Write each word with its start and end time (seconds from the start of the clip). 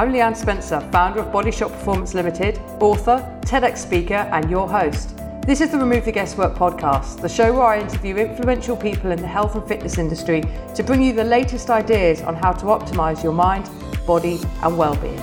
I'm 0.00 0.14
Leanne 0.14 0.34
Spencer, 0.34 0.80
founder 0.92 1.20
of 1.20 1.30
Bodyshot 1.30 1.70
Performance 1.72 2.14
Limited, 2.14 2.56
author, 2.80 3.18
TEDx 3.42 3.76
speaker, 3.76 4.14
and 4.14 4.50
your 4.50 4.66
host. 4.66 5.14
This 5.42 5.60
is 5.60 5.72
the 5.72 5.78
Remove 5.78 6.06
the 6.06 6.10
Guesswork 6.10 6.54
podcast, 6.54 7.20
the 7.20 7.28
show 7.28 7.52
where 7.52 7.64
I 7.64 7.80
interview 7.80 8.16
influential 8.16 8.78
people 8.78 9.10
in 9.10 9.20
the 9.20 9.26
health 9.26 9.56
and 9.56 9.68
fitness 9.68 9.98
industry 9.98 10.42
to 10.74 10.82
bring 10.82 11.02
you 11.02 11.12
the 11.12 11.22
latest 11.22 11.68
ideas 11.68 12.22
on 12.22 12.34
how 12.34 12.50
to 12.50 12.64
optimize 12.64 13.22
your 13.22 13.34
mind, 13.34 13.68
body, 14.06 14.40
and 14.62 14.78
well-being. 14.78 15.20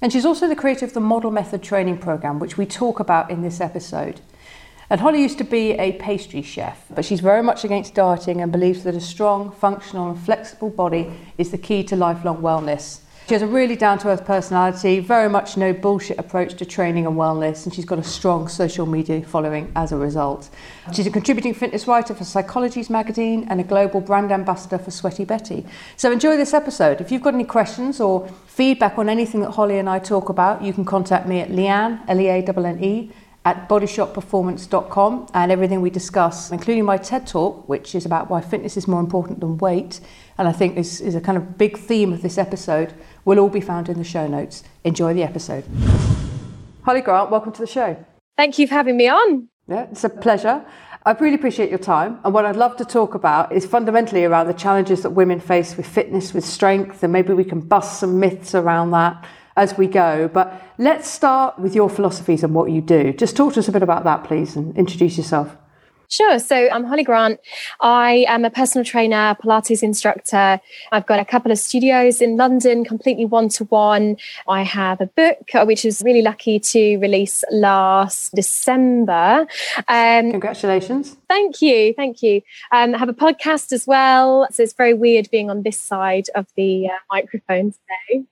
And 0.00 0.10
she's 0.10 0.24
also 0.24 0.48
the 0.48 0.56
creator 0.56 0.86
of 0.86 0.94
the 0.94 1.00
Model 1.00 1.30
Method 1.30 1.62
training 1.62 1.98
program, 1.98 2.38
which 2.38 2.56
we 2.56 2.64
talk 2.64 2.98
about 2.98 3.30
in 3.30 3.42
this 3.42 3.60
episode. 3.60 4.22
And 4.88 5.02
Holly 5.02 5.20
used 5.20 5.36
to 5.36 5.44
be 5.44 5.72
a 5.72 5.92
pastry 5.92 6.40
chef, 6.40 6.82
but 6.88 7.04
she's 7.04 7.20
very 7.20 7.42
much 7.42 7.62
against 7.62 7.92
dieting 7.92 8.40
and 8.40 8.50
believes 8.50 8.84
that 8.84 8.94
a 8.94 9.00
strong, 9.00 9.50
functional, 9.50 10.12
and 10.12 10.18
flexible 10.18 10.70
body 10.70 11.12
is 11.36 11.50
the 11.50 11.58
key 11.58 11.84
to 11.84 11.94
lifelong 11.94 12.40
wellness. 12.40 13.01
She 13.28 13.34
has 13.34 13.42
a 13.42 13.46
really 13.46 13.76
down 13.76 13.98
to 14.00 14.08
earth 14.08 14.24
personality, 14.24 14.98
very 14.98 15.28
much 15.28 15.56
no 15.56 15.72
bullshit 15.72 16.18
approach 16.18 16.54
to 16.54 16.64
training 16.64 17.06
and 17.06 17.16
wellness, 17.16 17.64
and 17.64 17.72
she's 17.72 17.84
got 17.84 18.00
a 18.00 18.02
strong 18.02 18.48
social 18.48 18.84
media 18.84 19.22
following 19.22 19.70
as 19.76 19.92
a 19.92 19.96
result. 19.96 20.50
She's 20.92 21.06
a 21.06 21.10
contributing 21.10 21.54
fitness 21.54 21.86
writer 21.86 22.14
for 22.14 22.24
Psychologies 22.24 22.90
magazine 22.90 23.46
and 23.48 23.60
a 23.60 23.64
global 23.64 24.00
brand 24.00 24.32
ambassador 24.32 24.76
for 24.76 24.90
Sweaty 24.90 25.24
Betty. 25.24 25.64
So 25.96 26.10
enjoy 26.10 26.36
this 26.36 26.52
episode. 26.52 27.00
If 27.00 27.12
you've 27.12 27.22
got 27.22 27.34
any 27.34 27.44
questions 27.44 28.00
or 28.00 28.28
feedback 28.46 28.98
on 28.98 29.08
anything 29.08 29.40
that 29.42 29.52
Holly 29.52 29.78
and 29.78 29.88
I 29.88 30.00
talk 30.00 30.28
about, 30.28 30.60
you 30.60 30.72
can 30.72 30.84
contact 30.84 31.26
me 31.26 31.40
at 31.40 31.48
Leanne, 31.48 32.00
L 32.08 32.20
E 32.20 32.26
A 32.26 32.42
N 32.42 32.66
N 32.66 32.82
E, 32.82 33.12
at 33.44 33.68
bodyshotperformance.com 33.68 35.28
and 35.34 35.50
everything 35.50 35.80
we 35.80 35.90
discuss, 35.90 36.50
including 36.52 36.84
my 36.84 36.96
TED 36.96 37.26
talk, 37.26 37.68
which 37.68 37.94
is 37.94 38.06
about 38.06 38.30
why 38.30 38.40
fitness 38.40 38.76
is 38.76 38.86
more 38.86 39.00
important 39.00 39.40
than 39.40 39.58
weight. 39.58 40.00
And 40.38 40.46
I 40.46 40.52
think 40.52 40.74
this 40.74 41.00
is 41.00 41.14
a 41.14 41.20
kind 41.20 41.36
of 41.36 41.58
big 41.58 41.76
theme 41.76 42.12
of 42.12 42.22
this 42.22 42.38
episode 42.38 42.94
will 43.24 43.38
all 43.38 43.48
be 43.48 43.60
found 43.60 43.88
in 43.88 43.98
the 43.98 44.04
show 44.04 44.26
notes. 44.26 44.64
Enjoy 44.84 45.14
the 45.14 45.22
episode. 45.22 45.64
Holly 46.82 47.00
Grant, 47.00 47.30
welcome 47.30 47.52
to 47.52 47.60
the 47.60 47.66
show. 47.66 48.04
Thank 48.36 48.58
you 48.58 48.66
for 48.66 48.74
having 48.74 48.96
me 48.96 49.08
on. 49.08 49.48
Yeah, 49.68 49.86
it's 49.90 50.04
a 50.04 50.08
pleasure. 50.08 50.64
I 51.04 51.12
really 51.12 51.34
appreciate 51.34 51.70
your 51.70 51.78
time. 51.78 52.20
And 52.24 52.32
what 52.32 52.44
I'd 52.44 52.56
love 52.56 52.76
to 52.76 52.84
talk 52.84 53.14
about 53.14 53.52
is 53.52 53.66
fundamentally 53.66 54.24
around 54.24 54.46
the 54.46 54.54
challenges 54.54 55.02
that 55.02 55.10
women 55.10 55.40
face 55.40 55.76
with 55.76 55.86
fitness, 55.86 56.32
with 56.32 56.44
strength, 56.44 57.02
and 57.02 57.12
maybe 57.12 57.32
we 57.32 57.44
can 57.44 57.60
bust 57.60 58.00
some 58.00 58.20
myths 58.20 58.54
around 58.54 58.92
that 58.92 59.24
as 59.56 59.76
we 59.76 59.86
go. 59.86 60.28
But 60.28 60.62
let's 60.78 61.08
start 61.08 61.58
with 61.58 61.74
your 61.74 61.90
philosophies 61.90 62.44
and 62.44 62.54
what 62.54 62.70
you 62.70 62.80
do. 62.80 63.12
Just 63.12 63.36
talk 63.36 63.54
to 63.54 63.60
us 63.60 63.68
a 63.68 63.72
bit 63.72 63.82
about 63.82 64.04
that, 64.04 64.24
please, 64.24 64.56
and 64.56 64.76
introduce 64.76 65.16
yourself. 65.16 65.56
Sure. 66.12 66.38
So 66.38 66.68
I'm 66.68 66.84
Holly 66.84 67.04
Grant. 67.04 67.40
I 67.80 68.26
am 68.28 68.44
a 68.44 68.50
personal 68.50 68.84
trainer, 68.84 69.34
Pilates 69.42 69.82
instructor. 69.82 70.60
I've 70.92 71.06
got 71.06 71.20
a 71.20 71.24
couple 71.24 71.50
of 71.50 71.58
studios 71.58 72.20
in 72.20 72.36
London, 72.36 72.84
completely 72.84 73.24
one 73.24 73.48
to 73.56 73.64
one. 73.64 74.18
I 74.46 74.62
have 74.62 75.00
a 75.00 75.06
book, 75.06 75.38
uh, 75.54 75.64
which 75.64 75.86
is 75.86 76.02
really 76.04 76.20
lucky 76.20 76.60
to 76.60 76.98
release 76.98 77.44
last 77.50 78.34
December. 78.34 79.46
Um, 79.88 80.32
Congratulations. 80.32 81.16
Thank 81.32 81.62
you. 81.62 81.94
Thank 81.94 82.22
you. 82.22 82.42
Um, 82.72 82.94
I 82.94 82.98
have 82.98 83.08
a 83.08 83.14
podcast 83.14 83.72
as 83.72 83.86
well. 83.86 84.46
So 84.50 84.62
it's 84.62 84.74
very 84.74 84.92
weird 84.92 85.30
being 85.30 85.48
on 85.48 85.62
this 85.62 85.78
side 85.78 86.26
of 86.34 86.46
the 86.58 86.88
uh, 86.88 86.98
microphone 87.10 87.72
today. 87.72 88.26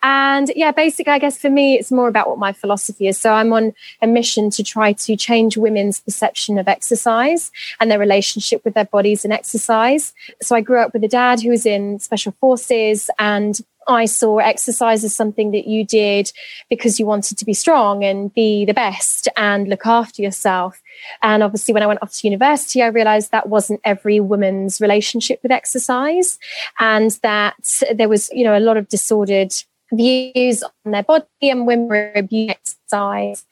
And 0.00 0.52
yeah, 0.54 0.70
basically, 0.70 1.12
I 1.12 1.18
guess 1.18 1.36
for 1.36 1.50
me, 1.50 1.74
it's 1.74 1.90
more 1.90 2.06
about 2.06 2.28
what 2.28 2.38
my 2.38 2.52
philosophy 2.52 3.08
is. 3.08 3.18
So 3.18 3.32
I'm 3.32 3.52
on 3.52 3.74
a 4.00 4.06
mission 4.06 4.50
to 4.50 4.62
try 4.62 4.92
to 4.92 5.16
change 5.16 5.56
women's 5.56 5.98
perception 5.98 6.56
of 6.56 6.68
exercise 6.68 7.50
and 7.80 7.90
their 7.90 7.98
relationship 7.98 8.64
with 8.64 8.74
their 8.74 8.84
bodies 8.84 9.24
and 9.24 9.32
exercise. 9.32 10.14
So 10.40 10.54
I 10.54 10.60
grew 10.60 10.80
up 10.80 10.92
with 10.92 11.02
a 11.02 11.08
dad 11.08 11.40
who 11.40 11.50
was 11.50 11.66
in 11.66 11.98
special 11.98 12.30
forces 12.38 13.10
and 13.18 13.60
I 13.88 14.06
saw 14.06 14.38
exercise 14.38 15.04
as 15.04 15.14
something 15.14 15.52
that 15.52 15.66
you 15.66 15.84
did 15.84 16.32
because 16.68 16.98
you 16.98 17.06
wanted 17.06 17.38
to 17.38 17.44
be 17.44 17.54
strong 17.54 18.04
and 18.04 18.32
be 18.32 18.64
the 18.64 18.74
best 18.74 19.28
and 19.36 19.68
look 19.68 19.86
after 19.86 20.22
yourself. 20.22 20.82
And 21.22 21.42
obviously, 21.42 21.74
when 21.74 21.82
I 21.82 21.86
went 21.86 22.02
off 22.02 22.12
to 22.14 22.26
university, 22.26 22.82
I 22.82 22.88
realized 22.88 23.30
that 23.30 23.48
wasn't 23.48 23.80
every 23.84 24.20
woman's 24.20 24.80
relationship 24.80 25.40
with 25.42 25.52
exercise 25.52 26.38
and 26.78 27.12
that 27.22 27.82
there 27.94 28.08
was, 28.08 28.30
you 28.32 28.44
know, 28.44 28.56
a 28.56 28.60
lot 28.60 28.76
of 28.76 28.88
disordered 28.88 29.52
views 29.92 30.62
on 30.62 30.92
their 30.92 31.02
body 31.02 31.26
and 31.42 31.66
women 31.66 31.88
were 31.88 32.12
abusing 32.14 32.50
exercise. 32.50 33.44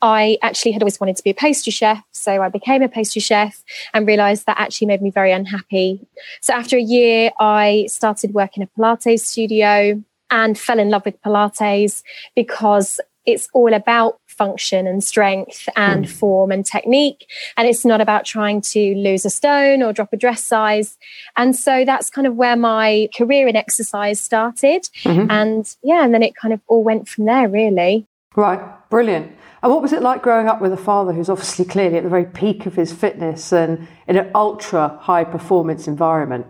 I 0.00 0.38
actually 0.42 0.72
had 0.72 0.82
always 0.82 1.00
wanted 1.00 1.16
to 1.16 1.24
be 1.24 1.30
a 1.30 1.34
pastry 1.34 1.72
chef. 1.72 2.02
So 2.12 2.42
I 2.42 2.48
became 2.48 2.82
a 2.82 2.88
pastry 2.88 3.20
chef 3.20 3.64
and 3.92 4.06
realized 4.06 4.46
that 4.46 4.60
actually 4.60 4.86
made 4.86 5.02
me 5.02 5.10
very 5.10 5.32
unhappy. 5.32 6.06
So 6.40 6.54
after 6.54 6.76
a 6.76 6.82
year, 6.82 7.30
I 7.40 7.86
started 7.88 8.32
working 8.34 8.62
a 8.62 8.66
Pilates 8.66 9.20
studio 9.20 10.02
and 10.30 10.58
fell 10.58 10.78
in 10.78 10.90
love 10.90 11.04
with 11.04 11.20
Pilates 11.22 12.02
because 12.36 13.00
it's 13.26 13.48
all 13.52 13.74
about 13.74 14.20
function 14.38 14.86
and 14.86 15.02
strength 15.04 15.68
and 15.76 16.06
mm. 16.06 16.08
form 16.08 16.50
and 16.50 16.64
technique. 16.64 17.28
And 17.56 17.68
it's 17.68 17.84
not 17.84 18.00
about 18.00 18.24
trying 18.24 18.60
to 18.62 18.94
lose 18.94 19.24
a 19.26 19.30
stone 19.30 19.82
or 19.82 19.92
drop 19.92 20.12
a 20.12 20.16
dress 20.16 20.42
size. 20.42 20.96
And 21.36 21.54
so 21.54 21.84
that's 21.84 22.08
kind 22.08 22.26
of 22.26 22.36
where 22.36 22.56
my 22.56 23.08
career 23.14 23.48
in 23.48 23.56
exercise 23.56 24.20
started. 24.20 24.88
Mm-hmm. 25.02 25.30
And 25.30 25.76
yeah, 25.82 26.04
and 26.04 26.14
then 26.14 26.22
it 26.22 26.36
kind 26.36 26.54
of 26.54 26.60
all 26.68 26.84
went 26.84 27.08
from 27.08 27.26
there, 27.26 27.48
really. 27.48 28.06
Right, 28.36 28.60
brilliant. 28.88 29.32
And 29.62 29.72
what 29.72 29.82
was 29.82 29.92
it 29.92 30.02
like 30.02 30.22
growing 30.22 30.46
up 30.46 30.60
with 30.60 30.72
a 30.72 30.76
father 30.76 31.12
who's 31.12 31.28
obviously 31.28 31.64
clearly 31.64 31.96
at 31.96 32.04
the 32.04 32.08
very 32.08 32.24
peak 32.24 32.66
of 32.66 32.76
his 32.76 32.92
fitness 32.92 33.52
and 33.52 33.88
in 34.06 34.16
an 34.16 34.30
ultra 34.34 34.96
high 35.00 35.24
performance 35.24 35.88
environment? 35.88 36.46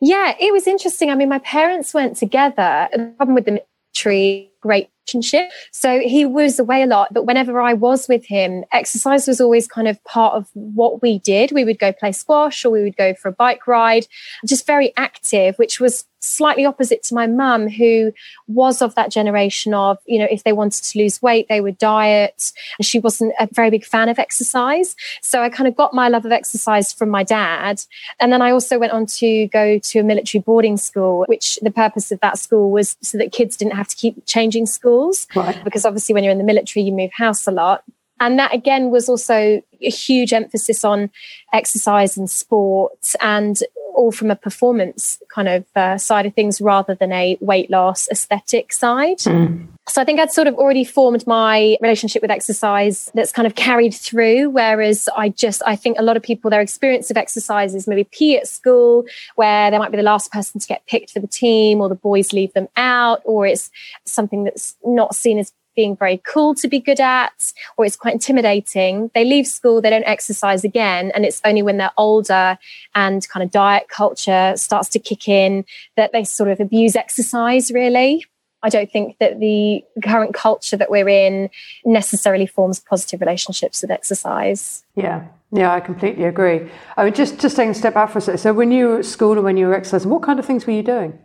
Yeah, 0.00 0.34
it 0.38 0.52
was 0.52 0.66
interesting. 0.66 1.10
I 1.10 1.14
mean, 1.14 1.28
my 1.28 1.38
parents 1.40 1.92
went 1.94 2.16
together. 2.16 2.88
The 2.92 3.12
problem 3.16 3.34
with 3.34 3.46
the 3.46 3.62
great 4.02 4.90
relationship. 5.06 5.50
So 5.72 6.00
he 6.00 6.26
was 6.26 6.58
away 6.58 6.82
a 6.82 6.86
lot, 6.86 7.12
but 7.12 7.26
whenever 7.26 7.60
I 7.60 7.72
was 7.72 8.08
with 8.08 8.26
him, 8.26 8.64
exercise 8.72 9.26
was 9.26 9.40
always 9.40 9.68
kind 9.68 9.88
of 9.88 10.02
part 10.04 10.34
of 10.34 10.48
what 10.54 11.02
we 11.02 11.18
did. 11.20 11.52
We 11.52 11.64
would 11.64 11.78
go 11.78 11.92
play 11.92 12.12
squash 12.12 12.64
or 12.64 12.70
we 12.70 12.82
would 12.82 12.96
go 12.96 13.14
for 13.14 13.28
a 13.28 13.32
bike 13.32 13.66
ride, 13.66 14.06
just 14.44 14.66
very 14.66 14.92
active, 14.96 15.56
which 15.56 15.80
was 15.80 16.04
slightly 16.26 16.64
opposite 16.64 17.02
to 17.04 17.14
my 17.14 17.26
mum, 17.26 17.68
who 17.68 18.12
was 18.48 18.82
of 18.82 18.94
that 18.94 19.10
generation 19.10 19.74
of, 19.74 19.98
you 20.06 20.18
know, 20.18 20.26
if 20.30 20.44
they 20.44 20.52
wanted 20.52 20.82
to 20.82 20.98
lose 20.98 21.22
weight, 21.22 21.46
they 21.48 21.60
would 21.60 21.78
diet. 21.78 22.52
And 22.78 22.86
she 22.86 22.98
wasn't 22.98 23.34
a 23.38 23.48
very 23.52 23.70
big 23.70 23.84
fan 23.84 24.08
of 24.08 24.18
exercise. 24.18 24.96
So 25.22 25.42
I 25.42 25.48
kind 25.48 25.68
of 25.68 25.76
got 25.76 25.94
my 25.94 26.08
love 26.08 26.24
of 26.24 26.32
exercise 26.32 26.92
from 26.92 27.08
my 27.10 27.22
dad. 27.22 27.82
And 28.20 28.32
then 28.32 28.42
I 28.42 28.50
also 28.50 28.78
went 28.78 28.92
on 28.92 29.06
to 29.06 29.46
go 29.48 29.78
to 29.78 29.98
a 30.00 30.02
military 30.02 30.42
boarding 30.42 30.76
school, 30.76 31.24
which 31.28 31.58
the 31.62 31.70
purpose 31.70 32.10
of 32.12 32.20
that 32.20 32.38
school 32.38 32.70
was 32.70 32.96
so 33.02 33.18
that 33.18 33.32
kids 33.32 33.56
didn't 33.56 33.74
have 33.74 33.88
to 33.88 33.96
keep 33.96 34.26
changing 34.26 34.66
schools. 34.66 35.26
Right. 35.34 35.62
Because 35.64 35.84
obviously, 35.84 36.14
when 36.14 36.24
you're 36.24 36.32
in 36.32 36.38
the 36.38 36.44
military, 36.44 36.84
you 36.84 36.92
move 36.92 37.10
house 37.12 37.46
a 37.46 37.52
lot. 37.52 37.84
And 38.20 38.38
that 38.38 38.54
again 38.54 38.90
was 38.90 39.08
also 39.08 39.62
a 39.80 39.90
huge 39.90 40.32
emphasis 40.32 40.84
on 40.84 41.10
exercise 41.52 42.16
and 42.16 42.30
sport 42.30 43.14
and 43.20 43.60
all 43.96 44.12
from 44.12 44.30
a 44.30 44.36
performance 44.36 45.18
kind 45.34 45.48
of 45.48 45.64
uh, 45.74 45.96
side 45.96 46.26
of 46.26 46.34
things 46.34 46.60
rather 46.60 46.94
than 46.94 47.12
a 47.12 47.36
weight 47.40 47.70
loss 47.70 48.08
aesthetic 48.10 48.72
side. 48.72 49.18
Mm. 49.18 49.68
So 49.88 50.02
I 50.02 50.04
think 50.04 50.20
I'd 50.20 50.32
sort 50.32 50.48
of 50.48 50.54
already 50.56 50.84
formed 50.84 51.26
my 51.26 51.78
relationship 51.80 52.20
with 52.20 52.30
exercise 52.30 53.10
that's 53.14 53.32
kind 53.32 53.46
of 53.46 53.54
carried 53.54 53.94
through. 53.94 54.50
Whereas 54.50 55.08
I 55.16 55.30
just, 55.30 55.62
I 55.64 55.76
think 55.76 55.98
a 55.98 56.02
lot 56.02 56.16
of 56.16 56.22
people, 56.22 56.50
their 56.50 56.60
experience 56.60 57.10
of 57.10 57.16
exercise 57.16 57.74
is 57.74 57.86
maybe 57.86 58.04
PE 58.04 58.36
at 58.36 58.48
school, 58.48 59.04
where 59.36 59.70
they 59.70 59.78
might 59.78 59.92
be 59.92 59.96
the 59.96 60.02
last 60.02 60.30
person 60.30 60.60
to 60.60 60.66
get 60.66 60.86
picked 60.86 61.12
for 61.12 61.20
the 61.20 61.26
team 61.26 61.80
or 61.80 61.88
the 61.88 61.94
boys 61.94 62.32
leave 62.32 62.52
them 62.52 62.68
out, 62.76 63.22
or 63.24 63.46
it's 63.46 63.70
something 64.04 64.44
that's 64.44 64.76
not 64.84 65.14
seen 65.14 65.38
as 65.38 65.52
being 65.76 65.96
very 65.96 66.20
cool 66.26 66.54
to 66.56 66.66
be 66.66 66.80
good 66.80 67.00
at, 67.00 67.52
or 67.76 67.84
it's 67.84 67.96
quite 67.96 68.14
intimidating. 68.14 69.10
They 69.14 69.24
leave 69.24 69.46
school, 69.46 69.80
they 69.80 69.90
don't 69.90 70.04
exercise 70.04 70.64
again. 70.64 71.12
And 71.14 71.24
it's 71.24 71.40
only 71.44 71.62
when 71.62 71.76
they're 71.76 71.92
older 71.96 72.58
and 72.94 73.28
kind 73.28 73.44
of 73.44 73.50
diet 73.50 73.88
culture 73.88 74.54
starts 74.56 74.88
to 74.90 74.98
kick 74.98 75.28
in 75.28 75.64
that 75.96 76.12
they 76.12 76.24
sort 76.24 76.50
of 76.50 76.58
abuse 76.58 76.96
exercise, 76.96 77.70
really. 77.70 78.24
I 78.62 78.68
don't 78.68 78.90
think 78.90 79.18
that 79.18 79.38
the 79.38 79.84
current 80.02 80.34
culture 80.34 80.76
that 80.76 80.90
we're 80.90 81.08
in 81.08 81.50
necessarily 81.84 82.46
forms 82.46 82.80
positive 82.80 83.20
relationships 83.20 83.82
with 83.82 83.92
exercise. 83.92 84.82
Yeah, 84.96 85.24
yeah, 85.52 85.72
I 85.72 85.80
completely 85.80 86.24
agree. 86.24 86.68
I 86.96 87.04
mean, 87.04 87.14
just 87.14 87.38
just 87.38 87.54
taking 87.54 87.70
a 87.70 87.74
step 87.74 87.94
back 87.94 88.10
for 88.10 88.18
a 88.18 88.20
second. 88.20 88.38
So, 88.38 88.52
when 88.52 88.72
you 88.72 88.88
were 88.88 88.98
at 88.98 89.04
school 89.04 89.32
and 89.32 89.44
when 89.44 89.56
you 89.56 89.68
were 89.68 89.74
exercising, 89.74 90.10
what 90.10 90.22
kind 90.22 90.40
of 90.40 90.46
things 90.46 90.66
were 90.66 90.72
you 90.72 90.82
doing? 90.82 91.18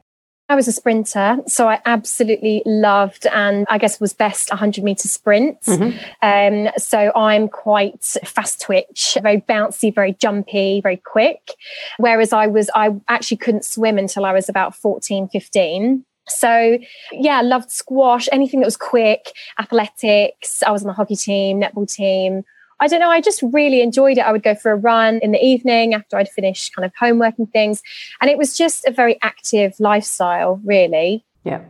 I 0.52 0.56
was 0.56 0.68
a 0.68 0.74
sprinter, 0.74 1.38
so 1.48 1.70
I 1.70 1.80
absolutely 1.86 2.62
loved 2.66 3.26
and 3.26 3.66
I 3.70 3.78
guess 3.78 4.02
was 4.02 4.12
best 4.12 4.50
100 4.50 4.84
meter 4.84 5.08
sprints. 5.08 5.70
Mm-hmm. 5.70 6.68
Um, 6.68 6.74
so 6.78 7.10
I'm 7.16 7.48
quite 7.48 8.04
fast 8.26 8.60
twitch, 8.60 9.18
very 9.22 9.40
bouncy, 9.40 9.96
very 9.96 10.12
jumpy, 10.12 10.82
very 10.82 10.98
quick. 10.98 11.52
Whereas 12.00 12.34
I 12.34 12.48
was, 12.48 12.70
I 12.76 12.90
actually 13.08 13.38
couldn't 13.38 13.64
swim 13.64 13.98
until 13.98 14.26
I 14.26 14.34
was 14.34 14.50
about 14.50 14.76
14, 14.76 15.30
15. 15.30 16.04
So, 16.28 16.78
yeah, 17.14 17.40
loved 17.40 17.72
squash, 17.72 18.28
anything 18.34 18.60
that 18.60 18.68
was 18.68 18.76
quick, 18.76 19.32
athletics. 19.58 20.64
I 20.64 20.72
was 20.72 20.82
on 20.84 20.88
the 20.88 20.94
hockey 20.94 21.16
team, 21.16 21.62
netball 21.62 21.90
team. 21.90 22.44
I 22.82 22.88
don't 22.88 23.00
know, 23.00 23.12
I 23.12 23.22
just 23.22 23.44
really 23.54 23.82
enjoyed 23.82 24.18
it. 24.18 24.22
I 24.22 24.32
would 24.32 24.44
go 24.44 24.56
for 24.56 24.72
a 24.72 24.76
run 24.76 25.20
in 25.22 25.32
the 25.32 25.44
evening 25.44 25.94
after 25.94 26.18
I'd 26.18 26.30
finished 26.30 26.76
kind 26.76 26.84
of 26.84 26.92
homework 27.00 27.36
and 27.38 27.50
things. 27.52 27.84
And 28.20 28.30
it 28.30 28.38
was 28.38 28.58
just 28.58 28.86
a 28.86 28.92
very 28.92 29.20
active 29.22 29.76
lifestyle, 29.80 30.60
really. 30.66 31.24
Yeah. 31.44 31.62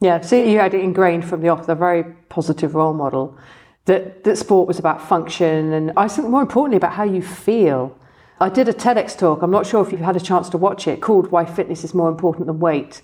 Yeah. 0.00 0.20
So 0.20 0.36
you 0.36 0.58
had 0.58 0.72
it 0.72 0.80
ingrained 0.80 1.24
from 1.24 1.40
the 1.40 1.48
off, 1.48 1.66
the 1.66 1.74
very 1.74 2.04
positive 2.28 2.74
role 2.74 2.94
model 2.94 3.36
that, 3.86 4.24
that 4.24 4.36
sport 4.36 4.66
was 4.68 4.78
about 4.78 5.06
function 5.06 5.72
and 5.72 5.92
I 5.96 6.08
think 6.08 6.28
more 6.28 6.42
importantly 6.42 6.76
about 6.76 6.92
how 6.92 7.04
you 7.04 7.20
feel. 7.20 7.98
I 8.40 8.48
did 8.48 8.68
a 8.68 8.72
TEDx 8.72 9.16
talk, 9.16 9.42
I'm 9.42 9.50
not 9.50 9.66
sure 9.66 9.84
if 9.84 9.92
you've 9.92 10.00
had 10.00 10.16
a 10.16 10.20
chance 10.20 10.48
to 10.50 10.58
watch 10.58 10.88
it, 10.88 11.00
called 11.00 11.30
Why 11.30 11.44
Fitness 11.44 11.84
is 11.84 11.94
More 11.94 12.08
Important 12.08 12.46
Than 12.46 12.60
Weight. 12.60 13.00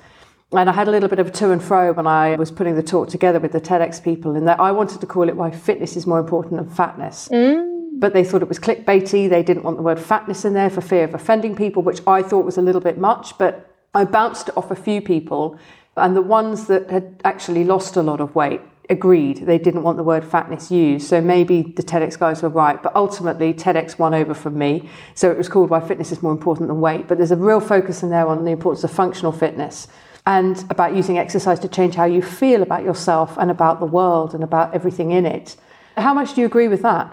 And 0.52 0.68
I 0.68 0.72
had 0.72 0.88
a 0.88 0.90
little 0.90 1.08
bit 1.08 1.20
of 1.20 1.28
a 1.28 1.30
to 1.30 1.52
and 1.52 1.62
fro 1.62 1.92
when 1.92 2.08
I 2.08 2.34
was 2.34 2.50
putting 2.50 2.74
the 2.74 2.82
talk 2.82 3.08
together 3.08 3.38
with 3.38 3.52
the 3.52 3.60
TEDx 3.60 4.02
people, 4.02 4.34
in 4.34 4.46
that 4.46 4.58
I 4.58 4.72
wanted 4.72 5.00
to 5.00 5.06
call 5.06 5.28
it 5.28 5.36
Why 5.36 5.52
Fitness 5.52 5.96
is 5.96 6.08
More 6.08 6.18
Important 6.18 6.56
Than 6.56 6.68
Fatness. 6.68 7.28
Mm. 7.28 8.00
But 8.00 8.14
they 8.14 8.24
thought 8.24 8.42
it 8.42 8.48
was 8.48 8.58
clickbaity. 8.58 9.30
They 9.30 9.44
didn't 9.44 9.62
want 9.62 9.76
the 9.76 9.84
word 9.84 10.00
fatness 10.00 10.44
in 10.44 10.54
there 10.54 10.70
for 10.70 10.80
fear 10.80 11.04
of 11.04 11.14
offending 11.14 11.54
people, 11.54 11.82
which 11.82 12.00
I 12.04 12.22
thought 12.22 12.44
was 12.44 12.58
a 12.58 12.62
little 12.62 12.80
bit 12.80 12.98
much. 12.98 13.38
But 13.38 13.72
I 13.94 14.04
bounced 14.04 14.50
off 14.56 14.72
a 14.72 14.74
few 14.74 15.00
people, 15.00 15.56
and 15.96 16.16
the 16.16 16.22
ones 16.22 16.66
that 16.66 16.90
had 16.90 17.20
actually 17.24 17.62
lost 17.62 17.94
a 17.96 18.02
lot 18.02 18.20
of 18.20 18.34
weight 18.34 18.60
agreed 18.88 19.46
they 19.46 19.58
didn't 19.58 19.84
want 19.84 19.98
the 19.98 20.02
word 20.02 20.24
fatness 20.24 20.68
used. 20.68 21.06
So 21.06 21.20
maybe 21.20 21.62
the 21.62 21.82
TEDx 21.84 22.18
guys 22.18 22.42
were 22.42 22.48
right, 22.48 22.82
but 22.82 22.96
ultimately 22.96 23.54
TEDx 23.54 24.00
won 24.00 24.14
over 24.14 24.34
from 24.34 24.58
me. 24.58 24.88
So 25.14 25.30
it 25.30 25.38
was 25.38 25.48
called 25.48 25.70
Why 25.70 25.78
Fitness 25.78 26.10
is 26.10 26.24
More 26.24 26.32
Important 26.32 26.66
Than 26.66 26.80
Weight. 26.80 27.06
But 27.06 27.18
there's 27.18 27.30
a 27.30 27.36
real 27.36 27.60
focus 27.60 28.02
in 28.02 28.10
there 28.10 28.26
on 28.26 28.44
the 28.44 28.50
importance 28.50 28.82
of 28.82 28.90
functional 28.90 29.30
fitness 29.30 29.86
and 30.30 30.64
about 30.70 30.94
using 30.94 31.18
exercise 31.18 31.58
to 31.58 31.68
change 31.68 31.96
how 31.96 32.04
you 32.04 32.22
feel 32.22 32.62
about 32.62 32.84
yourself 32.84 33.36
and 33.36 33.50
about 33.50 33.80
the 33.80 33.86
world 33.98 34.32
and 34.32 34.44
about 34.44 34.72
everything 34.72 35.10
in 35.10 35.26
it. 35.26 35.56
How 35.96 36.14
much 36.14 36.34
do 36.34 36.40
you 36.40 36.46
agree 36.46 36.68
with 36.68 36.82
that? 36.82 37.06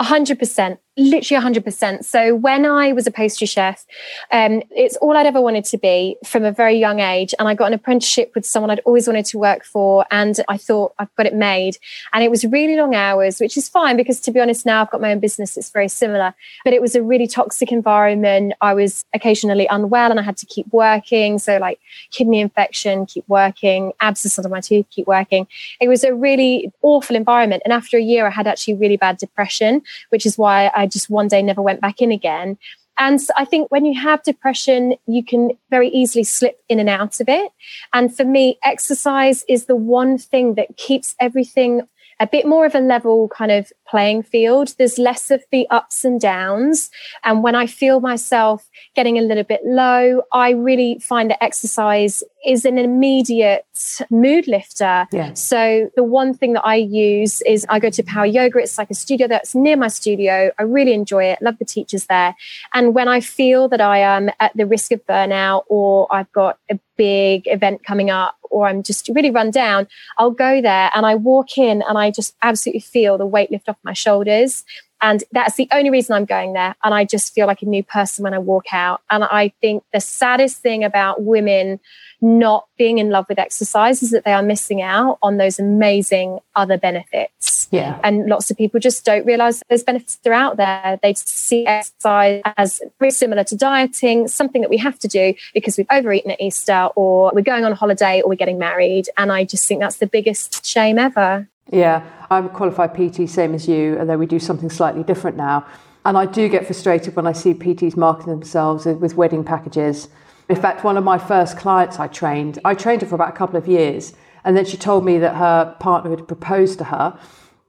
100% 0.00 0.78
literally 0.96 1.42
100%. 1.44 2.04
So 2.04 2.34
when 2.34 2.64
I 2.64 2.92
was 2.92 3.06
a 3.06 3.10
pastry 3.10 3.46
chef, 3.46 3.84
um, 4.32 4.62
it's 4.70 4.96
all 4.96 5.16
I'd 5.16 5.26
ever 5.26 5.40
wanted 5.40 5.64
to 5.66 5.78
be 5.78 6.16
from 6.24 6.44
a 6.44 6.52
very 6.52 6.78
young 6.78 7.00
age. 7.00 7.34
And 7.38 7.48
I 7.48 7.54
got 7.54 7.66
an 7.66 7.74
apprenticeship 7.74 8.32
with 8.34 8.46
someone 8.46 8.70
I'd 8.70 8.80
always 8.80 9.06
wanted 9.06 9.26
to 9.26 9.38
work 9.38 9.64
for. 9.64 10.06
And 10.10 10.40
I 10.48 10.56
thought 10.56 10.94
I've 10.98 11.14
got 11.16 11.26
it 11.26 11.34
made. 11.34 11.76
And 12.12 12.24
it 12.24 12.30
was 12.30 12.44
really 12.44 12.76
long 12.76 12.94
hours, 12.94 13.40
which 13.40 13.56
is 13.56 13.68
fine 13.68 13.96
because 13.96 14.20
to 14.20 14.30
be 14.30 14.40
honest, 14.40 14.64
now 14.64 14.82
I've 14.82 14.90
got 14.90 15.00
my 15.00 15.12
own 15.12 15.20
business. 15.20 15.56
It's 15.56 15.70
very 15.70 15.88
similar, 15.88 16.34
but 16.64 16.72
it 16.72 16.80
was 16.80 16.94
a 16.94 17.02
really 17.02 17.26
toxic 17.26 17.72
environment. 17.72 18.54
I 18.60 18.72
was 18.72 19.04
occasionally 19.14 19.66
unwell 19.66 20.10
and 20.10 20.18
I 20.18 20.22
had 20.22 20.38
to 20.38 20.46
keep 20.46 20.66
working. 20.72 21.38
So 21.38 21.58
like 21.58 21.78
kidney 22.10 22.40
infection, 22.40 23.04
keep 23.04 23.24
working, 23.28 23.92
abscess 24.00 24.38
under 24.38 24.48
my 24.48 24.60
tooth, 24.60 24.86
keep 24.90 25.06
working. 25.06 25.46
It 25.78 25.88
was 25.88 26.04
a 26.04 26.14
really 26.14 26.72
awful 26.80 27.16
environment. 27.16 27.62
And 27.64 27.72
after 27.72 27.98
a 27.98 28.02
year, 28.02 28.26
I 28.26 28.30
had 28.30 28.46
actually 28.46 28.74
really 28.74 28.96
bad 28.96 29.18
depression, 29.18 29.82
which 30.08 30.24
is 30.24 30.38
why 30.38 30.70
I 30.74 30.85
I 30.86 30.88
just 30.88 31.10
one 31.10 31.28
day 31.28 31.42
never 31.42 31.60
went 31.60 31.80
back 31.80 32.00
in 32.00 32.12
again. 32.12 32.56
And 32.98 33.20
I 33.36 33.44
think 33.44 33.70
when 33.70 33.84
you 33.84 34.00
have 34.00 34.22
depression, 34.22 34.94
you 35.06 35.22
can 35.22 35.50
very 35.70 35.88
easily 35.88 36.24
slip 36.24 36.62
in 36.68 36.80
and 36.80 36.88
out 36.88 37.20
of 37.20 37.28
it. 37.28 37.52
And 37.92 38.14
for 38.14 38.24
me, 38.24 38.58
exercise 38.64 39.44
is 39.48 39.66
the 39.66 39.76
one 39.76 40.16
thing 40.16 40.54
that 40.54 40.76
keeps 40.76 41.14
everything 41.20 41.82
a 42.18 42.26
bit 42.26 42.46
more 42.46 42.64
of 42.64 42.74
a 42.74 42.80
level 42.80 43.28
kind 43.28 43.50
of 43.50 43.70
playing 43.86 44.22
field. 44.22 44.74
There's 44.78 44.98
less 44.98 45.30
of 45.30 45.44
the 45.52 45.68
ups 45.68 46.04
and 46.04 46.18
downs. 46.18 46.90
And 47.24 47.42
when 47.42 47.54
I 47.54 47.66
feel 47.66 48.00
myself 48.00 48.70
getting 48.94 49.18
a 49.18 49.22
little 49.22 49.44
bit 49.44 49.60
low, 49.64 50.22
I 50.32 50.50
really 50.50 50.98
find 51.00 51.30
that 51.30 51.42
exercise 51.44 52.22
is 52.46 52.64
an 52.64 52.78
immediate 52.78 53.66
mood 54.08 54.46
lifter. 54.46 55.06
Yeah. 55.12 55.34
So 55.34 55.90
the 55.96 56.04
one 56.04 56.32
thing 56.32 56.52
that 56.52 56.64
I 56.64 56.76
use 56.76 57.42
is 57.42 57.66
I 57.68 57.80
go 57.80 57.90
to 57.90 58.02
Power 58.04 58.24
Yoga. 58.24 58.60
It's 58.60 58.78
like 58.78 58.90
a 58.90 58.94
studio 58.94 59.26
that's 59.26 59.54
near 59.54 59.76
my 59.76 59.88
studio. 59.88 60.52
I 60.58 60.62
really 60.62 60.92
enjoy 60.92 61.24
it. 61.24 61.42
Love 61.42 61.58
the 61.58 61.64
teachers 61.64 62.06
there. 62.06 62.36
And 62.72 62.94
when 62.94 63.08
I 63.08 63.20
feel 63.20 63.68
that 63.68 63.80
I 63.80 63.98
am 63.98 64.30
at 64.38 64.56
the 64.56 64.64
risk 64.64 64.92
of 64.92 65.04
burnout 65.06 65.64
or 65.68 66.06
I've 66.14 66.30
got 66.32 66.58
a 66.70 66.78
big 66.96 67.42
event 67.46 67.84
coming 67.84 68.10
up 68.10 68.36
or 68.50 68.68
I'm 68.68 68.82
just 68.82 69.08
really 69.08 69.30
run 69.30 69.50
down, 69.50 69.88
I'll 70.18 70.30
go 70.30 70.62
there 70.62 70.90
and 70.94 71.04
I 71.04 71.16
walk 71.16 71.58
in 71.58 71.82
and 71.82 71.98
I 71.98 72.10
just 72.10 72.36
absolutely 72.42 72.80
feel 72.80 73.18
the 73.18 73.26
weight 73.26 73.50
lift 73.50 73.68
off 73.68 73.76
my 73.82 73.92
shoulders. 73.92 74.64
And 75.00 75.22
that's 75.32 75.56
the 75.56 75.68
only 75.72 75.90
reason 75.90 76.14
I'm 76.14 76.24
going 76.24 76.54
there. 76.54 76.74
And 76.82 76.94
I 76.94 77.04
just 77.04 77.34
feel 77.34 77.46
like 77.46 77.62
a 77.62 77.66
new 77.66 77.82
person 77.82 78.22
when 78.22 78.34
I 78.34 78.38
walk 78.38 78.72
out. 78.72 79.02
And 79.10 79.24
I 79.24 79.52
think 79.60 79.84
the 79.92 80.00
saddest 80.00 80.58
thing 80.58 80.84
about 80.84 81.22
women 81.22 81.80
not 82.20 82.66
being 82.78 82.98
in 82.98 83.10
love 83.10 83.26
with 83.28 83.38
exercise 83.38 84.02
is 84.02 84.10
that 84.10 84.24
they 84.24 84.32
are 84.32 84.42
missing 84.42 84.80
out 84.80 85.18
on 85.22 85.36
those 85.36 85.58
amazing 85.58 86.38
other 86.54 86.78
benefits. 86.78 87.68
Yeah. 87.70 88.00
And 88.02 88.26
lots 88.26 88.50
of 88.50 88.56
people 88.56 88.80
just 88.80 89.04
don't 89.04 89.26
realize 89.26 89.62
those 89.68 89.82
benefits 89.82 90.18
are 90.24 90.32
out 90.32 90.56
there. 90.56 90.98
They 91.02 91.14
see 91.14 91.66
exercise 91.66 92.42
as 92.56 92.80
very 92.98 93.10
similar 93.10 93.44
to 93.44 93.56
dieting, 93.56 94.28
something 94.28 94.62
that 94.62 94.70
we 94.70 94.78
have 94.78 94.98
to 95.00 95.08
do 95.08 95.34
because 95.52 95.76
we've 95.76 95.86
overeaten 95.90 96.30
at 96.30 96.40
Easter 96.40 96.88
or 96.96 97.32
we're 97.34 97.42
going 97.42 97.64
on 97.64 97.72
holiday 97.72 98.22
or 98.22 98.30
we're 98.30 98.36
getting 98.36 98.58
married. 98.58 99.08
And 99.18 99.30
I 99.30 99.44
just 99.44 99.66
think 99.66 99.80
that's 99.80 99.98
the 99.98 100.06
biggest 100.06 100.64
shame 100.64 100.98
ever. 100.98 101.48
Yeah, 101.72 102.04
I'm 102.30 102.46
a 102.46 102.48
qualified 102.48 102.94
PT, 102.94 103.28
same 103.28 103.54
as 103.54 103.66
you, 103.66 103.96
although 103.98 104.16
we 104.16 104.26
do 104.26 104.38
something 104.38 104.70
slightly 104.70 105.02
different 105.02 105.36
now. 105.36 105.66
And 106.04 106.16
I 106.16 106.24
do 106.26 106.48
get 106.48 106.64
frustrated 106.64 107.16
when 107.16 107.26
I 107.26 107.32
see 107.32 107.54
PTs 107.54 107.96
marketing 107.96 108.32
themselves 108.32 108.86
with 108.86 109.16
wedding 109.16 109.42
packages. 109.42 110.08
In 110.48 110.54
fact, 110.54 110.84
one 110.84 110.96
of 110.96 111.02
my 111.02 111.18
first 111.18 111.58
clients 111.58 111.98
I 111.98 112.06
trained, 112.06 112.60
I 112.64 112.74
trained 112.74 113.02
her 113.02 113.08
for 113.08 113.16
about 113.16 113.30
a 113.30 113.36
couple 113.36 113.56
of 113.56 113.66
years. 113.66 114.14
And 114.44 114.56
then 114.56 114.64
she 114.64 114.76
told 114.76 115.04
me 115.04 115.18
that 115.18 115.34
her 115.34 115.74
partner 115.80 116.10
had 116.10 116.28
proposed 116.28 116.78
to 116.78 116.84
her. 116.84 117.18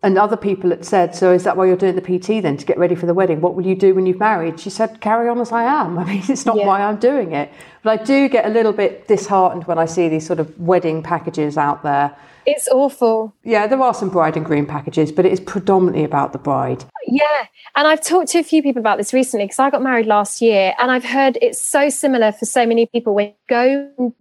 And 0.03 0.17
other 0.17 0.37
people 0.37 0.69
had 0.69 0.85
said, 0.85 1.15
So 1.15 1.33
is 1.33 1.43
that 1.43 1.57
why 1.57 1.65
you're 1.65 1.75
doing 1.75 1.95
the 1.95 2.01
PT 2.01 2.41
then 2.41 2.57
to 2.57 2.65
get 2.65 2.77
ready 2.77 2.95
for 2.95 3.07
the 3.07 3.13
wedding? 3.13 3.41
What 3.41 3.55
will 3.55 3.65
you 3.65 3.75
do 3.75 3.95
when 3.95 4.05
you've 4.05 4.19
married? 4.19 4.59
She 4.59 4.69
said, 4.69 5.01
Carry 5.01 5.27
on 5.27 5.39
as 5.39 5.51
I 5.51 5.63
am. 5.63 5.97
I 5.99 6.05
mean, 6.05 6.23
it's 6.27 6.45
not 6.45 6.57
yeah. 6.57 6.67
why 6.67 6.81
I'm 6.81 6.97
doing 6.97 7.31
it. 7.33 7.51
But 7.83 7.99
I 7.99 8.03
do 8.03 8.29
get 8.29 8.45
a 8.45 8.49
little 8.49 8.73
bit 8.73 9.07
disheartened 9.07 9.65
when 9.65 9.77
I 9.77 9.85
see 9.85 10.07
these 10.07 10.25
sort 10.25 10.39
of 10.39 10.59
wedding 10.59 11.01
packages 11.03 11.57
out 11.57 11.83
there 11.83 12.15
it's 12.47 12.67
awful. 12.69 13.35
Yeah, 13.43 13.67
there 13.67 13.81
are 13.81 13.93
some 13.93 14.09
bride 14.09 14.37
and 14.37 14.45
groom 14.45 14.65
packages, 14.65 15.11
but 15.11 15.25
it 15.25 15.33
is 15.33 15.39
predominantly 15.41 16.05
about 16.05 16.31
the 16.31 16.39
bride. 16.39 16.85
Yeah. 17.05 17.45
And 17.75 17.85
I've 17.85 18.01
talked 18.01 18.29
to 18.29 18.39
a 18.39 18.43
few 18.43 18.63
people 18.63 18.79
about 18.79 18.97
this 18.97 19.13
recently 19.13 19.45
because 19.45 19.59
I 19.59 19.69
got 19.69 19.83
married 19.83 20.05
last 20.05 20.41
year 20.41 20.73
and 20.79 20.89
I've 20.89 21.03
heard 21.03 21.37
it's 21.41 21.61
so 21.61 21.89
similar 21.89 22.31
for 22.31 22.45
so 22.45 22.65
many 22.65 22.85
people. 22.85 23.13
When 23.13 23.27
you 23.27 23.33
go 23.49 23.91
and 23.97 24.13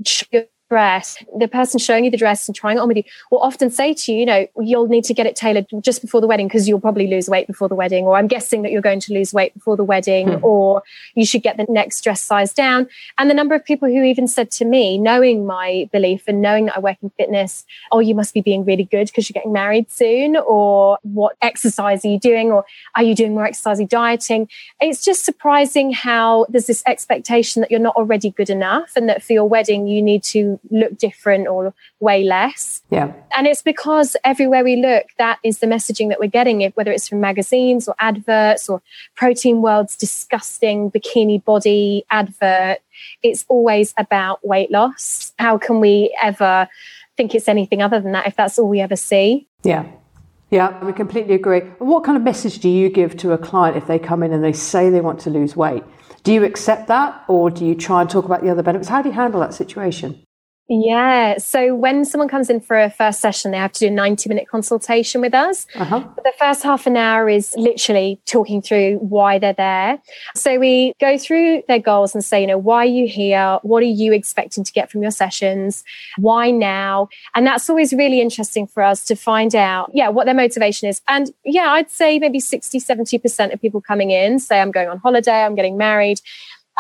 dress, 0.68 1.22
the 1.38 1.48
person 1.48 1.78
showing 1.78 2.04
you 2.04 2.10
the 2.10 2.16
dress 2.16 2.48
and 2.48 2.54
trying 2.54 2.76
it 2.76 2.80
on 2.80 2.88
with 2.88 2.96
you 2.96 3.04
will 3.30 3.40
often 3.40 3.70
say 3.70 3.94
to 3.94 4.12
you, 4.12 4.20
you 4.20 4.26
know, 4.26 4.46
you'll 4.58 4.88
need 4.88 5.04
to 5.04 5.14
get 5.14 5.26
it 5.26 5.36
tailored 5.36 5.66
just 5.80 6.02
before 6.02 6.20
the 6.20 6.26
wedding 6.26 6.48
because 6.48 6.68
you'll 6.68 6.80
probably 6.80 7.06
lose 7.06 7.28
weight 7.28 7.46
before 7.46 7.68
the 7.68 7.74
wedding, 7.74 8.04
or 8.04 8.16
I'm 8.16 8.26
guessing 8.26 8.62
that 8.62 8.72
you're 8.72 8.82
going 8.82 9.00
to 9.00 9.12
lose 9.12 9.32
weight 9.32 9.54
before 9.54 9.76
the 9.76 9.84
wedding, 9.84 10.32
hmm. 10.32 10.44
or 10.44 10.82
you 11.14 11.24
should 11.24 11.42
get 11.42 11.56
the 11.56 11.66
next 11.68 12.02
dress 12.02 12.20
size 12.20 12.52
down. 12.52 12.88
And 13.18 13.30
the 13.30 13.34
number 13.34 13.54
of 13.54 13.64
people 13.64 13.88
who 13.88 14.02
even 14.02 14.26
said 14.26 14.50
to 14.52 14.64
me, 14.64 14.98
knowing 14.98 15.46
my 15.46 15.88
belief 15.92 16.24
and 16.26 16.42
knowing 16.42 16.66
that 16.66 16.76
I 16.76 16.80
work 16.80 16.96
in 17.02 17.10
fitness, 17.10 17.64
oh, 17.92 18.00
you 18.00 18.14
must 18.14 18.34
be 18.34 18.40
being 18.40 18.64
really 18.64 18.84
good 18.84 19.06
because 19.06 19.28
you're 19.28 19.34
getting 19.34 19.52
married 19.52 19.90
soon, 19.90 20.36
or 20.36 20.98
what 21.02 21.36
exercise 21.42 22.04
are 22.04 22.08
you 22.08 22.18
doing, 22.18 22.50
or 22.50 22.64
are 22.96 23.02
you 23.02 23.14
doing 23.14 23.34
more 23.34 23.46
exercise, 23.46 23.80
dieting? 23.86 24.48
It's 24.80 25.04
just 25.04 25.24
surprising 25.24 25.92
how 25.92 26.46
there's 26.48 26.66
this 26.66 26.82
expectation 26.86 27.60
that 27.60 27.70
you're 27.70 27.80
not 27.80 27.96
already 27.96 28.30
good 28.30 28.50
enough 28.50 28.92
and 28.96 29.08
that 29.08 29.22
for 29.22 29.32
your 29.32 29.48
wedding 29.48 29.86
you 29.86 30.02
need 30.02 30.22
to 30.24 30.55
look 30.70 30.98
different 30.98 31.48
or 31.48 31.74
way 32.00 32.24
less. 32.24 32.82
Yeah. 32.90 33.12
And 33.36 33.46
it's 33.46 33.62
because 33.62 34.16
everywhere 34.24 34.64
we 34.64 34.76
look, 34.76 35.06
that 35.18 35.38
is 35.42 35.58
the 35.58 35.66
messaging 35.66 36.08
that 36.08 36.20
we're 36.20 36.28
getting, 36.28 36.62
whether 36.74 36.92
it's 36.92 37.08
from 37.08 37.20
magazines 37.20 37.88
or 37.88 37.94
adverts 37.98 38.68
or 38.68 38.82
Protein 39.16 39.62
World's 39.62 39.96
disgusting 39.96 40.90
bikini 40.90 41.44
body 41.44 42.04
advert. 42.10 42.78
It's 43.22 43.44
always 43.48 43.94
about 43.98 44.46
weight 44.46 44.70
loss. 44.70 45.32
How 45.38 45.58
can 45.58 45.80
we 45.80 46.16
ever 46.22 46.68
think 47.16 47.34
it's 47.34 47.48
anything 47.48 47.82
other 47.82 48.00
than 48.00 48.12
that 48.12 48.26
if 48.26 48.36
that's 48.36 48.58
all 48.58 48.68
we 48.68 48.80
ever 48.80 48.96
see? 48.96 49.48
Yeah. 49.62 49.86
Yeah, 50.50 50.82
we 50.84 50.92
completely 50.92 51.34
agree. 51.34 51.60
What 51.78 52.04
kind 52.04 52.16
of 52.16 52.22
message 52.22 52.60
do 52.60 52.68
you 52.68 52.88
give 52.88 53.16
to 53.18 53.32
a 53.32 53.38
client 53.38 53.76
if 53.76 53.88
they 53.88 53.98
come 53.98 54.22
in 54.22 54.32
and 54.32 54.44
they 54.44 54.52
say 54.52 54.90
they 54.90 55.00
want 55.00 55.18
to 55.20 55.30
lose 55.30 55.56
weight? 55.56 55.82
Do 56.22 56.32
you 56.32 56.44
accept 56.44 56.88
that 56.88 57.24
or 57.28 57.50
do 57.50 57.64
you 57.64 57.74
try 57.74 58.00
and 58.00 58.10
talk 58.10 58.24
about 58.24 58.42
the 58.42 58.50
other 58.50 58.62
benefits? 58.62 58.88
How 58.88 59.02
do 59.02 59.08
you 59.08 59.14
handle 59.14 59.40
that 59.40 59.54
situation? 59.54 60.22
Yeah. 60.68 61.38
So 61.38 61.76
when 61.76 62.04
someone 62.04 62.28
comes 62.28 62.50
in 62.50 62.60
for 62.60 62.76
a 62.80 62.90
first 62.90 63.20
session, 63.20 63.52
they 63.52 63.56
have 63.58 63.70
to 63.72 63.80
do 63.80 63.86
a 63.86 63.90
90 63.90 64.28
minute 64.28 64.48
consultation 64.48 65.20
with 65.20 65.32
us. 65.32 65.64
Uh-huh. 65.76 66.04
The 66.16 66.32
first 66.40 66.64
half 66.64 66.88
an 66.88 66.96
hour 66.96 67.28
is 67.28 67.54
literally 67.56 68.20
talking 68.26 68.60
through 68.60 68.96
why 68.96 69.38
they're 69.38 69.52
there. 69.52 70.00
So 70.34 70.58
we 70.58 70.92
go 71.00 71.18
through 71.18 71.62
their 71.68 71.78
goals 71.78 72.14
and 72.14 72.24
say, 72.24 72.40
you 72.40 72.48
know, 72.48 72.58
why 72.58 72.78
are 72.78 72.84
you 72.84 73.06
here? 73.06 73.60
What 73.62 73.84
are 73.84 73.86
you 73.86 74.12
expecting 74.12 74.64
to 74.64 74.72
get 74.72 74.90
from 74.90 75.02
your 75.02 75.12
sessions? 75.12 75.84
Why 76.18 76.50
now? 76.50 77.08
And 77.36 77.46
that's 77.46 77.70
always 77.70 77.92
really 77.92 78.20
interesting 78.20 78.66
for 78.66 78.82
us 78.82 79.04
to 79.04 79.14
find 79.14 79.54
out, 79.54 79.90
yeah, 79.94 80.08
what 80.08 80.24
their 80.24 80.34
motivation 80.34 80.88
is. 80.88 81.00
And 81.06 81.30
yeah, 81.44 81.70
I'd 81.70 81.90
say 81.90 82.18
maybe 82.18 82.40
60, 82.40 82.80
70% 82.80 83.54
of 83.54 83.60
people 83.60 83.80
coming 83.80 84.10
in 84.10 84.40
say, 84.40 84.60
I'm 84.60 84.72
going 84.72 84.88
on 84.88 84.98
holiday, 84.98 85.44
I'm 85.44 85.54
getting 85.54 85.76
married. 85.76 86.20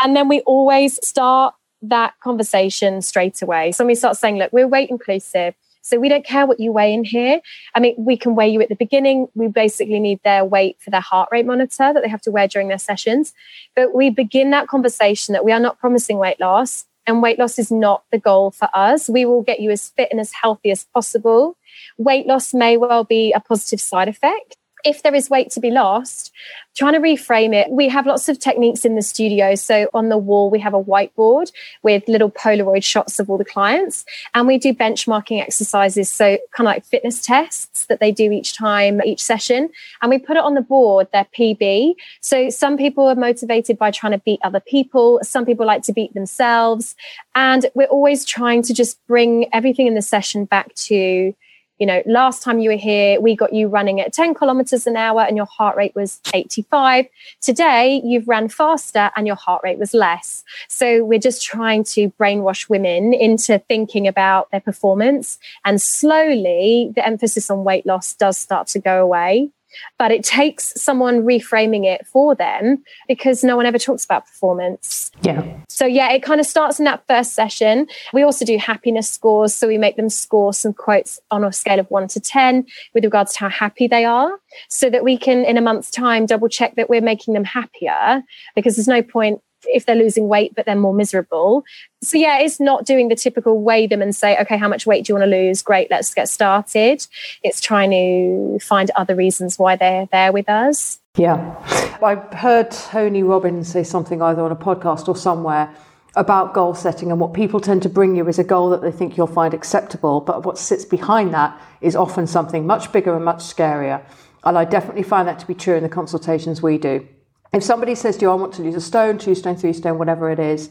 And 0.02 0.16
then 0.16 0.28
we 0.28 0.40
always 0.40 0.98
start 1.06 1.54
that 1.82 2.14
conversation 2.22 3.02
straight 3.02 3.42
away. 3.42 3.72
So 3.72 3.84
when 3.84 3.88
we 3.88 3.94
start 3.94 4.16
saying, 4.16 4.38
look, 4.38 4.52
we're 4.52 4.68
weight 4.68 4.90
inclusive. 4.90 5.54
So 5.82 6.00
we 6.00 6.08
don't 6.08 6.24
care 6.24 6.46
what 6.46 6.58
you 6.58 6.72
weigh 6.72 6.92
in 6.92 7.04
here. 7.04 7.40
I 7.74 7.80
mean, 7.80 7.94
we 7.96 8.16
can 8.16 8.34
weigh 8.34 8.48
you 8.48 8.60
at 8.60 8.68
the 8.68 8.74
beginning. 8.74 9.28
We 9.36 9.46
basically 9.46 10.00
need 10.00 10.20
their 10.24 10.44
weight 10.44 10.78
for 10.80 10.90
their 10.90 11.00
heart 11.00 11.28
rate 11.30 11.46
monitor 11.46 11.92
that 11.92 12.02
they 12.02 12.08
have 12.08 12.22
to 12.22 12.32
wear 12.32 12.48
during 12.48 12.66
their 12.68 12.78
sessions. 12.78 13.32
But 13.76 13.94
we 13.94 14.10
begin 14.10 14.50
that 14.50 14.66
conversation 14.66 15.32
that 15.32 15.44
we 15.44 15.52
are 15.52 15.60
not 15.60 15.78
promising 15.78 16.18
weight 16.18 16.40
loss 16.40 16.86
and 17.06 17.22
weight 17.22 17.38
loss 17.38 17.58
is 17.58 17.70
not 17.70 18.02
the 18.10 18.18
goal 18.18 18.50
for 18.50 18.68
us. 18.74 19.08
We 19.08 19.24
will 19.24 19.42
get 19.42 19.60
you 19.60 19.70
as 19.70 19.90
fit 19.90 20.08
and 20.10 20.20
as 20.20 20.32
healthy 20.32 20.72
as 20.72 20.84
possible. 20.84 21.56
Weight 21.98 22.26
loss 22.26 22.52
may 22.52 22.76
well 22.76 23.04
be 23.04 23.32
a 23.32 23.38
positive 23.38 23.80
side 23.80 24.08
effect 24.08 24.56
if 24.84 25.02
there 25.02 25.14
is 25.14 25.30
weight 25.30 25.50
to 25.50 25.60
be 25.60 25.70
lost, 25.70 26.32
trying 26.76 26.92
to 26.92 27.00
reframe 27.00 27.54
it. 27.54 27.70
We 27.70 27.88
have 27.88 28.06
lots 28.06 28.28
of 28.28 28.38
techniques 28.38 28.84
in 28.84 28.94
the 28.94 29.02
studio. 29.02 29.54
So 29.54 29.88
on 29.94 30.10
the 30.10 30.18
wall, 30.18 30.50
we 30.50 30.60
have 30.60 30.74
a 30.74 30.82
whiteboard 30.82 31.50
with 31.82 32.06
little 32.06 32.30
Polaroid 32.30 32.84
shots 32.84 33.18
of 33.18 33.30
all 33.30 33.38
the 33.38 33.44
clients, 33.44 34.04
and 34.34 34.46
we 34.46 34.58
do 34.58 34.74
benchmarking 34.74 35.40
exercises. 35.40 36.12
So 36.12 36.38
kind 36.52 36.68
of 36.68 36.74
like 36.74 36.84
fitness 36.84 37.22
tests 37.22 37.86
that 37.86 38.00
they 38.00 38.12
do 38.12 38.30
each 38.30 38.54
time, 38.54 39.02
each 39.02 39.22
session. 39.22 39.70
And 40.02 40.10
we 40.10 40.18
put 40.18 40.36
it 40.36 40.44
on 40.44 40.54
the 40.54 40.60
board, 40.60 41.08
their 41.12 41.26
PB. 41.36 41.94
So 42.20 42.50
some 42.50 42.76
people 42.76 43.06
are 43.06 43.14
motivated 43.14 43.78
by 43.78 43.90
trying 43.90 44.12
to 44.12 44.18
beat 44.18 44.40
other 44.44 44.60
people. 44.60 45.20
Some 45.22 45.46
people 45.46 45.66
like 45.66 45.82
to 45.84 45.92
beat 45.92 46.12
themselves. 46.14 46.94
And 47.34 47.66
we're 47.74 47.86
always 47.86 48.24
trying 48.24 48.62
to 48.62 48.74
just 48.74 49.04
bring 49.06 49.48
everything 49.52 49.86
in 49.86 49.94
the 49.94 50.02
session 50.02 50.44
back 50.44 50.74
to 50.74 51.34
you 51.78 51.86
know, 51.86 52.02
last 52.06 52.42
time 52.42 52.58
you 52.58 52.70
were 52.70 52.76
here, 52.76 53.20
we 53.20 53.36
got 53.36 53.52
you 53.52 53.68
running 53.68 54.00
at 54.00 54.12
10 54.12 54.34
kilometers 54.34 54.86
an 54.86 54.96
hour 54.96 55.22
and 55.22 55.36
your 55.36 55.46
heart 55.46 55.76
rate 55.76 55.94
was 55.94 56.20
85. 56.32 57.06
Today, 57.40 58.00
you've 58.04 58.28
ran 58.28 58.48
faster 58.48 59.10
and 59.16 59.26
your 59.26 59.36
heart 59.36 59.62
rate 59.62 59.78
was 59.78 59.92
less. 59.92 60.44
So 60.68 61.04
we're 61.04 61.18
just 61.18 61.44
trying 61.44 61.84
to 61.84 62.10
brainwash 62.18 62.68
women 62.68 63.12
into 63.12 63.58
thinking 63.58 64.06
about 64.06 64.50
their 64.50 64.60
performance. 64.60 65.38
And 65.64 65.80
slowly, 65.80 66.92
the 66.94 67.06
emphasis 67.06 67.50
on 67.50 67.64
weight 67.64 67.86
loss 67.86 68.14
does 68.14 68.38
start 68.38 68.68
to 68.68 68.78
go 68.78 69.02
away 69.02 69.50
but 69.98 70.10
it 70.10 70.24
takes 70.24 70.80
someone 70.80 71.22
reframing 71.22 71.84
it 71.84 72.06
for 72.06 72.34
them 72.34 72.82
because 73.08 73.44
no 73.44 73.56
one 73.56 73.66
ever 73.66 73.78
talks 73.78 74.04
about 74.04 74.26
performance. 74.26 75.10
Yeah. 75.22 75.44
So, 75.68 75.86
yeah, 75.86 76.10
it 76.12 76.22
kind 76.22 76.40
of 76.40 76.46
starts 76.46 76.78
in 76.78 76.84
that 76.84 77.06
first 77.06 77.34
session. 77.34 77.86
We 78.12 78.22
also 78.22 78.44
do 78.44 78.58
happiness 78.58 79.10
scores. 79.10 79.54
So, 79.54 79.68
we 79.68 79.78
make 79.78 79.96
them 79.96 80.08
score 80.08 80.52
some 80.52 80.72
quotes 80.72 81.20
on 81.30 81.44
a 81.44 81.52
scale 81.52 81.78
of 81.78 81.90
one 81.90 82.08
to 82.08 82.20
10 82.20 82.66
with 82.94 83.04
regards 83.04 83.32
to 83.34 83.40
how 83.40 83.48
happy 83.48 83.86
they 83.86 84.04
are 84.04 84.38
so 84.68 84.90
that 84.90 85.04
we 85.04 85.16
can, 85.16 85.44
in 85.44 85.56
a 85.56 85.60
month's 85.60 85.90
time, 85.90 86.26
double 86.26 86.48
check 86.48 86.76
that 86.76 86.88
we're 86.88 87.00
making 87.00 87.34
them 87.34 87.44
happier 87.44 88.22
because 88.54 88.76
there's 88.76 88.88
no 88.88 89.02
point 89.02 89.40
if 89.64 89.86
they're 89.86 89.96
losing 89.96 90.28
weight 90.28 90.54
but 90.54 90.66
they're 90.66 90.76
more 90.76 90.94
miserable. 90.94 91.64
So 92.02 92.18
yeah, 92.18 92.38
it's 92.38 92.60
not 92.60 92.84
doing 92.84 93.08
the 93.08 93.16
typical 93.16 93.60
weigh 93.60 93.86
them 93.86 94.02
and 94.02 94.14
say, 94.14 94.38
okay, 94.38 94.56
how 94.56 94.68
much 94.68 94.86
weight 94.86 95.04
do 95.04 95.12
you 95.12 95.18
want 95.18 95.30
to 95.30 95.36
lose? 95.36 95.62
Great, 95.62 95.90
let's 95.90 96.14
get 96.14 96.28
started. 96.28 97.06
It's 97.42 97.60
trying 97.60 97.90
to 97.90 98.58
find 98.64 98.90
other 98.96 99.14
reasons 99.14 99.58
why 99.58 99.76
they're 99.76 100.06
there 100.12 100.32
with 100.32 100.48
us. 100.48 101.00
Yeah. 101.16 101.56
I've 102.02 102.32
heard 102.34 102.70
Tony 102.70 103.22
Robbins 103.22 103.68
say 103.72 103.82
something 103.82 104.20
either 104.20 104.42
on 104.42 104.52
a 104.52 104.56
podcast 104.56 105.08
or 105.08 105.16
somewhere 105.16 105.74
about 106.14 106.54
goal 106.54 106.74
setting 106.74 107.10
and 107.10 107.20
what 107.20 107.34
people 107.34 107.60
tend 107.60 107.82
to 107.82 107.88
bring 107.88 108.16
you 108.16 108.26
is 108.26 108.38
a 108.38 108.44
goal 108.44 108.70
that 108.70 108.80
they 108.80 108.90
think 108.90 109.16
you'll 109.16 109.26
find 109.26 109.52
acceptable, 109.52 110.20
but 110.20 110.44
what 110.44 110.58
sits 110.58 110.84
behind 110.84 111.32
that 111.34 111.60
is 111.82 111.94
often 111.94 112.26
something 112.26 112.66
much 112.66 112.90
bigger 112.90 113.14
and 113.14 113.24
much 113.24 113.38
scarier. 113.38 114.02
And 114.44 114.56
I 114.56 114.64
definitely 114.64 115.02
find 115.02 115.28
that 115.28 115.38
to 115.40 115.46
be 115.46 115.54
true 115.54 115.74
in 115.74 115.82
the 115.82 115.88
consultations 115.88 116.62
we 116.62 116.78
do. 116.78 117.06
If 117.52 117.62
somebody 117.62 117.94
says 117.94 118.16
to 118.16 118.22
you, 118.22 118.30
I 118.30 118.34
want 118.34 118.52
to 118.54 118.62
lose 118.62 118.74
a 118.74 118.80
stone, 118.80 119.18
two 119.18 119.34
stone, 119.34 119.56
three 119.56 119.72
stone, 119.72 119.98
whatever 119.98 120.30
it 120.30 120.38
is, 120.38 120.70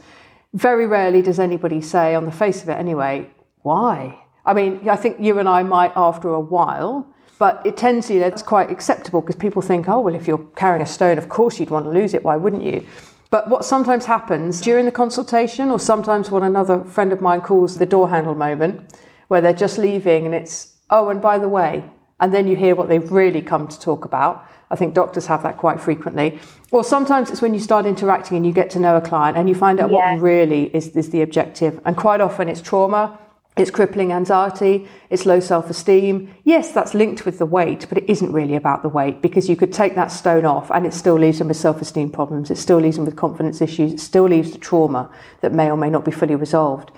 very 0.53 0.85
rarely 0.87 1.21
does 1.21 1.39
anybody 1.39 1.81
say, 1.81 2.15
on 2.15 2.25
the 2.25 2.31
face 2.31 2.63
of 2.63 2.69
it 2.69 2.73
anyway, 2.73 3.29
why? 3.63 4.21
I 4.45 4.53
mean, 4.53 4.87
I 4.87 4.95
think 4.95 5.19
you 5.19 5.39
and 5.39 5.49
I 5.49 5.63
might 5.63 5.91
after 5.95 6.29
a 6.29 6.39
while, 6.39 7.07
but 7.39 7.61
it 7.65 7.75
tends 7.75 8.07
to, 8.07 8.13
you 8.13 8.19
know, 8.21 8.27
it's 8.27 8.43
quite 8.43 8.69
acceptable 8.69 9.21
because 9.21 9.35
people 9.35 9.61
think, 9.61 9.89
oh, 9.89 9.99
well, 9.99 10.15
if 10.15 10.27
you're 10.27 10.45
carrying 10.55 10.81
a 10.81 10.85
stone, 10.85 11.17
of 11.17 11.27
course 11.27 11.59
you'd 11.59 11.69
want 11.69 11.85
to 11.85 11.91
lose 11.91 12.13
it. 12.13 12.23
Why 12.23 12.37
wouldn't 12.37 12.63
you? 12.63 12.85
But 13.31 13.49
what 13.49 13.65
sometimes 13.65 14.05
happens 14.05 14.61
during 14.61 14.85
the 14.85 14.91
consultation, 14.91 15.69
or 15.69 15.79
sometimes 15.79 16.31
what 16.31 16.43
another 16.43 16.83
friend 16.85 17.11
of 17.11 17.21
mine 17.21 17.41
calls 17.41 17.77
the 17.77 17.85
door 17.85 18.09
handle 18.09 18.35
moment, 18.35 18.93
where 19.27 19.41
they're 19.41 19.51
just 19.51 19.77
leaving 19.77 20.25
and 20.25 20.35
it's, 20.35 20.75
oh, 20.89 21.09
and 21.09 21.21
by 21.21 21.37
the 21.39 21.49
way, 21.49 21.83
and 22.19 22.33
then 22.33 22.47
you 22.47 22.55
hear 22.55 22.75
what 22.75 22.87
they've 22.87 23.11
really 23.11 23.41
come 23.41 23.67
to 23.67 23.79
talk 23.79 24.05
about. 24.05 24.47
I 24.75 24.77
think 24.77 24.93
doctors 24.93 25.25
have 25.27 25.41
that 25.43 25.55
quite 25.55 25.79
frequently. 25.79 26.37
Or 26.69 26.83
sometimes 26.83 27.31
it's 27.31 27.41
when 27.41 27.53
you 27.53 27.61
start 27.61 27.85
interacting 27.85 28.35
and 28.35 28.45
you 28.45 28.51
get 28.51 28.69
to 28.71 28.79
know 28.79 28.97
a 28.97 29.01
client 29.01 29.37
and 29.37 29.47
you 29.47 29.55
find 29.55 29.79
out 29.79 29.89
yeah. 29.89 30.15
what 30.15 30.21
really 30.21 30.63
is, 30.75 30.89
is 30.89 31.11
the 31.11 31.21
objective. 31.21 31.79
And 31.85 31.95
quite 31.95 32.19
often 32.19 32.49
it's 32.49 32.61
trauma, 32.61 33.17
it's 33.55 33.71
crippling 33.71 34.11
anxiety, 34.11 34.85
it's 35.09 35.25
low 35.25 35.39
self 35.39 35.69
esteem. 35.69 36.35
Yes, 36.43 36.73
that's 36.73 36.93
linked 36.93 37.25
with 37.25 37.37
the 37.37 37.45
weight, 37.45 37.85
but 37.87 37.97
it 37.97 38.09
isn't 38.09 38.33
really 38.33 38.57
about 38.57 38.81
the 38.81 38.89
weight 38.89 39.21
because 39.21 39.47
you 39.47 39.55
could 39.55 39.71
take 39.71 39.95
that 39.95 40.11
stone 40.11 40.43
off 40.43 40.69
and 40.71 40.85
it 40.85 40.93
still 40.93 41.15
leaves 41.15 41.39
them 41.39 41.47
with 41.47 41.55
self 41.55 41.81
esteem 41.81 42.09
problems, 42.09 42.51
it 42.51 42.57
still 42.57 42.79
leaves 42.79 42.97
them 42.97 43.05
with 43.05 43.15
confidence 43.15 43.61
issues, 43.61 43.93
it 43.93 44.01
still 44.01 44.25
leaves 44.25 44.51
the 44.51 44.57
trauma 44.57 45.09
that 45.39 45.53
may 45.53 45.71
or 45.71 45.77
may 45.77 45.89
not 45.89 46.03
be 46.03 46.11
fully 46.11 46.35
resolved. 46.35 46.91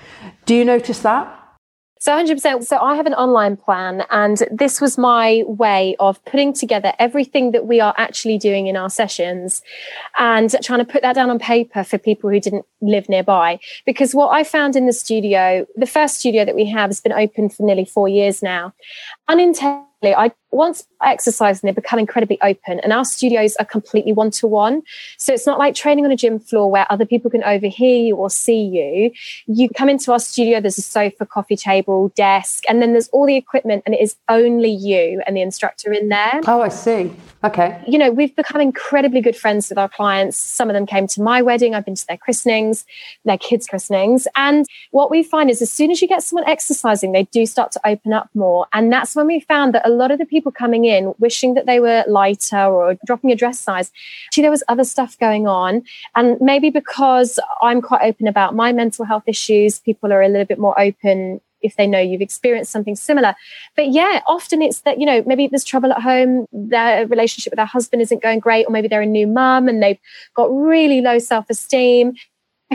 Do 0.48 0.56
you 0.56 0.66
notice 0.66 0.98
that? 1.02 1.47
So 2.00 2.12
100%. 2.12 2.64
So 2.64 2.78
I 2.78 2.96
have 2.96 3.06
an 3.06 3.14
online 3.14 3.58
plan, 3.58 4.04
and 4.10 4.44
this 4.52 4.80
was 4.80 4.98
my 4.98 5.44
way 5.48 5.96
of 6.00 6.24
putting 6.26 6.54
together 6.54 6.94
everything 7.00 7.52
that 7.52 7.66
we 7.66 7.80
are 7.80 7.94
actually 7.98 8.38
doing 8.38 8.68
in 8.68 8.78
our 8.78 8.90
sessions 8.90 9.62
and 10.18 10.56
trying 10.64 10.80
to 10.80 10.86
put 10.86 11.02
that 11.02 11.14
down 11.14 11.30
on 11.30 11.40
paper 11.40 11.84
for 11.84 11.98
people 11.98 12.30
who 12.30 12.40
didn't 12.40 12.66
live 12.82 13.10
nearby. 13.10 13.60
Because 13.86 14.14
what 14.14 14.30
I 14.30 14.44
found 14.44 14.76
in 14.76 14.86
the 14.86 14.94
studio, 14.94 15.66
the 15.76 15.88
first 15.88 16.20
studio 16.20 16.46
that 16.46 16.56
we 16.56 16.66
have 16.66 16.90
has 16.90 17.02
been 17.02 17.14
open 17.14 17.50
for 17.50 17.64
nearly 17.64 17.86
four 17.86 18.08
years 18.08 18.44
now, 18.44 18.74
unintentionally 19.28 19.88
I 20.04 20.32
once 20.52 20.88
exercise 21.04 21.62
and 21.62 21.68
they 21.68 21.74
become 21.74 22.00
incredibly 22.00 22.40
open 22.42 22.80
and 22.80 22.94
our 22.94 23.06
studios 23.06 23.56
are 23.58 23.66
completely 23.66 24.14
one 24.14 24.32
to 24.32 24.48
one. 24.48 24.82
So 25.18 25.34
it's 25.34 25.46
not 25.46 25.60
like 25.60 25.76
training 25.76 26.06
on 26.06 26.12
a 26.12 26.16
gym 26.16 26.40
floor 26.40 26.72
where 26.72 26.86
other 26.90 27.06
people 27.06 27.30
can 27.30 27.44
overhear 27.44 27.98
you 27.98 28.16
or 28.16 28.30
see 28.30 28.62
you. 28.62 29.12
You 29.46 29.70
come 29.70 29.90
into 29.90 30.12
our 30.12 30.20
studio, 30.20 30.60
there's 30.62 30.78
a 30.78 30.82
sofa, 30.82 31.26
coffee 31.26 31.56
table, 31.56 32.10
desk, 32.10 32.64
and 32.68 32.82
then 32.82 32.94
there's 32.94 33.10
all 33.10 33.26
the 33.26 33.36
equipment 33.36 33.84
and 33.86 33.94
it 33.94 34.02
is 34.02 34.16
only 34.30 34.72
you 34.72 35.22
and 35.28 35.36
the 35.36 35.42
instructor 35.42 35.92
in 35.92 36.10
there. 36.10 36.42
Oh, 36.48 36.62
I 36.62 36.70
see. 36.70 37.14
Okay. 37.44 37.82
You 37.88 37.98
know, 37.98 38.12
we've 38.12 38.36
become 38.36 38.62
incredibly 38.62 39.22
good 39.22 39.36
friends 39.36 39.70
with 39.70 39.78
our 39.78 39.90
clients. 39.90 40.38
Some 40.38 40.70
of 40.70 40.74
them 40.74 40.86
came 40.86 41.08
to 41.08 41.22
my 41.22 41.42
wedding. 41.42 41.76
I've 41.76 41.86
been 41.86 41.96
to 41.96 42.08
their 42.08 42.18
christenings, 42.18 42.86
their 43.26 43.38
kids' 43.38 43.68
christenings. 43.68 44.28
And 44.36 44.66
what 44.92 45.12
we 45.12 45.24
find 45.24 45.50
is 45.50 45.62
as 45.62 45.72
soon 45.72 45.92
as 45.92 46.02
you 46.02 46.08
get 46.08 46.24
someone 46.24 46.48
exercising, 46.50 47.12
they 47.12 47.24
do 47.24 47.46
start 47.46 47.72
to 47.74 47.82
open 47.86 48.14
up 48.14 48.30
more. 48.34 48.66
And 48.74 48.92
that's 48.92 49.16
when 49.16 49.28
we 49.28 49.40
found 49.42 49.74
that 49.76 49.88
a 49.88 49.90
lot 49.90 50.12
of 50.12 50.18
the 50.18 50.26
people 50.26 50.37
coming 50.52 50.86
in 50.86 51.14
wishing 51.20 51.54
that 51.56 51.66
they 51.66 51.80
were 51.80 52.04
lighter 52.08 52.66
or 52.66 52.96
dropping 53.06 53.32
a 53.32 53.36
dress 53.36 53.60
size, 53.60 53.92
actually, 54.28 54.44
there 54.44 54.52
was 54.52 54.64
other 54.68 54.84
stuff 54.84 55.18
going 55.20 55.48
on. 55.48 55.84
And 56.16 56.40
maybe 56.40 56.70
because 56.70 57.40
I'm 57.62 57.82
quite 57.82 58.04
open 58.04 58.28
about 58.28 58.56
my 58.56 58.72
mental 58.72 59.06
health 59.06 59.24
issues, 59.28 59.80
people 59.80 60.12
are 60.14 60.22
a 60.22 60.28
little 60.28 60.46
bit 60.46 60.60
more 60.60 60.80
open 60.80 61.42
if 61.62 61.76
they 61.76 61.88
know 61.88 62.00
you've 62.00 62.22
experienced 62.22 62.72
something 62.72 62.96
similar. 62.96 63.36
But 63.76 63.90
yeah, 63.90 64.22
often 64.28 64.62
it's 64.62 64.82
that, 64.82 65.00
you 65.00 65.06
know, 65.06 65.24
maybe 65.26 65.48
there's 65.48 65.64
trouble 65.64 65.92
at 65.92 66.02
home, 66.02 66.46
their 66.52 67.08
relationship 67.08 67.52
with 67.52 67.58
their 67.58 67.66
husband 67.66 68.02
isn't 68.02 68.22
going 68.22 68.40
great, 68.40 68.68
or 68.68 68.72
maybe 68.72 68.88
they're 68.88 69.02
a 69.02 69.06
new 69.08 69.28
mum 69.28 69.68
and 69.68 69.82
they've 69.82 70.00
got 70.36 70.46
really 70.46 71.02
low 71.02 71.20
self 71.20 71.50
esteem. 71.50 72.14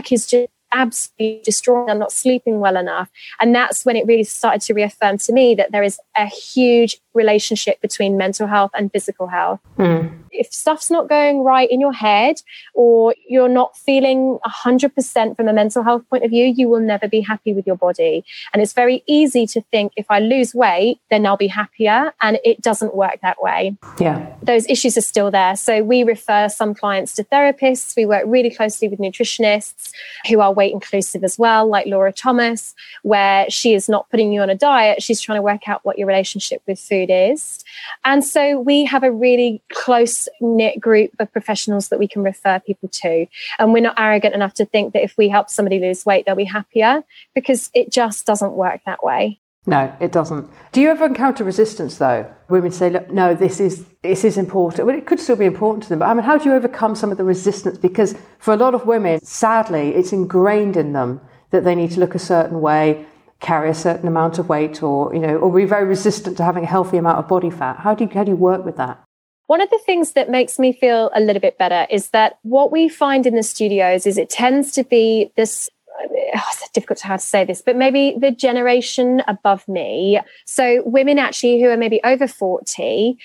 Is 0.09 0.25
just 0.25 0.49
absolutely 0.73 1.41
destroyed. 1.43 1.89
I'm 1.89 1.99
not 1.99 2.11
sleeping 2.11 2.59
well 2.59 2.77
enough. 2.77 3.09
And 3.39 3.53
that's 3.53 3.85
when 3.85 3.95
it 3.95 4.05
really 4.05 4.23
started 4.23 4.61
to 4.61 4.73
reaffirm 4.73 5.17
to 5.19 5.33
me 5.33 5.55
that 5.55 5.71
there 5.71 5.83
is 5.83 5.99
a 6.17 6.25
huge 6.25 6.99
relationship 7.13 7.79
between 7.81 8.17
mental 8.17 8.47
health 8.47 8.71
and 8.73 8.91
physical 8.91 9.27
health. 9.27 9.59
Mm. 9.77 10.19
If 10.31 10.51
stuff's 10.51 10.89
not 10.89 11.07
going 11.07 11.43
right 11.43 11.69
in 11.69 11.79
your 11.79 11.93
head 11.93 12.41
or 12.73 13.13
you're 13.27 13.49
not 13.49 13.77
feeling 13.77 14.39
100% 14.45 15.35
from 15.35 15.47
a 15.47 15.53
mental 15.53 15.83
health 15.83 16.03
point 16.09 16.23
of 16.23 16.31
view, 16.31 16.45
you 16.45 16.67
will 16.67 16.79
never 16.79 17.07
be 17.07 17.21
happy 17.21 17.53
with 17.53 17.67
your 17.67 17.75
body. 17.75 18.25
And 18.51 18.61
it's 18.61 18.73
very 18.73 19.03
easy 19.07 19.45
to 19.47 19.61
think 19.61 19.93
if 19.95 20.07
I 20.09 20.19
lose 20.19 20.55
weight, 20.55 20.99
then 21.11 21.25
I'll 21.25 21.37
be 21.37 21.47
happier. 21.47 22.13
And 22.21 22.39
it 22.43 22.61
doesn't 22.61 22.95
work 22.95 23.19
that 23.21 23.41
way. 23.41 23.77
Yeah. 23.99 24.25
Those 24.41 24.67
issues 24.67 24.97
are 24.97 25.01
still 25.01 25.29
there. 25.29 25.55
So 25.55 25.83
we 25.83 26.03
refer 26.03 26.49
some 26.49 26.73
clients 26.73 27.13
to 27.15 27.23
therapists. 27.23 27.95
We 27.95 28.05
work 28.05 28.23
really 28.25 28.49
closely 28.49 28.87
with 28.87 28.99
nutritionists 28.99 29.91
who 30.27 30.39
are 30.39 30.51
weight 30.63 30.73
inclusive 30.73 31.23
as 31.23 31.37
well, 31.37 31.67
like 31.67 31.85
Laura 31.85 32.13
Thomas, 32.13 32.73
where 33.03 33.49
she 33.49 33.73
is 33.73 33.89
not 33.89 34.09
putting 34.09 34.31
you 34.33 34.41
on 34.41 34.49
a 34.49 34.55
diet. 34.55 35.03
She's 35.03 35.21
trying 35.21 35.37
to 35.37 35.43
work 35.43 35.67
out 35.67 35.83
what 35.83 35.97
your 35.97 36.07
relationship 36.07 36.61
with 36.65 36.79
food 36.79 36.93
food 36.93 37.13
is. 37.13 37.63
And 38.05 38.23
so 38.23 38.59
we 38.59 38.85
have 38.85 39.03
a 39.03 39.11
really 39.11 39.61
close 39.71 40.27
knit 40.41 40.79
group 40.79 41.11
of 41.19 41.31
professionals 41.31 41.89
that 41.89 41.99
we 41.99 42.07
can 42.07 42.23
refer 42.23 42.59
people 42.59 42.89
to. 42.89 43.25
And 43.59 43.73
we're 43.73 43.81
not 43.81 43.99
arrogant 43.99 44.35
enough 44.35 44.53
to 44.55 44.65
think 44.65 44.93
that 44.93 45.03
if 45.03 45.17
we 45.17 45.29
help 45.29 45.49
somebody 45.49 45.79
lose 45.79 46.05
weight, 46.05 46.25
they'll 46.25 46.35
be 46.35 46.43
happier 46.45 47.03
because 47.33 47.69
it 47.73 47.91
just 47.91 48.25
doesn't 48.25 48.53
work 48.53 48.81
that 48.85 49.03
way. 49.03 49.39
No, 49.65 49.93
it 50.01 50.11
doesn't. 50.11 50.49
Do 50.73 50.81
you 50.81 50.89
ever 50.89 51.05
encounter 51.05 51.43
resistance 51.43 51.97
though? 51.97 52.25
Women 52.49 52.71
say, 52.71 52.89
"Look, 52.89 53.09
no, 53.11 53.33
this 53.33 53.61
is 53.61 53.85
this 54.01 54.25
is 54.25 54.37
important." 54.37 54.85
Well, 54.85 54.97
it 54.97 55.05
could 55.05 55.21
still 55.21 55.37
be 55.37 55.45
important 55.45 55.83
to 55.83 55.89
them, 55.89 55.99
but 55.99 56.09
I 56.09 56.13
mean, 56.13 56.23
how 56.23 56.37
do 56.37 56.49
you 56.49 56.55
overcome 56.55 56.95
some 56.95 57.11
of 57.11 57.17
the 57.17 57.23
resistance? 57.23 57.77
Because 57.77 58.15
for 58.39 58.53
a 58.53 58.57
lot 58.57 58.75
of 58.75 58.85
women, 58.85 59.21
sadly, 59.23 59.95
it's 59.95 60.11
ingrained 60.11 60.75
in 60.75 60.91
them 60.91 61.21
that 61.51 61.63
they 61.63 61.75
need 61.75 61.91
to 61.91 62.01
look 62.01 62.13
a 62.13 62.19
certain 62.19 62.59
way, 62.59 63.05
carry 63.39 63.69
a 63.69 63.73
certain 63.73 64.07
amount 64.07 64.37
of 64.37 64.49
weight, 64.49 64.83
or 64.83 65.13
you 65.13 65.21
know, 65.21 65.37
or 65.37 65.53
be 65.53 65.63
very 65.63 65.85
resistant 65.85 66.35
to 66.37 66.43
having 66.43 66.65
a 66.65 66.67
healthy 66.67 66.97
amount 66.97 67.19
of 67.19 67.27
body 67.29 67.49
fat. 67.49 67.77
How 67.77 67.95
do 67.95 68.03
you 68.03 68.09
how 68.13 68.25
do 68.25 68.31
you 68.31 68.37
work 68.37 68.65
with 68.65 68.75
that? 68.75 69.01
One 69.47 69.61
of 69.61 69.69
the 69.69 69.79
things 69.85 70.13
that 70.13 70.29
makes 70.29 70.59
me 70.59 70.73
feel 70.73 71.09
a 71.13 71.21
little 71.21 71.41
bit 71.41 71.57
better 71.57 71.85
is 71.89 72.09
that 72.09 72.37
what 72.43 72.71
we 72.71 72.89
find 72.89 73.25
in 73.25 73.35
the 73.35 73.43
studios 73.43 74.05
is 74.05 74.17
it 74.17 74.29
tends 74.29 74.71
to 74.73 74.83
be 74.83 75.31
this 75.37 75.69
oh, 76.11 76.41
it's 76.51 76.69
difficult 76.69 76.99
to 76.99 77.07
how 77.07 77.17
to 77.17 77.23
say 77.23 77.45
this, 77.45 77.61
but 77.61 77.75
maybe 77.75 78.15
the 78.19 78.31
generation 78.31 79.21
above 79.27 79.67
me. 79.67 80.19
So 80.45 80.83
women 80.85 81.19
actually 81.19 81.61
who 81.61 81.69
are 81.69 81.77
maybe 81.77 81.99
over 82.03 82.27
40 82.27 83.17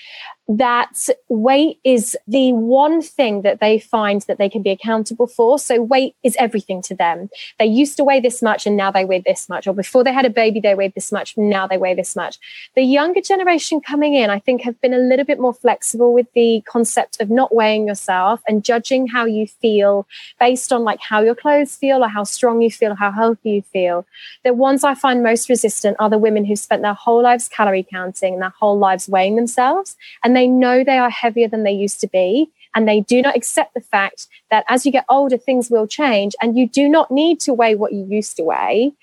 that 0.49 1.07
weight 1.27 1.79
is 1.83 2.17
the 2.27 2.51
one 2.53 3.03
thing 3.03 3.43
that 3.43 3.59
they 3.59 3.77
find 3.77 4.23
that 4.23 4.39
they 4.39 4.49
can 4.49 4.63
be 4.63 4.71
accountable 4.71 5.27
for. 5.27 5.59
So 5.59 5.79
weight 5.79 6.15
is 6.23 6.35
everything 6.39 6.81
to 6.83 6.95
them. 6.95 7.29
They 7.59 7.67
used 7.67 7.97
to 7.97 8.03
weigh 8.03 8.19
this 8.19 8.41
much 8.41 8.65
and 8.65 8.75
now 8.75 8.89
they 8.89 9.05
weigh 9.05 9.21
this 9.23 9.47
much, 9.47 9.67
or 9.67 9.73
before 9.73 10.03
they 10.03 10.11
had 10.11 10.25
a 10.25 10.29
baby, 10.29 10.59
they 10.59 10.73
weighed 10.73 10.95
this 10.95 11.11
much, 11.11 11.37
now 11.37 11.67
they 11.67 11.77
weigh 11.77 11.93
this 11.93 12.15
much. 12.15 12.39
The 12.75 12.81
younger 12.81 13.21
generation 13.21 13.79
coming 13.79 14.15
in, 14.15 14.31
I 14.31 14.39
think, 14.39 14.63
have 14.63 14.81
been 14.81 14.93
a 14.93 14.97
little 14.97 15.23
bit 15.23 15.39
more 15.39 15.53
flexible 15.53 16.13
with 16.13 16.25
the 16.33 16.63
concept 16.67 17.21
of 17.21 17.29
not 17.29 17.53
weighing 17.53 17.85
yourself 17.87 18.41
and 18.47 18.65
judging 18.65 19.05
how 19.05 19.25
you 19.25 19.45
feel 19.45 20.07
based 20.39 20.73
on 20.73 20.83
like 20.83 20.99
how 20.99 21.21
your 21.21 21.35
clothes 21.35 21.75
feel 21.75 22.03
or 22.03 22.07
how 22.07 22.23
strong 22.23 22.63
you 22.63 22.71
feel 22.71 22.93
or 22.93 22.95
how 22.95 23.11
healthy 23.11 23.51
you 23.51 23.61
feel. 23.61 24.03
The 24.43 24.55
ones 24.55 24.83
I 24.83 24.95
find 24.95 25.21
most 25.21 25.47
resistant 25.47 25.95
are 25.99 26.09
the 26.09 26.17
women 26.17 26.43
who've 26.43 26.57
spent 26.57 26.81
their 26.81 26.95
whole 26.95 27.21
lives 27.21 27.47
calorie 27.49 27.85
counting 27.87 28.33
and 28.33 28.41
their 28.41 28.53
whole 28.59 28.79
lives 28.79 29.07
weighing 29.07 29.35
themselves. 29.35 29.95
And 30.23 30.38
they 30.39 30.47
know 30.47 30.83
they 30.83 30.97
are 30.97 31.09
heavier 31.09 31.47
than 31.47 31.63
they 31.63 31.71
used 31.71 31.99
to 32.01 32.07
be. 32.07 32.49
And 32.75 32.87
they 32.87 33.01
do 33.01 33.21
not 33.21 33.35
accept 33.35 33.73
the 33.73 33.81
fact 33.81 34.27
that 34.51 34.63
as 34.69 34.85
you 34.85 34.91
get 34.91 35.05
older, 35.09 35.37
things 35.37 35.69
will 35.71 35.87
change 35.87 36.35
and 36.41 36.55
you 36.57 36.69
do 36.69 36.87
not 36.87 37.09
need 37.09 37.39
to 37.41 37.53
weigh 37.53 37.75
what 37.75 37.93
you 37.93 38.05
used 38.07 38.37
to 38.37 38.43
weigh. 38.43 38.93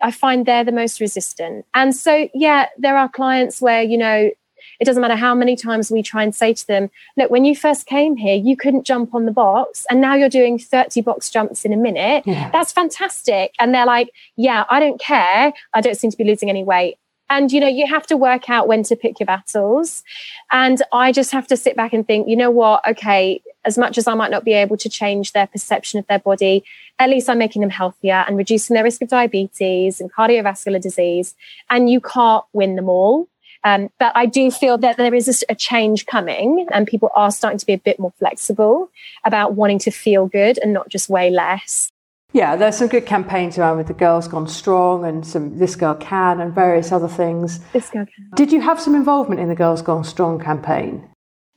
I 0.00 0.12
find 0.12 0.46
they're 0.46 0.64
the 0.64 0.72
most 0.72 1.00
resistant. 1.00 1.66
And 1.74 1.94
so, 1.94 2.28
yeah, 2.32 2.68
there 2.78 2.96
are 2.96 3.08
clients 3.08 3.60
where, 3.60 3.82
you 3.82 3.98
know, 3.98 4.30
it 4.78 4.84
doesn't 4.84 5.02
matter 5.02 5.16
how 5.16 5.34
many 5.34 5.56
times 5.56 5.90
we 5.90 6.02
try 6.02 6.22
and 6.22 6.34
say 6.34 6.54
to 6.54 6.66
them, 6.66 6.88
look, 7.16 7.30
when 7.30 7.44
you 7.44 7.54
first 7.54 7.84
came 7.86 8.16
here, 8.16 8.36
you 8.36 8.56
couldn't 8.56 8.86
jump 8.86 9.14
on 9.14 9.26
the 9.26 9.32
box 9.32 9.86
and 9.90 10.00
now 10.00 10.14
you're 10.14 10.28
doing 10.30 10.58
30 10.58 11.02
box 11.02 11.28
jumps 11.28 11.64
in 11.64 11.72
a 11.72 11.76
minute. 11.76 12.22
Yeah. 12.26 12.48
That's 12.50 12.72
fantastic. 12.72 13.54
And 13.58 13.74
they're 13.74 13.86
like, 13.86 14.10
yeah, 14.36 14.64
I 14.70 14.80
don't 14.80 15.00
care. 15.00 15.52
I 15.74 15.80
don't 15.80 15.96
seem 15.96 16.10
to 16.12 16.16
be 16.16 16.24
losing 16.24 16.48
any 16.48 16.64
weight. 16.64 16.96
And, 17.30 17.50
you 17.52 17.60
know, 17.60 17.68
you 17.68 17.86
have 17.86 18.06
to 18.08 18.16
work 18.16 18.50
out 18.50 18.66
when 18.66 18.82
to 18.82 18.96
pick 18.96 19.20
your 19.20 19.26
battles. 19.26 20.02
And 20.50 20.82
I 20.92 21.12
just 21.12 21.30
have 21.30 21.46
to 21.46 21.56
sit 21.56 21.76
back 21.76 21.92
and 21.92 22.06
think, 22.06 22.28
you 22.28 22.36
know 22.36 22.50
what? 22.50 22.86
Okay, 22.86 23.40
as 23.64 23.78
much 23.78 23.96
as 23.96 24.08
I 24.08 24.14
might 24.14 24.30
not 24.32 24.44
be 24.44 24.52
able 24.52 24.76
to 24.78 24.88
change 24.88 25.32
their 25.32 25.46
perception 25.46 26.00
of 26.00 26.06
their 26.08 26.18
body, 26.18 26.64
at 26.98 27.08
least 27.08 27.30
I'm 27.30 27.38
making 27.38 27.60
them 27.60 27.70
healthier 27.70 28.24
and 28.26 28.36
reducing 28.36 28.74
their 28.74 28.84
risk 28.84 29.00
of 29.00 29.08
diabetes 29.08 30.00
and 30.00 30.12
cardiovascular 30.12 30.80
disease. 30.80 31.34
And 31.70 31.88
you 31.88 32.00
can't 32.00 32.44
win 32.52 32.76
them 32.76 32.88
all. 32.88 33.28
Um, 33.62 33.90
but 33.98 34.12
I 34.16 34.26
do 34.26 34.50
feel 34.50 34.78
that 34.78 34.96
there 34.96 35.14
is 35.14 35.44
a 35.48 35.54
change 35.54 36.06
coming 36.06 36.66
and 36.72 36.86
people 36.86 37.10
are 37.14 37.30
starting 37.30 37.58
to 37.58 37.66
be 37.66 37.74
a 37.74 37.78
bit 37.78 37.98
more 37.98 38.12
flexible 38.18 38.90
about 39.24 39.54
wanting 39.54 39.78
to 39.80 39.90
feel 39.90 40.26
good 40.26 40.58
and 40.58 40.72
not 40.72 40.88
just 40.88 41.10
weigh 41.10 41.30
less. 41.30 41.92
Yeah, 42.32 42.56
there's 42.56 42.76
some 42.76 42.88
good 42.88 43.06
campaigns 43.06 43.58
around 43.58 43.78
with 43.78 43.88
the 43.88 43.94
Girls 43.94 44.28
Gone 44.28 44.46
Strong 44.46 45.04
and 45.04 45.26
some 45.26 45.58
This 45.58 45.74
Girl 45.74 45.94
Can 45.94 46.40
and 46.40 46.54
various 46.54 46.92
other 46.92 47.08
things. 47.08 47.60
This 47.72 47.90
Girl 47.90 48.06
Can. 48.06 48.30
Did 48.36 48.52
you 48.52 48.60
have 48.60 48.80
some 48.80 48.94
involvement 48.94 49.40
in 49.40 49.48
the 49.48 49.56
Girls 49.56 49.82
Gone 49.82 50.04
Strong 50.04 50.40
campaign? 50.40 51.10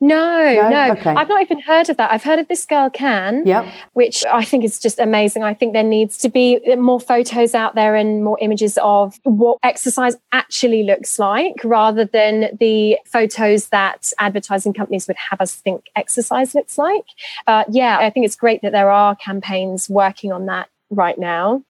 No, 0.04 0.54
no. 0.54 0.70
no. 0.70 0.92
Okay. 0.92 1.12
I've 1.12 1.30
not 1.30 1.42
even 1.44 1.62
heard 1.62 1.90
of 1.90 1.96
that. 1.96 2.12
I've 2.12 2.24
heard 2.24 2.38
of 2.38 2.50
This 2.50 2.66
Girl 2.66 2.90
Can, 2.90 3.44
yep. 3.46 3.66
which 3.94 4.26
I 4.26 4.44
think 4.44 4.66
is 4.66 4.78
just 4.78 5.00
amazing. 5.00 5.44
I 5.44 5.54
think 5.54 5.72
there 5.72 5.82
needs 5.82 6.18
to 6.18 6.30
be 6.30 6.60
more 6.76 7.00
photos 7.00 7.56
out 7.56 7.76
there 7.76 7.96
and 7.96 8.22
more 8.22 8.38
images 8.42 8.78
of 8.82 9.18
what 9.24 9.60
exercise 9.64 10.18
actually 10.34 10.84
looks 10.84 11.20
like 11.20 11.56
rather 11.64 12.04
than 12.04 12.58
the 12.60 12.98
photos 13.06 13.68
that 13.68 14.12
advertising 14.20 14.74
companies 14.74 15.08
would 15.08 15.16
have 15.16 15.40
us 15.40 15.56
think 15.56 15.86
exercise 15.96 16.54
looks 16.54 16.78
like. 16.78 17.06
But 17.46 17.74
yeah, 17.74 18.00
I 18.00 18.10
think 18.10 18.26
it's 18.26 18.36
great 18.36 18.62
that 18.64 18.74
there 18.74 18.92
are 18.92 19.16
campaigns 19.16 19.90
working 19.90 20.34
on 20.34 20.48
that 20.48 20.68
right 20.96 21.18
now. 21.18 21.64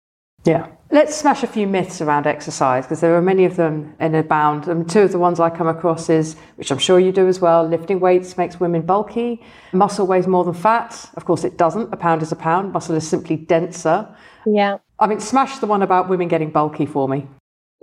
Yeah. 0.46 0.68
Let's 0.92 1.16
smash 1.16 1.42
a 1.42 1.48
few 1.48 1.66
myths 1.66 2.02
around 2.02 2.28
exercise 2.28 2.86
because 2.86 3.02
there 3.02 3.16
are 3.16 3.22
many 3.22 3.46
of 3.46 3.56
them 3.56 3.96
in 4.00 4.14
abound. 4.14 4.68
And 4.68 4.88
two 4.88 5.02
of 5.02 5.12
the 5.12 5.18
ones 5.18 5.40
I 5.40 5.50
come 5.50 5.68
across 5.68 6.10
is, 6.10 6.36
which 6.56 6.72
I'm 6.72 6.78
sure 6.78 7.00
you 7.00 7.12
do 7.12 7.28
as 7.28 7.40
well, 7.40 7.68
lifting 7.68 8.00
weights 8.00 8.38
makes 8.38 8.60
women 8.60 8.84
bulky. 8.84 9.42
Muscle 9.72 10.06
weighs 10.06 10.28
more 10.28 10.44
than 10.44 10.54
fat. 10.54 11.10
Of 11.16 11.26
course, 11.26 11.44
it 11.44 11.58
doesn't. 11.58 11.92
A 11.94 11.98
pound 11.98 12.22
is 12.22 12.32
a 12.32 12.36
pound. 12.36 12.74
Muscle 12.74 12.96
is 12.96 13.08
simply 13.08 13.38
denser. 13.38 14.08
Yeah. 14.46 14.78
I 15.00 15.08
mean, 15.08 15.20
smash 15.20 15.58
the 15.58 15.68
one 15.68 15.82
about 15.82 16.10
women 16.10 16.28
getting 16.28 16.52
bulky 16.52 16.86
for 16.86 17.08
me. 17.08 17.28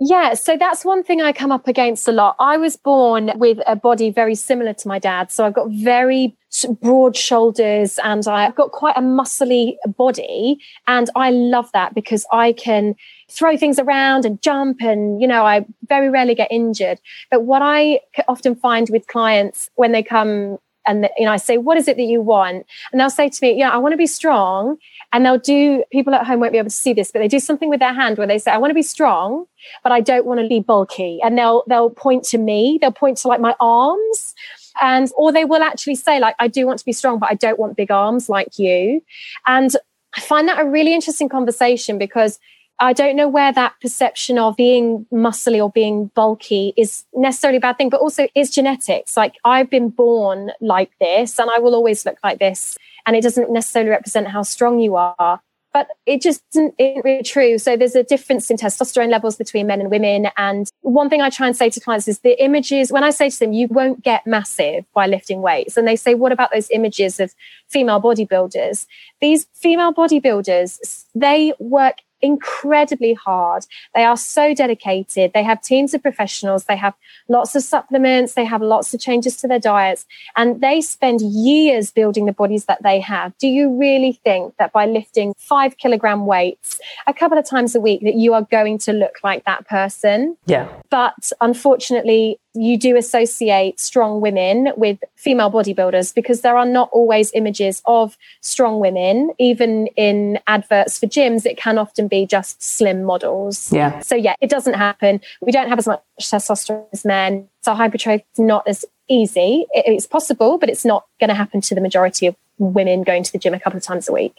Yeah, 0.03 0.33
so 0.33 0.57
that's 0.57 0.83
one 0.83 1.03
thing 1.03 1.21
I 1.21 1.31
come 1.31 1.51
up 1.51 1.67
against 1.67 2.07
a 2.07 2.11
lot. 2.11 2.35
I 2.39 2.57
was 2.57 2.75
born 2.75 3.31
with 3.35 3.59
a 3.67 3.75
body 3.75 4.09
very 4.09 4.33
similar 4.33 4.73
to 4.73 4.87
my 4.87 4.97
dad. 4.97 5.31
So 5.31 5.45
I've 5.45 5.53
got 5.53 5.69
very 5.69 6.35
broad 6.81 7.15
shoulders 7.15 7.99
and 8.03 8.27
I've 8.27 8.55
got 8.55 8.71
quite 8.71 8.97
a 8.97 9.01
muscly 9.01 9.75
body. 9.95 10.57
And 10.87 11.07
I 11.15 11.29
love 11.29 11.71
that 11.73 11.93
because 11.93 12.25
I 12.31 12.53
can 12.53 12.95
throw 13.29 13.55
things 13.55 13.77
around 13.77 14.25
and 14.25 14.41
jump 14.41 14.81
and, 14.81 15.21
you 15.21 15.27
know, 15.27 15.45
I 15.45 15.67
very 15.87 16.09
rarely 16.09 16.33
get 16.33 16.51
injured. 16.51 16.99
But 17.29 17.43
what 17.43 17.61
I 17.61 17.99
often 18.27 18.55
find 18.55 18.89
with 18.89 19.05
clients 19.05 19.69
when 19.75 19.91
they 19.91 20.01
come 20.01 20.57
and 20.87 21.07
you 21.15 21.25
know, 21.25 21.31
I 21.31 21.37
say, 21.37 21.57
"What 21.57 21.77
is 21.77 21.87
it 21.87 21.97
that 21.97 22.03
you 22.03 22.21
want?" 22.21 22.65
And 22.91 22.99
they'll 22.99 23.11
say 23.11 23.29
to 23.29 23.39
me, 23.43 23.53
"Yeah, 23.53 23.69
I 23.69 23.77
want 23.77 23.93
to 23.93 23.97
be 23.97 24.07
strong." 24.07 24.77
And 25.13 25.25
they'll 25.25 25.37
do. 25.37 25.83
People 25.91 26.13
at 26.15 26.25
home 26.25 26.39
won't 26.39 26.51
be 26.53 26.57
able 26.57 26.69
to 26.69 26.75
see 26.75 26.93
this, 26.93 27.11
but 27.11 27.19
they 27.19 27.27
do 27.27 27.39
something 27.39 27.69
with 27.69 27.79
their 27.79 27.93
hand 27.93 28.17
where 28.17 28.27
they 28.27 28.37
say, 28.37 28.51
"I 28.51 28.57
want 28.57 28.71
to 28.71 28.75
be 28.75 28.81
strong, 28.81 29.45
but 29.83 29.91
I 29.91 29.99
don't 29.99 30.25
want 30.25 30.39
to 30.39 30.47
be 30.47 30.61
bulky." 30.61 31.19
And 31.23 31.37
they'll 31.37 31.63
they'll 31.67 31.89
point 31.89 32.23
to 32.25 32.37
me. 32.37 32.77
They'll 32.79 32.91
point 32.91 33.17
to 33.17 33.27
like 33.27 33.41
my 33.41 33.55
arms, 33.59 34.33
and 34.81 35.11
or 35.17 35.31
they 35.31 35.45
will 35.45 35.63
actually 35.63 35.95
say, 35.95 36.19
"Like 36.19 36.35
I 36.39 36.47
do 36.47 36.65
want 36.65 36.79
to 36.79 36.85
be 36.85 36.93
strong, 36.93 37.19
but 37.19 37.29
I 37.29 37.35
don't 37.35 37.59
want 37.59 37.75
big 37.75 37.91
arms 37.91 38.29
like 38.29 38.57
you." 38.57 39.01
And 39.47 39.75
I 40.15 40.21
find 40.21 40.47
that 40.47 40.59
a 40.59 40.65
really 40.65 40.93
interesting 40.93 41.29
conversation 41.29 41.97
because 41.97 42.39
I 42.81 42.93
don't 42.93 43.15
know 43.15 43.27
where 43.27 43.53
that 43.53 43.75
perception 43.79 44.39
of 44.39 44.55
being 44.55 45.05
muscly 45.13 45.61
or 45.61 45.69
being 45.69 46.07
bulky 46.15 46.73
is 46.75 47.05
necessarily 47.13 47.57
a 47.57 47.61
bad 47.61 47.77
thing, 47.77 47.91
but 47.91 48.01
also 48.01 48.27
it's 48.33 48.49
genetics. 48.49 49.15
Like 49.15 49.35
I've 49.45 49.69
been 49.69 49.89
born 49.89 50.51
like 50.61 50.91
this 50.99 51.37
and 51.37 51.51
I 51.51 51.59
will 51.59 51.75
always 51.75 52.07
look 52.07 52.17
like 52.23 52.39
this. 52.39 52.75
And 53.05 53.15
it 53.15 53.21
doesn't 53.21 53.51
necessarily 53.51 53.91
represent 53.91 54.29
how 54.29 54.41
strong 54.41 54.79
you 54.79 54.95
are. 54.95 55.39
But 55.73 55.89
it 56.07 56.23
just 56.23 56.41
isn't, 56.53 56.73
isn't 56.79 57.05
really 57.05 57.21
true. 57.21 57.59
So 57.59 57.77
there's 57.77 57.95
a 57.95 58.03
difference 58.03 58.49
in 58.49 58.57
testosterone 58.57 59.09
levels 59.09 59.37
between 59.37 59.67
men 59.67 59.79
and 59.79 59.91
women. 59.91 60.29
And 60.35 60.67
one 60.81 61.07
thing 61.07 61.21
I 61.21 61.29
try 61.29 61.45
and 61.45 61.55
say 61.55 61.69
to 61.69 61.79
clients 61.79 62.07
is 62.07 62.19
the 62.19 62.43
images, 62.43 62.91
when 62.91 63.03
I 63.03 63.11
say 63.11 63.29
to 63.29 63.39
them, 63.39 63.53
you 63.53 63.67
won't 63.69 64.03
get 64.03 64.25
massive 64.25 64.85
by 64.93 65.05
lifting 65.05 65.41
weights. 65.41 65.77
And 65.77 65.87
they 65.87 65.95
say, 65.95 66.15
what 66.15 66.31
about 66.31 66.51
those 66.51 66.69
images 66.71 67.19
of 67.19 67.33
female 67.69 68.01
bodybuilders? 68.01 68.87
These 69.21 69.47
female 69.53 69.93
bodybuilders, 69.93 71.05
they 71.13 71.53
work 71.59 71.99
incredibly 72.21 73.13
hard. 73.13 73.65
They 73.95 74.03
are 74.03 74.17
so 74.17 74.53
dedicated. 74.53 75.31
They 75.33 75.43
have 75.43 75.61
teams 75.61 75.93
of 75.93 76.01
professionals. 76.01 76.65
They 76.65 76.75
have 76.75 76.93
lots 77.27 77.55
of 77.55 77.63
supplements. 77.63 78.33
They 78.33 78.45
have 78.45 78.61
lots 78.61 78.93
of 78.93 78.99
changes 78.99 79.37
to 79.37 79.47
their 79.47 79.59
diets 79.59 80.05
and 80.35 80.61
they 80.61 80.81
spend 80.81 81.21
years 81.21 81.91
building 81.91 82.25
the 82.25 82.31
bodies 82.31 82.65
that 82.65 82.83
they 82.83 82.99
have. 82.99 83.37
Do 83.37 83.47
you 83.47 83.77
really 83.77 84.13
think 84.23 84.55
that 84.57 84.71
by 84.71 84.85
lifting 84.85 85.33
five 85.37 85.77
kilogram 85.77 86.25
weights 86.25 86.79
a 87.07 87.13
couple 87.13 87.37
of 87.37 87.45
times 87.45 87.75
a 87.75 87.79
week 87.79 88.01
that 88.01 88.15
you 88.15 88.33
are 88.33 88.43
going 88.43 88.77
to 88.79 88.93
look 88.93 89.15
like 89.23 89.45
that 89.45 89.67
person? 89.67 90.37
Yeah. 90.45 90.67
But 90.89 91.31
unfortunately, 91.39 92.39
you 92.53 92.77
do 92.77 92.97
associate 92.97 93.79
strong 93.79 94.19
women 94.19 94.71
with 94.75 94.99
female 95.15 95.49
bodybuilders 95.49 96.13
because 96.13 96.41
there 96.41 96.57
are 96.57 96.65
not 96.65 96.89
always 96.91 97.31
images 97.33 97.81
of 97.85 98.17
strong 98.41 98.79
women. 98.79 99.31
Even 99.39 99.87
in 99.95 100.39
adverts 100.47 100.99
for 100.99 101.07
gyms, 101.07 101.45
it 101.45 101.57
can 101.57 101.77
often 101.77 102.07
be 102.07 102.25
just 102.25 102.61
slim 102.61 103.03
models. 103.03 103.71
Yeah. 103.71 103.99
So, 104.01 104.15
yeah, 104.15 104.35
it 104.41 104.49
doesn't 104.49 104.73
happen. 104.73 105.21
We 105.41 105.51
don't 105.51 105.69
have 105.69 105.79
as 105.79 105.87
much 105.87 106.01
testosterone 106.19 106.85
as 106.91 107.05
men. 107.05 107.47
So, 107.61 107.73
hypertrophy 107.73 108.25
is 108.33 108.39
not 108.39 108.67
as 108.67 108.83
easy. 109.07 109.65
It's 109.73 110.07
possible, 110.07 110.57
but 110.57 110.69
it's 110.69 110.85
not 110.85 111.05
going 111.19 111.29
to 111.29 111.35
happen 111.35 111.61
to 111.61 111.75
the 111.75 111.81
majority 111.81 112.27
of 112.27 112.35
women 112.57 113.03
going 113.03 113.23
to 113.23 113.31
the 113.31 113.37
gym 113.37 113.53
a 113.53 113.59
couple 113.59 113.77
of 113.77 113.83
times 113.83 114.09
a 114.09 114.13
week. 114.13 114.37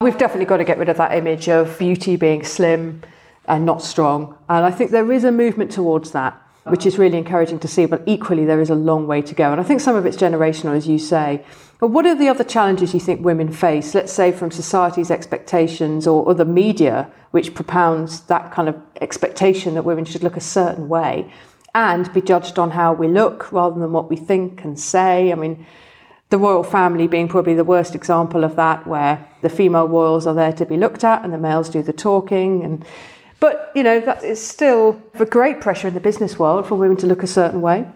We've 0.00 0.16
definitely 0.16 0.46
got 0.46 0.58
to 0.58 0.64
get 0.64 0.78
rid 0.78 0.88
of 0.88 0.96
that 0.98 1.12
image 1.12 1.48
of 1.48 1.76
beauty 1.78 2.16
being 2.16 2.44
slim 2.44 3.02
and 3.46 3.66
not 3.66 3.82
strong. 3.82 4.36
And 4.48 4.64
I 4.64 4.70
think 4.70 4.92
there 4.92 5.10
is 5.10 5.24
a 5.24 5.32
movement 5.32 5.72
towards 5.72 6.12
that. 6.12 6.40
Which 6.64 6.86
is 6.86 6.98
really 6.98 7.18
encouraging 7.18 7.58
to 7.60 7.68
see. 7.68 7.86
But 7.86 8.02
equally, 8.06 8.44
there 8.44 8.60
is 8.60 8.70
a 8.70 8.74
long 8.74 9.06
way 9.06 9.22
to 9.22 9.34
go. 9.34 9.52
And 9.52 9.60
I 9.60 9.64
think 9.64 9.80
some 9.80 9.96
of 9.96 10.06
it's 10.06 10.16
generational, 10.16 10.76
as 10.76 10.86
you 10.86 10.98
say. 10.98 11.44
But 11.78 11.88
what 11.88 12.06
are 12.06 12.14
the 12.14 12.28
other 12.28 12.44
challenges 12.44 12.92
you 12.92 13.00
think 13.00 13.24
women 13.24 13.52
face, 13.52 13.94
let's 13.94 14.12
say 14.12 14.32
from 14.32 14.50
society's 14.50 15.10
expectations 15.10 16.06
or, 16.06 16.24
or 16.24 16.34
the 16.34 16.44
media, 16.44 17.10
which 17.30 17.54
propounds 17.54 18.22
that 18.22 18.52
kind 18.52 18.68
of 18.68 18.76
expectation 19.00 19.74
that 19.74 19.84
women 19.84 20.04
should 20.04 20.24
look 20.24 20.36
a 20.36 20.40
certain 20.40 20.88
way 20.88 21.32
and 21.74 22.12
be 22.12 22.20
judged 22.20 22.58
on 22.58 22.72
how 22.72 22.92
we 22.92 23.06
look 23.06 23.52
rather 23.52 23.78
than 23.78 23.92
what 23.92 24.10
we 24.10 24.16
think 24.16 24.64
and 24.64 24.78
say? 24.78 25.30
I 25.30 25.36
mean, 25.36 25.64
the 26.30 26.38
royal 26.38 26.64
family 26.64 27.06
being 27.06 27.28
probably 27.28 27.54
the 27.54 27.64
worst 27.64 27.94
example 27.94 28.44
of 28.44 28.56
that, 28.56 28.86
where 28.86 29.26
the 29.42 29.48
female 29.48 29.88
royals 29.88 30.26
are 30.26 30.34
there 30.34 30.52
to 30.52 30.66
be 30.66 30.76
looked 30.76 31.04
at 31.04 31.24
and 31.24 31.32
the 31.32 31.38
males 31.38 31.70
do 31.70 31.82
the 31.82 31.92
talking. 31.92 32.64
And 32.64 32.84
but 33.40 33.70
you 33.74 33.82
know 33.82 34.00
that 34.00 34.24
is 34.24 34.44
still 34.44 35.00
a 35.14 35.24
great 35.24 35.60
pressure 35.60 35.88
in 35.88 35.94
the 35.94 36.00
business 36.00 36.38
world 36.38 36.66
for 36.66 36.74
women 36.74 36.96
to 36.98 37.06
look 37.06 37.22
a 37.22 37.26
certain 37.26 37.60
way. 37.60 37.86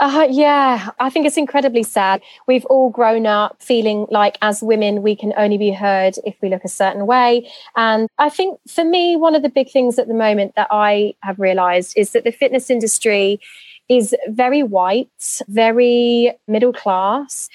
Uh, 0.00 0.26
yeah, 0.30 0.90
I 0.98 1.10
think 1.10 1.26
it's 1.26 1.36
incredibly 1.36 1.82
sad. 1.82 2.22
We've 2.48 2.64
all 2.64 2.90
grown 2.90 3.26
up 3.26 3.62
feeling 3.62 4.06
like 4.10 4.38
as 4.42 4.62
women, 4.62 5.02
we 5.02 5.14
can 5.14 5.32
only 5.36 5.58
be 5.58 5.70
heard 5.70 6.14
if 6.24 6.34
we 6.42 6.48
look 6.48 6.64
a 6.64 6.68
certain 6.68 7.06
way. 7.06 7.48
And 7.76 8.08
I 8.18 8.28
think 8.30 8.58
for 8.66 8.84
me, 8.84 9.16
one 9.16 9.34
of 9.34 9.42
the 9.42 9.48
big 9.48 9.70
things 9.70 9.98
at 9.98 10.08
the 10.08 10.14
moment 10.14 10.54
that 10.56 10.68
I 10.70 11.14
have 11.22 11.38
realized 11.38 11.92
is 11.96 12.12
that 12.12 12.24
the 12.24 12.32
fitness 12.32 12.70
industry 12.70 13.38
is 13.88 14.14
very 14.28 14.62
white, 14.62 15.40
very 15.48 16.32
middle 16.48 16.72
class, 16.72 17.48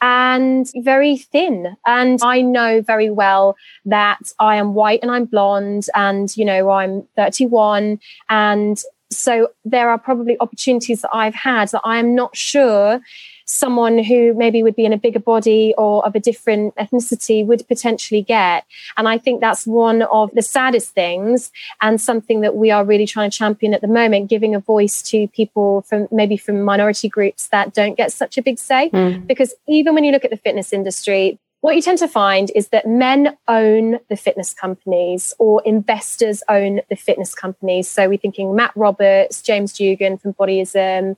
and 0.00 0.70
very 0.76 1.16
thin. 1.16 1.76
And 1.86 2.18
I 2.22 2.40
know 2.40 2.80
very 2.80 3.10
well 3.10 3.56
that 3.84 4.32
I 4.38 4.56
am 4.56 4.74
white 4.74 5.00
and 5.02 5.10
I'm 5.10 5.26
blonde, 5.26 5.88
and 5.94 6.34
you 6.36 6.44
know, 6.44 6.70
I'm 6.70 7.06
31, 7.16 8.00
and 8.30 8.80
so 9.10 9.48
there 9.64 9.90
are 9.90 9.98
probably 9.98 10.36
opportunities 10.40 11.02
that 11.02 11.10
I've 11.12 11.34
had 11.34 11.68
that 11.68 11.82
I 11.84 11.98
am 11.98 12.14
not 12.14 12.36
sure 12.36 13.00
someone 13.44 14.02
who 14.02 14.34
maybe 14.34 14.62
would 14.62 14.76
be 14.76 14.84
in 14.84 14.92
a 14.92 14.98
bigger 14.98 15.18
body 15.18 15.74
or 15.76 16.04
of 16.06 16.14
a 16.14 16.20
different 16.20 16.74
ethnicity 16.76 17.44
would 17.44 17.66
potentially 17.68 18.22
get. 18.22 18.64
And 18.96 19.08
I 19.08 19.18
think 19.18 19.40
that's 19.40 19.66
one 19.66 20.02
of 20.02 20.30
the 20.32 20.42
saddest 20.42 20.90
things 20.94 21.50
and 21.80 22.00
something 22.00 22.40
that 22.40 22.56
we 22.56 22.70
are 22.70 22.84
really 22.84 23.06
trying 23.06 23.30
to 23.30 23.36
champion 23.36 23.74
at 23.74 23.80
the 23.80 23.88
moment, 23.88 24.30
giving 24.30 24.54
a 24.54 24.60
voice 24.60 25.02
to 25.02 25.28
people 25.28 25.82
from 25.82 26.08
maybe 26.10 26.36
from 26.36 26.62
minority 26.62 27.08
groups 27.08 27.48
that 27.48 27.74
don't 27.74 27.96
get 27.96 28.12
such 28.12 28.38
a 28.38 28.42
big 28.42 28.58
say. 28.58 28.90
Mm. 28.90 29.26
Because 29.26 29.54
even 29.68 29.94
when 29.94 30.04
you 30.04 30.12
look 30.12 30.24
at 30.24 30.30
the 30.30 30.36
fitness 30.36 30.72
industry, 30.72 31.38
what 31.62 31.76
you 31.76 31.82
tend 31.82 31.98
to 31.98 32.08
find 32.08 32.50
is 32.56 32.68
that 32.68 32.88
men 32.88 33.36
own 33.46 34.00
the 34.08 34.16
fitness 34.16 34.52
companies 34.52 35.32
or 35.38 35.62
investors 35.64 36.42
own 36.48 36.80
the 36.90 36.96
fitness 36.96 37.36
companies. 37.36 37.88
So 37.88 38.08
we're 38.08 38.18
thinking 38.18 38.56
Matt 38.56 38.72
Roberts, 38.74 39.42
James 39.42 39.72
Duigan 39.72 40.20
from 40.20 40.34
Bodyism, 40.34 41.16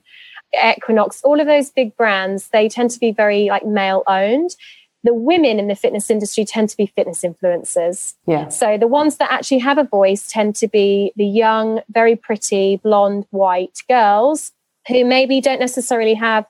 Equinox, 0.63 1.21
all 1.23 1.39
of 1.39 1.47
those 1.47 1.69
big 1.69 1.95
brands, 1.95 2.49
they 2.49 2.69
tend 2.69 2.91
to 2.91 2.99
be 2.99 3.11
very 3.11 3.47
like 3.47 3.65
male 3.65 4.03
owned. 4.07 4.55
The 5.03 5.13
women 5.13 5.59
in 5.59 5.67
the 5.67 5.75
fitness 5.75 6.09
industry 6.09 6.45
tend 6.45 6.69
to 6.69 6.77
be 6.77 6.87
fitness 6.87 7.21
influencers. 7.21 8.15
Yeah. 8.25 8.49
So 8.49 8.77
the 8.77 8.87
ones 8.87 9.17
that 9.17 9.31
actually 9.31 9.59
have 9.59 9.77
a 9.77 9.83
voice 9.83 10.27
tend 10.27 10.55
to 10.55 10.67
be 10.67 11.13
the 11.15 11.25
young, 11.25 11.81
very 11.89 12.15
pretty, 12.15 12.77
blonde, 12.77 13.25
white 13.29 13.83
girls 13.87 14.51
who 14.87 15.05
maybe 15.05 15.41
don't 15.41 15.59
necessarily 15.59 16.15
have 16.15 16.45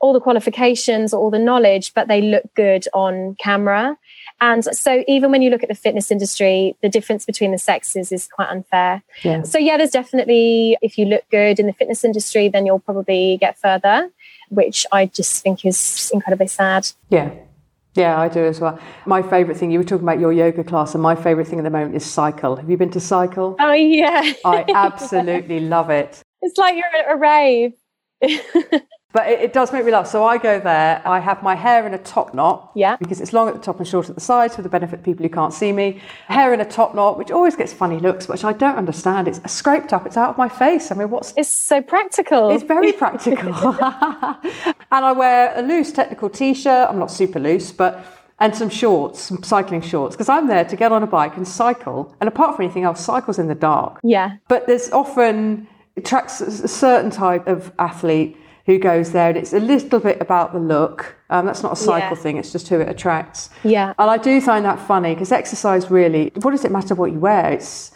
all 0.00 0.12
the 0.12 0.20
qualifications 0.20 1.12
or 1.12 1.20
all 1.20 1.30
the 1.30 1.38
knowledge, 1.38 1.92
but 1.94 2.08
they 2.08 2.22
look 2.22 2.44
good 2.54 2.86
on 2.94 3.34
camera. 3.40 3.96
And 4.40 4.64
so 4.64 5.04
even 5.08 5.30
when 5.30 5.42
you 5.42 5.50
look 5.50 5.62
at 5.62 5.68
the 5.68 5.74
fitness 5.74 6.10
industry, 6.10 6.76
the 6.82 6.88
difference 6.88 7.24
between 7.24 7.50
the 7.50 7.58
sexes 7.58 8.12
is 8.12 8.28
quite 8.28 8.48
unfair. 8.48 9.02
Yeah. 9.22 9.42
So 9.42 9.58
yeah, 9.58 9.76
there's 9.76 9.90
definitely 9.90 10.76
if 10.80 10.96
you 10.96 11.06
look 11.06 11.24
good 11.30 11.58
in 11.58 11.66
the 11.66 11.72
fitness 11.72 12.04
industry, 12.04 12.48
then 12.48 12.64
you'll 12.64 12.78
probably 12.78 13.36
get 13.40 13.58
further, 13.58 14.10
which 14.50 14.86
I 14.92 15.06
just 15.06 15.42
think 15.42 15.64
is 15.64 16.10
incredibly 16.12 16.46
sad. 16.46 16.88
Yeah. 17.08 17.30
Yeah, 17.94 18.20
I 18.20 18.28
do 18.28 18.44
as 18.44 18.60
well. 18.60 18.78
My 19.06 19.22
favourite 19.22 19.58
thing, 19.58 19.72
you 19.72 19.78
were 19.80 19.84
talking 19.84 20.04
about 20.04 20.20
your 20.20 20.32
yoga 20.32 20.62
class, 20.62 20.94
and 20.94 21.02
my 21.02 21.16
favourite 21.16 21.48
thing 21.48 21.58
at 21.58 21.64
the 21.64 21.70
moment 21.70 21.96
is 21.96 22.04
Psycle. 22.04 22.56
Have 22.56 22.70
you 22.70 22.76
been 22.76 22.90
to 22.90 23.00
Psycle? 23.00 23.56
Oh, 23.58 23.72
yeah. 23.72 24.34
I 24.44 24.64
absolutely 24.72 25.58
love 25.58 25.90
it. 25.90 26.22
It's 26.40 26.56
like 26.58 26.76
you're 26.76 26.84
at 26.86 27.12
a 27.12 27.16
rave. 27.16 27.72
But 29.12 29.26
it, 29.28 29.40
it, 29.40 29.52
does 29.54 29.72
make 29.72 29.86
me 29.86 29.90
laugh. 29.90 30.06
So 30.06 30.22
I 30.24 30.36
go 30.36 30.60
there, 30.60 31.00
I 31.06 31.18
have 31.18 31.42
my 31.42 31.54
hair 31.54 31.86
in 31.86 31.94
a 31.94 31.98
top 31.98 32.34
knot. 32.34 32.70
Yeah. 32.74 32.96
Because 32.96 33.22
it's 33.22 33.32
long 33.32 33.48
at 33.48 33.54
the 33.54 33.60
top 33.60 33.78
and 33.78 33.88
short 33.88 34.10
at 34.10 34.14
the 34.14 34.20
sides 34.20 34.54
for 34.54 34.60
the 34.60 34.68
benefit 34.68 34.98
of 34.98 35.04
people 35.04 35.22
who 35.22 35.30
can't 35.30 35.54
see 35.54 35.72
me. 35.72 36.02
Hair 36.26 36.52
in 36.52 36.60
a 36.60 36.64
top 36.66 36.94
knot, 36.94 37.16
which 37.16 37.30
always 37.30 37.56
gets 37.56 37.72
funny 37.72 37.98
looks, 37.98 38.28
which 38.28 38.44
I 38.44 38.52
don't 38.52 38.76
understand. 38.76 39.26
It's 39.26 39.40
scraped 39.50 39.94
up, 39.94 40.04
it's 40.04 40.18
out 40.18 40.28
of 40.28 40.36
my 40.36 40.48
face. 40.50 40.92
I 40.92 40.94
mean, 40.94 41.08
what's. 41.08 41.32
It's 41.38 41.48
so 41.48 41.80
practical. 41.80 42.50
It's 42.50 42.64
very 42.64 42.92
practical. 43.04 43.48
and 43.54 44.76
I 44.90 45.12
wear 45.12 45.54
a 45.56 45.62
loose 45.62 45.90
technical 45.90 46.28
t 46.28 46.52
shirt. 46.52 46.90
I'm 46.90 46.98
not 46.98 47.10
super 47.10 47.40
loose, 47.40 47.72
but. 47.72 48.04
And 48.40 48.54
some 48.54 48.70
shorts, 48.70 49.20
some 49.20 49.42
cycling 49.42 49.80
shorts, 49.80 50.14
because 50.14 50.28
I'm 50.28 50.46
there 50.46 50.64
to 50.64 50.76
get 50.76 50.92
on 50.92 51.02
a 51.02 51.08
bike 51.08 51.36
and 51.36 51.48
cycle. 51.48 52.14
And 52.20 52.28
apart 52.28 52.54
from 52.54 52.66
anything 52.66 52.84
else, 52.84 53.04
Psycle's 53.04 53.36
in 53.36 53.48
the 53.48 53.56
dark. 53.56 53.98
Yeah. 54.04 54.36
But 54.46 54.68
there's 54.68 54.92
often, 54.92 55.66
it 55.96 56.04
attracts 56.04 56.40
a 56.40 56.68
certain 56.68 57.10
type 57.10 57.48
of 57.48 57.72
athlete 57.80 58.36
who 58.68 58.78
goes 58.78 59.12
there, 59.12 59.30
and 59.30 59.38
it's 59.38 59.54
a 59.54 59.60
little 59.60 59.98
bit 59.98 60.20
about 60.20 60.52
the 60.52 60.58
look. 60.58 61.16
Um, 61.30 61.46
that's 61.46 61.62
not 61.62 61.72
a 61.72 61.74
Psycle 61.74 62.10
yeah. 62.10 62.14
thing; 62.14 62.36
it's 62.36 62.52
just 62.52 62.68
who 62.68 62.78
it 62.78 62.88
attracts. 62.88 63.48
Yeah, 63.64 63.94
and 63.98 64.10
I 64.10 64.18
do 64.18 64.42
find 64.42 64.62
that 64.66 64.78
funny 64.78 65.14
because 65.14 65.32
exercise 65.32 65.90
really. 65.90 66.30
What 66.42 66.50
does 66.50 66.66
it 66.66 66.70
matter 66.70 66.94
what 66.94 67.10
you 67.10 67.18
wear? 67.18 67.50
It's 67.50 67.92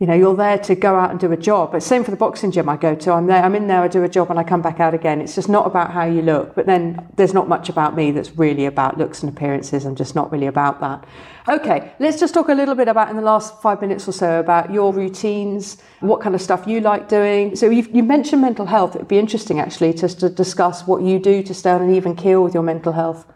you 0.00 0.06
know, 0.06 0.14
you're 0.14 0.36
there 0.36 0.58
to 0.58 0.76
go 0.76 0.94
out 0.94 1.10
and 1.10 1.18
do 1.18 1.32
a 1.32 1.36
job. 1.36 1.72
But 1.72 1.82
same 1.82 2.04
for 2.04 2.12
the 2.12 2.16
boxing 2.16 2.52
gym 2.52 2.68
I 2.68 2.76
go 2.76 2.94
to. 2.94 3.12
I'm 3.12 3.26
there, 3.26 3.42
I'm 3.42 3.56
in 3.56 3.66
there, 3.66 3.82
I 3.82 3.88
do 3.88 4.04
a 4.04 4.08
job 4.08 4.30
and 4.30 4.38
I 4.38 4.44
come 4.44 4.62
back 4.62 4.78
out 4.78 4.94
again. 4.94 5.20
It's 5.20 5.34
just 5.34 5.48
not 5.48 5.66
about 5.66 5.90
how 5.90 6.04
you 6.04 6.22
look. 6.22 6.54
But 6.54 6.66
then 6.66 7.08
there's 7.16 7.34
not 7.34 7.48
much 7.48 7.68
about 7.68 7.96
me 7.96 8.12
that's 8.12 8.30
really 8.38 8.64
about 8.64 8.96
looks 8.96 9.24
and 9.24 9.36
appearances. 9.36 9.84
I'm 9.84 9.96
just 9.96 10.14
not 10.14 10.30
really 10.30 10.46
about 10.46 10.80
that. 10.80 11.04
Okay, 11.48 11.92
let's 11.98 12.20
just 12.20 12.32
talk 12.32 12.48
a 12.48 12.54
little 12.54 12.76
bit 12.76 12.86
about 12.86 13.10
in 13.10 13.16
the 13.16 13.22
last 13.22 13.60
five 13.60 13.80
minutes 13.80 14.06
or 14.06 14.12
so 14.12 14.38
about 14.38 14.70
your 14.70 14.92
routines, 14.92 15.78
what 15.98 16.20
kind 16.20 16.36
of 16.36 16.40
stuff 16.40 16.66
you 16.68 16.80
like 16.80 17.08
doing. 17.08 17.56
So 17.56 17.68
you 17.68 18.02
mentioned 18.04 18.42
mental 18.42 18.66
health. 18.66 18.94
It 18.94 18.98
would 18.98 19.08
be 19.08 19.18
interesting 19.18 19.58
actually 19.58 19.94
just 19.94 20.20
to 20.20 20.28
discuss 20.28 20.86
what 20.86 21.02
you 21.02 21.18
do 21.18 21.42
to 21.42 21.54
stay 21.54 21.70
on 21.70 21.82
an 21.82 21.92
even 21.92 22.14
keel 22.14 22.44
with 22.44 22.54
your 22.54 22.62
mental 22.62 22.92
health. 22.92 23.26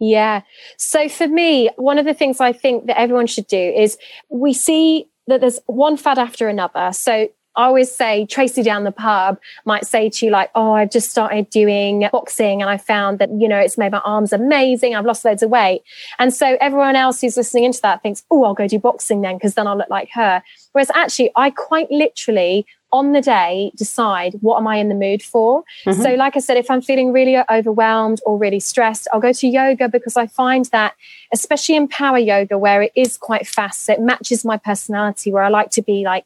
Yeah. 0.00 0.42
So 0.78 1.08
for 1.08 1.28
me, 1.28 1.70
one 1.76 1.98
of 1.98 2.06
the 2.06 2.14
things 2.14 2.40
I 2.40 2.52
think 2.52 2.86
that 2.86 2.98
everyone 2.98 3.26
should 3.26 3.48
do 3.48 3.58
is 3.58 3.98
we 4.30 4.52
see 4.52 5.07
that 5.28 5.40
there's 5.40 5.60
one 5.66 5.96
fad 5.96 6.18
after 6.18 6.48
another. 6.48 6.90
So 6.92 7.28
I 7.56 7.64
always 7.64 7.90
say 7.90 8.24
Tracy 8.26 8.62
down 8.62 8.84
the 8.84 8.92
pub 8.92 9.38
might 9.64 9.84
say 9.84 10.08
to 10.08 10.26
you 10.26 10.30
like, 10.30 10.50
"Oh, 10.54 10.72
I've 10.72 10.90
just 10.90 11.10
started 11.10 11.50
doing 11.50 12.08
boxing 12.12 12.62
and 12.62 12.70
I 12.70 12.76
found 12.76 13.18
that 13.18 13.30
you 13.30 13.48
know 13.48 13.58
it's 13.58 13.76
made 13.76 13.90
my 13.92 13.98
arms 14.04 14.32
amazing. 14.32 14.94
I've 14.94 15.04
lost 15.04 15.24
loads 15.24 15.42
of 15.42 15.50
weight." 15.50 15.82
And 16.20 16.32
so 16.32 16.56
everyone 16.60 16.94
else 16.94 17.20
who's 17.20 17.36
listening 17.36 17.64
into 17.64 17.80
that 17.82 18.02
thinks, 18.02 18.24
"Oh, 18.30 18.44
I'll 18.44 18.54
go 18.54 18.68
do 18.68 18.78
boxing 18.78 19.22
then 19.22 19.36
because 19.36 19.54
then 19.54 19.66
I'll 19.66 19.76
look 19.76 19.90
like 19.90 20.10
her." 20.12 20.42
Whereas 20.72 20.90
actually, 20.94 21.32
I 21.34 21.50
quite 21.50 21.90
literally 21.90 22.64
on 22.92 23.12
the 23.12 23.20
day 23.20 23.70
decide 23.76 24.34
what 24.40 24.58
am 24.58 24.66
I 24.66 24.76
in 24.76 24.88
the 24.88 24.94
mood 24.94 25.22
for. 25.22 25.62
Mm-hmm. 25.84 26.02
So 26.02 26.14
like 26.14 26.36
I 26.36 26.40
said 26.40 26.56
if 26.56 26.70
I'm 26.70 26.80
feeling 26.80 27.12
really 27.12 27.36
overwhelmed 27.50 28.20
or 28.24 28.38
really 28.38 28.60
stressed 28.60 29.08
I'll 29.12 29.20
go 29.20 29.32
to 29.32 29.46
yoga 29.46 29.88
because 29.88 30.16
I 30.16 30.26
find 30.26 30.64
that 30.66 30.94
especially 31.32 31.76
in 31.76 31.88
power 31.88 32.18
yoga 32.18 32.56
where 32.56 32.82
it 32.82 32.92
is 32.96 33.16
quite 33.16 33.46
fast 33.46 33.84
so 33.84 33.92
it 33.92 34.00
matches 34.00 34.44
my 34.44 34.56
personality 34.56 35.32
where 35.32 35.42
I 35.42 35.48
like 35.48 35.70
to 35.72 35.82
be 35.82 36.04
like 36.04 36.24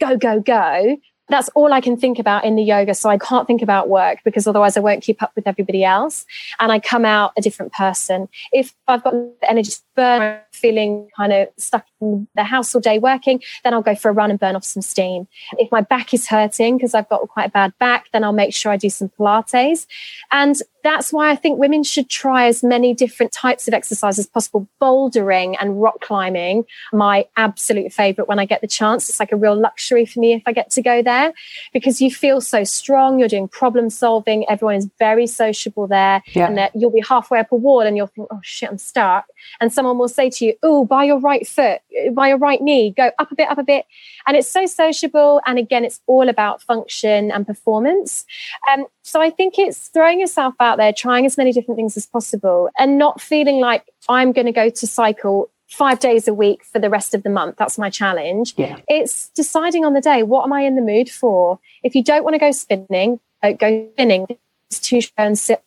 go, 0.00 0.16
go, 0.16 0.40
go. 0.40 0.96
That's 1.28 1.48
all 1.54 1.72
I 1.72 1.80
can 1.80 1.96
think 1.96 2.18
about 2.18 2.44
in 2.44 2.56
the 2.56 2.62
yoga. 2.62 2.94
So 2.94 3.08
I 3.08 3.16
can't 3.16 3.46
think 3.46 3.62
about 3.62 3.88
work 3.88 4.18
because 4.24 4.46
otherwise 4.46 4.76
I 4.76 4.80
won't 4.80 5.02
keep 5.02 5.22
up 5.22 5.32
with 5.34 5.46
everybody 5.46 5.84
else. 5.84 6.26
And 6.58 6.72
I 6.72 6.80
come 6.80 7.04
out 7.04 7.32
a 7.36 7.40
different 7.40 7.72
person. 7.72 8.28
If 8.52 8.74
I've 8.88 9.02
got 9.04 9.14
energy 9.48 9.70
to 9.70 9.80
burn, 9.94 10.40
feeling 10.52 11.08
kind 11.16 11.32
of 11.32 11.48
stuck 11.56 11.86
in 12.00 12.28
the 12.34 12.44
house 12.44 12.74
all 12.74 12.80
day 12.80 12.98
working, 12.98 13.42
then 13.64 13.72
I'll 13.72 13.82
go 13.82 13.94
for 13.94 14.08
a 14.08 14.12
run 14.12 14.30
and 14.30 14.38
burn 14.38 14.56
off 14.56 14.64
some 14.64 14.82
steam. 14.82 15.28
If 15.58 15.70
my 15.70 15.80
back 15.80 16.12
is 16.12 16.26
hurting 16.26 16.76
because 16.76 16.94
I've 16.94 17.08
got 17.08 17.26
quite 17.28 17.46
a 17.46 17.50
bad 17.50 17.72
back, 17.78 18.06
then 18.12 18.24
I'll 18.24 18.32
make 18.32 18.52
sure 18.52 18.72
I 18.72 18.76
do 18.76 18.90
some 18.90 19.08
Pilates. 19.08 19.86
And 20.30 20.56
that's 20.82 21.12
why 21.12 21.30
I 21.30 21.36
think 21.36 21.58
women 21.58 21.82
should 21.82 22.08
try 22.08 22.46
as 22.46 22.62
many 22.62 22.94
different 22.94 23.32
types 23.32 23.68
of 23.68 23.74
exercise 23.74 24.18
as 24.18 24.26
possible. 24.26 24.68
Bouldering 24.80 25.56
and 25.60 25.80
rock 25.80 26.00
climbing, 26.00 26.64
my 26.92 27.26
absolute 27.36 27.92
favorite 27.92 28.28
when 28.28 28.38
I 28.38 28.44
get 28.44 28.60
the 28.60 28.66
chance. 28.66 29.08
It's 29.08 29.20
like 29.20 29.32
a 29.32 29.36
real 29.36 29.54
luxury 29.54 30.04
for 30.06 30.20
me 30.20 30.34
if 30.34 30.42
I 30.46 30.52
get 30.52 30.70
to 30.70 30.82
go 30.82 31.02
there 31.02 31.32
because 31.72 32.00
you 32.00 32.10
feel 32.10 32.40
so 32.40 32.64
strong. 32.64 33.18
You're 33.18 33.28
doing 33.28 33.48
problem 33.48 33.90
solving. 33.90 34.48
Everyone 34.48 34.74
is 34.76 34.88
very 34.98 35.26
sociable 35.26 35.86
there. 35.86 36.22
Yeah. 36.32 36.46
And 36.46 36.58
that 36.58 36.72
you'll 36.74 36.90
be 36.90 37.02
halfway 37.06 37.38
up 37.38 37.52
a 37.52 37.56
wall 37.56 37.80
and 37.80 37.96
you'll 37.96 38.08
think, 38.08 38.28
oh 38.30 38.40
shit, 38.42 38.68
I'm 38.68 38.78
stuck. 38.78 39.26
And 39.60 39.72
someone 39.72 39.98
will 39.98 40.08
say 40.08 40.30
to 40.30 40.44
you, 40.44 40.54
oh, 40.62 40.84
by 40.84 41.04
your 41.04 41.18
right 41.18 41.46
foot, 41.46 41.80
by 42.12 42.28
your 42.28 42.38
right 42.38 42.60
knee, 42.60 42.90
go 42.96 43.10
up 43.18 43.30
a 43.30 43.34
bit, 43.34 43.48
up 43.48 43.58
a 43.58 43.62
bit. 43.62 43.86
And 44.26 44.36
it's 44.36 44.48
so 44.48 44.66
sociable. 44.66 45.40
And 45.46 45.58
again, 45.58 45.84
it's 45.84 46.00
all 46.06 46.28
about 46.28 46.62
function 46.62 47.30
and 47.30 47.46
performance. 47.46 48.24
Um, 48.70 48.86
so 49.02 49.20
I 49.20 49.30
think 49.30 49.58
it's 49.58 49.88
throwing 49.88 50.20
yourself 50.20 50.54
out 50.60 50.78
there, 50.78 50.92
trying 50.92 51.26
as 51.26 51.36
many 51.36 51.52
different 51.52 51.76
things 51.76 51.96
as 51.96 52.06
possible, 52.06 52.70
and 52.78 52.98
not 52.98 53.20
feeling 53.20 53.60
like 53.60 53.84
I'm 54.08 54.32
going 54.32 54.46
to 54.46 54.52
go 54.52 54.68
to 54.70 54.86
Psycle 54.86 55.48
five 55.68 55.98
days 56.00 56.28
a 56.28 56.34
week 56.34 56.62
for 56.64 56.78
the 56.78 56.90
rest 56.90 57.14
of 57.14 57.22
the 57.22 57.30
month. 57.30 57.56
That's 57.56 57.78
my 57.78 57.88
challenge. 57.88 58.54
Yeah. 58.56 58.78
It's 58.88 59.30
deciding 59.30 59.84
on 59.84 59.94
the 59.94 60.02
day, 60.02 60.22
what 60.22 60.44
am 60.44 60.52
I 60.52 60.62
in 60.62 60.76
the 60.76 60.82
mood 60.82 61.08
for? 61.08 61.58
If 61.82 61.94
you 61.94 62.04
don't 62.04 62.24
want 62.24 62.34
to 62.34 62.38
go 62.38 62.50
spinning, 62.50 63.20
uh, 63.42 63.52
go 63.52 63.88
spinning. 63.94 64.26
It's 64.70 64.80
too 64.80 65.00
and 65.16 65.38
sit 65.38 65.62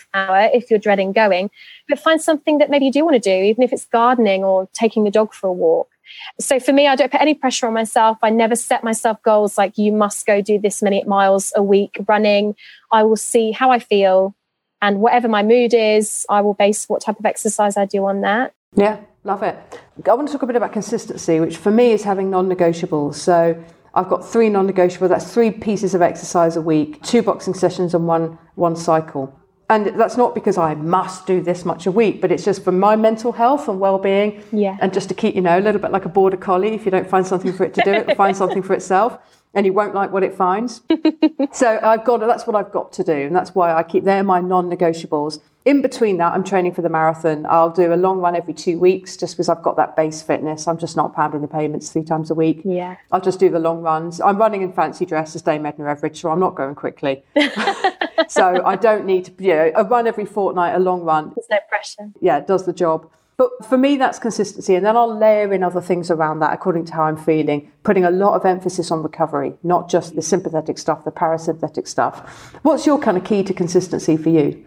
for 0.00 0.06
an 0.14 0.28
hour 0.28 0.50
if 0.52 0.70
you're 0.70 0.78
dreading 0.78 1.12
going. 1.12 1.50
But 1.88 1.98
find 1.98 2.20
something 2.20 2.58
that 2.58 2.70
maybe 2.70 2.86
you 2.86 2.92
do 2.92 3.04
want 3.04 3.14
to 3.14 3.20
do, 3.20 3.44
even 3.44 3.62
if 3.62 3.72
it's 3.72 3.86
gardening 3.86 4.44
or 4.44 4.68
taking 4.72 5.04
the 5.04 5.10
dog 5.10 5.34
for 5.34 5.48
a 5.48 5.52
walk. 5.52 5.88
So 6.38 6.60
for 6.60 6.72
me, 6.72 6.86
I 6.86 6.96
don't 6.96 7.10
put 7.10 7.20
any 7.20 7.34
pressure 7.34 7.66
on 7.66 7.72
myself. 7.72 8.18
I 8.22 8.30
never 8.30 8.54
set 8.54 8.84
myself 8.84 9.22
goals 9.22 9.56
like 9.56 9.78
you 9.78 9.92
must 9.92 10.26
go 10.26 10.42
do 10.42 10.58
this 10.58 10.82
many 10.82 11.02
miles 11.04 11.52
a 11.56 11.62
week 11.62 11.96
running. 12.06 12.54
I 12.90 13.02
will 13.04 13.16
see 13.16 13.52
how 13.52 13.70
I 13.70 13.78
feel 13.78 14.34
and 14.82 15.00
whatever 15.00 15.28
my 15.28 15.44
mood 15.44 15.72
is, 15.72 16.26
I 16.28 16.40
will 16.40 16.54
base 16.54 16.88
what 16.88 17.00
type 17.00 17.18
of 17.18 17.24
exercise 17.24 17.76
I 17.76 17.86
do 17.86 18.04
on 18.04 18.20
that. 18.22 18.52
Yeah, 18.74 18.98
love 19.22 19.44
it. 19.44 19.56
I 20.04 20.14
want 20.14 20.26
to 20.26 20.32
talk 20.32 20.42
a 20.42 20.46
bit 20.46 20.56
about 20.56 20.72
consistency, 20.72 21.38
which 21.38 21.56
for 21.56 21.70
me 21.70 21.92
is 21.92 22.02
having 22.02 22.30
non 22.30 22.50
negotiables. 22.50 23.14
So 23.14 23.62
I've 23.94 24.08
got 24.08 24.28
three 24.28 24.48
non 24.48 24.68
negotiables. 24.68 25.08
That's 25.08 25.32
three 25.32 25.52
pieces 25.52 25.94
of 25.94 26.02
exercise 26.02 26.56
a 26.56 26.60
week, 26.60 27.00
two 27.02 27.22
boxing 27.22 27.54
sessions, 27.54 27.94
and 27.94 28.08
one, 28.08 28.38
one 28.56 28.74
cycle. 28.74 29.38
And 29.72 29.86
that's 29.98 30.18
not 30.18 30.34
because 30.34 30.58
I 30.58 30.74
must 30.74 31.26
do 31.26 31.40
this 31.40 31.64
much 31.64 31.86
a 31.86 31.90
week, 31.90 32.20
but 32.20 32.30
it's 32.30 32.44
just 32.44 32.62
for 32.62 32.72
my 32.72 32.94
mental 32.94 33.32
health 33.32 33.68
and 33.68 33.80
well-being, 33.80 34.42
yeah. 34.52 34.76
and 34.82 34.92
just 34.92 35.08
to 35.08 35.14
keep, 35.14 35.34
you 35.34 35.40
know, 35.40 35.58
a 35.58 35.62
little 35.62 35.80
bit 35.80 35.90
like 35.90 36.04
a 36.04 36.10
border 36.10 36.36
collie. 36.36 36.74
If 36.74 36.84
you 36.84 36.90
don't 36.90 37.08
find 37.08 37.26
something 37.26 37.54
for 37.54 37.64
it 37.64 37.72
to 37.74 37.82
do, 37.82 37.90
it 37.90 38.06
will 38.06 38.14
find 38.14 38.36
something 38.36 38.62
for 38.62 38.74
itself, 38.74 39.16
and 39.54 39.64
you 39.64 39.72
won't 39.72 39.94
like 39.94 40.12
what 40.12 40.22
it 40.24 40.34
finds. 40.34 40.82
so 41.52 41.80
I've 41.82 42.04
got 42.04 42.20
that's 42.20 42.46
what 42.46 42.54
I've 42.54 42.70
got 42.70 42.92
to 42.92 43.02
do, 43.02 43.14
and 43.14 43.34
that's 43.34 43.54
why 43.54 43.72
I 43.72 43.82
keep 43.82 44.04
they're 44.04 44.22
my 44.22 44.42
non-negotiables. 44.42 45.40
In 45.64 45.80
between 45.80 46.16
that, 46.18 46.32
I'm 46.32 46.42
training 46.42 46.74
for 46.74 46.82
the 46.82 46.88
marathon. 46.88 47.46
I'll 47.48 47.70
do 47.70 47.94
a 47.94 47.96
long 47.96 48.18
run 48.18 48.34
every 48.34 48.54
two 48.54 48.78
weeks 48.78 49.16
just 49.16 49.34
because 49.34 49.48
I've 49.48 49.62
got 49.62 49.76
that 49.76 49.94
base 49.94 50.20
fitness. 50.20 50.66
I'm 50.66 50.78
just 50.78 50.96
not 50.96 51.14
pounding 51.14 51.40
the 51.40 51.48
pavements 51.48 51.90
three 51.90 52.02
times 52.02 52.30
a 52.30 52.34
week. 52.34 52.62
Yeah. 52.64 52.96
I'll 53.12 53.20
just 53.20 53.38
do 53.38 53.48
the 53.48 53.60
long 53.60 53.80
runs. 53.80 54.20
I'm 54.20 54.38
running 54.38 54.62
in 54.62 54.72
fancy 54.72 55.06
dress 55.06 55.36
as 55.36 55.42
Dame 55.42 55.64
Edna 55.64 55.84
Everage, 55.84 56.16
so 56.16 56.30
I'm 56.30 56.40
not 56.40 56.56
going 56.56 56.74
quickly. 56.74 57.22
so 58.28 58.62
I 58.64 58.74
don't 58.74 59.06
need 59.06 59.26
to, 59.26 59.32
you 59.38 59.54
know, 59.54 59.72
a 59.76 59.84
run 59.84 60.08
every 60.08 60.24
fortnight, 60.24 60.74
a 60.74 60.80
long 60.80 61.02
run. 61.02 61.32
There's 61.36 61.48
no 61.48 61.58
pressure. 61.68 62.10
Yeah, 62.20 62.38
it 62.38 62.48
does 62.48 62.66
the 62.66 62.72
job. 62.72 63.08
But 63.36 63.64
for 63.64 63.78
me, 63.78 63.96
that's 63.96 64.18
consistency. 64.18 64.74
And 64.74 64.84
then 64.84 64.96
I'll 64.96 65.16
layer 65.16 65.52
in 65.52 65.62
other 65.62 65.80
things 65.80 66.10
around 66.10 66.40
that 66.40 66.52
according 66.52 66.84
to 66.86 66.94
how 66.94 67.04
I'm 67.04 67.16
feeling, 67.16 67.70
putting 67.82 68.04
a 68.04 68.10
lot 68.10 68.34
of 68.34 68.44
emphasis 68.44 68.90
on 68.90 69.02
recovery, 69.02 69.54
not 69.62 69.88
just 69.88 70.16
the 70.16 70.22
sympathetic 70.22 70.78
stuff, 70.78 71.04
the 71.04 71.12
parasympathetic 71.12 71.86
stuff. 71.88 72.52
What's 72.62 72.84
your 72.84 72.98
kind 72.98 73.16
of 73.16 73.24
key 73.24 73.42
to 73.44 73.54
consistency 73.54 74.16
for 74.16 74.28
you? 74.28 74.64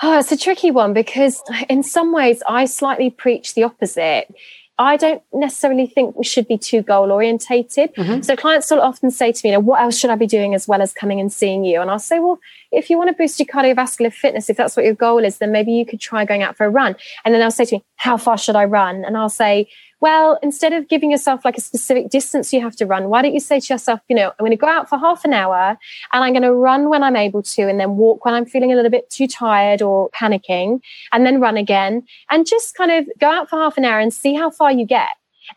Oh, 0.00 0.18
it's 0.18 0.32
a 0.32 0.36
tricky 0.36 0.70
one 0.70 0.92
because 0.92 1.42
in 1.68 1.82
some 1.82 2.12
ways 2.12 2.42
I 2.48 2.64
slightly 2.64 3.10
preach 3.10 3.54
the 3.54 3.64
opposite. 3.64 4.34
I 4.78 4.96
don't 4.96 5.22
necessarily 5.32 5.86
think 5.86 6.16
we 6.16 6.24
should 6.24 6.48
be 6.48 6.56
too 6.56 6.82
goal 6.82 7.12
orientated. 7.12 7.94
Mm-hmm. 7.94 8.22
So 8.22 8.34
clients 8.36 8.70
will 8.70 8.80
often 8.80 9.10
say 9.10 9.30
to 9.30 9.40
me, 9.44 9.50
you 9.50 9.56
know, 9.56 9.60
what 9.60 9.80
else 9.80 9.98
should 9.98 10.10
I 10.10 10.16
be 10.16 10.26
doing 10.26 10.54
as 10.54 10.66
well 10.66 10.80
as 10.80 10.94
coming 10.94 11.20
and 11.20 11.32
seeing 11.32 11.62
you? 11.64 11.80
And 11.80 11.90
I'll 11.90 11.98
say, 11.98 12.18
well, 12.18 12.40
if 12.72 12.88
you 12.88 12.96
want 12.96 13.08
to 13.10 13.14
boost 13.14 13.38
your 13.38 13.46
cardiovascular 13.46 14.12
fitness, 14.12 14.48
if 14.48 14.56
that's 14.56 14.76
what 14.76 14.86
your 14.86 14.94
goal 14.94 15.24
is, 15.24 15.38
then 15.38 15.52
maybe 15.52 15.72
you 15.72 15.84
could 15.84 16.00
try 16.00 16.24
going 16.24 16.42
out 16.42 16.56
for 16.56 16.64
a 16.64 16.70
run. 16.70 16.96
And 17.24 17.32
then 17.32 17.40
they'll 17.40 17.50
say 17.50 17.66
to 17.66 17.76
me, 17.76 17.84
how 17.96 18.16
far 18.16 18.38
should 18.38 18.56
I 18.56 18.64
run? 18.64 19.04
And 19.04 19.16
I'll 19.16 19.28
say, 19.28 19.68
well, 20.02 20.36
instead 20.42 20.72
of 20.72 20.88
giving 20.88 21.12
yourself 21.12 21.44
like 21.44 21.56
a 21.56 21.60
specific 21.60 22.10
distance 22.10 22.52
you 22.52 22.60
have 22.60 22.74
to 22.74 22.86
run, 22.86 23.08
why 23.08 23.22
don't 23.22 23.34
you 23.34 23.38
say 23.38 23.60
to 23.60 23.72
yourself, 23.72 24.00
you 24.08 24.16
know, 24.16 24.30
I'm 24.30 24.36
going 24.40 24.50
to 24.50 24.56
go 24.56 24.66
out 24.66 24.88
for 24.88 24.98
half 24.98 25.24
an 25.24 25.32
hour 25.32 25.78
and 26.12 26.24
I'm 26.24 26.32
going 26.32 26.42
to 26.42 26.52
run 26.52 26.88
when 26.88 27.04
I'm 27.04 27.14
able 27.14 27.40
to 27.44 27.62
and 27.68 27.78
then 27.78 27.96
walk 27.96 28.24
when 28.24 28.34
I'm 28.34 28.44
feeling 28.44 28.72
a 28.72 28.74
little 28.74 28.90
bit 28.90 29.08
too 29.10 29.28
tired 29.28 29.80
or 29.80 30.10
panicking 30.10 30.80
and 31.12 31.24
then 31.24 31.40
run 31.40 31.56
again 31.56 32.02
and 32.30 32.44
just 32.44 32.74
kind 32.74 32.90
of 32.90 33.06
go 33.20 33.30
out 33.30 33.48
for 33.48 33.60
half 33.60 33.78
an 33.78 33.84
hour 33.84 34.00
and 34.00 34.12
see 34.12 34.34
how 34.34 34.50
far 34.50 34.72
you 34.72 34.84
get. 34.84 35.08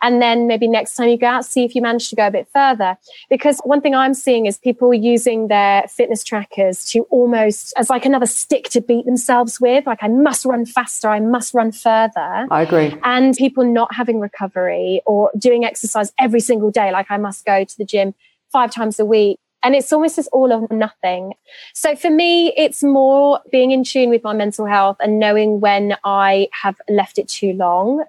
And 0.02 0.22
then 0.22 0.48
maybe 0.48 0.68
next 0.68 0.96
time 0.96 1.10
you 1.10 1.18
go 1.18 1.28
out, 1.28 1.46
see 1.46 1.64
if 1.64 1.76
you 1.76 1.82
manage 1.82 2.10
to 2.10 2.16
go 2.16 2.28
a 2.28 2.32
bit 2.32 2.48
further. 2.54 2.98
Because 3.30 3.60
one 3.64 3.82
thing 3.82 3.96
I'm 3.96 4.14
seeing 4.14 4.46
is 4.46 4.58
people 4.58 4.94
using 4.94 5.48
their 5.48 5.84
fitness 5.84 6.24
trackers 6.24 6.86
to 6.92 7.02
almost 7.10 7.74
as 7.78 7.90
like 7.90 8.06
another 8.06 8.26
stick 8.26 8.70
to 8.70 8.82
beat 8.82 9.06
themselves 9.06 9.60
with. 9.60 9.86
Like, 9.86 10.00
I 10.02 10.08
must 10.08 10.46
run 10.46 10.66
faster, 10.66 11.10
I 11.10 11.20
must 11.20 11.54
run 11.54 11.72
further. 11.72 12.48
I 12.52 12.62
agree. 12.62 12.96
And 13.04 13.36
people 13.36 13.64
not 13.64 13.94
having 13.94 14.20
recovery 14.20 15.02
or 15.06 15.32
doing 15.38 15.66
exercise 15.66 16.12
every 16.20 16.40
single 16.40 16.72
day. 16.72 16.92
Like, 16.92 17.08
I 17.10 17.18
must 17.18 17.46
go 17.46 17.64
to 17.64 17.78
the 17.78 17.86
gym 17.86 18.14
five 18.52 18.72
times 18.72 19.00
a 19.00 19.06
week. 19.06 19.40
And 19.64 19.74
it's 19.74 19.92
almost 19.92 20.20
as 20.20 20.28
all 20.28 20.54
or 20.54 20.68
nothing. 20.70 21.34
So 21.74 21.96
for 21.96 22.12
me, 22.12 22.54
it's 22.56 22.84
more 22.84 23.40
being 23.52 23.72
in 23.72 23.84
tune 23.84 24.12
with 24.12 24.24
my 24.24 24.32
mental 24.32 24.68
health 24.68 24.98
and 25.00 25.18
knowing 25.18 25.60
when 25.60 25.96
I 26.04 26.50
have 26.62 26.76
left 26.88 27.18
it 27.18 27.28
too 27.28 27.54
long 27.54 28.04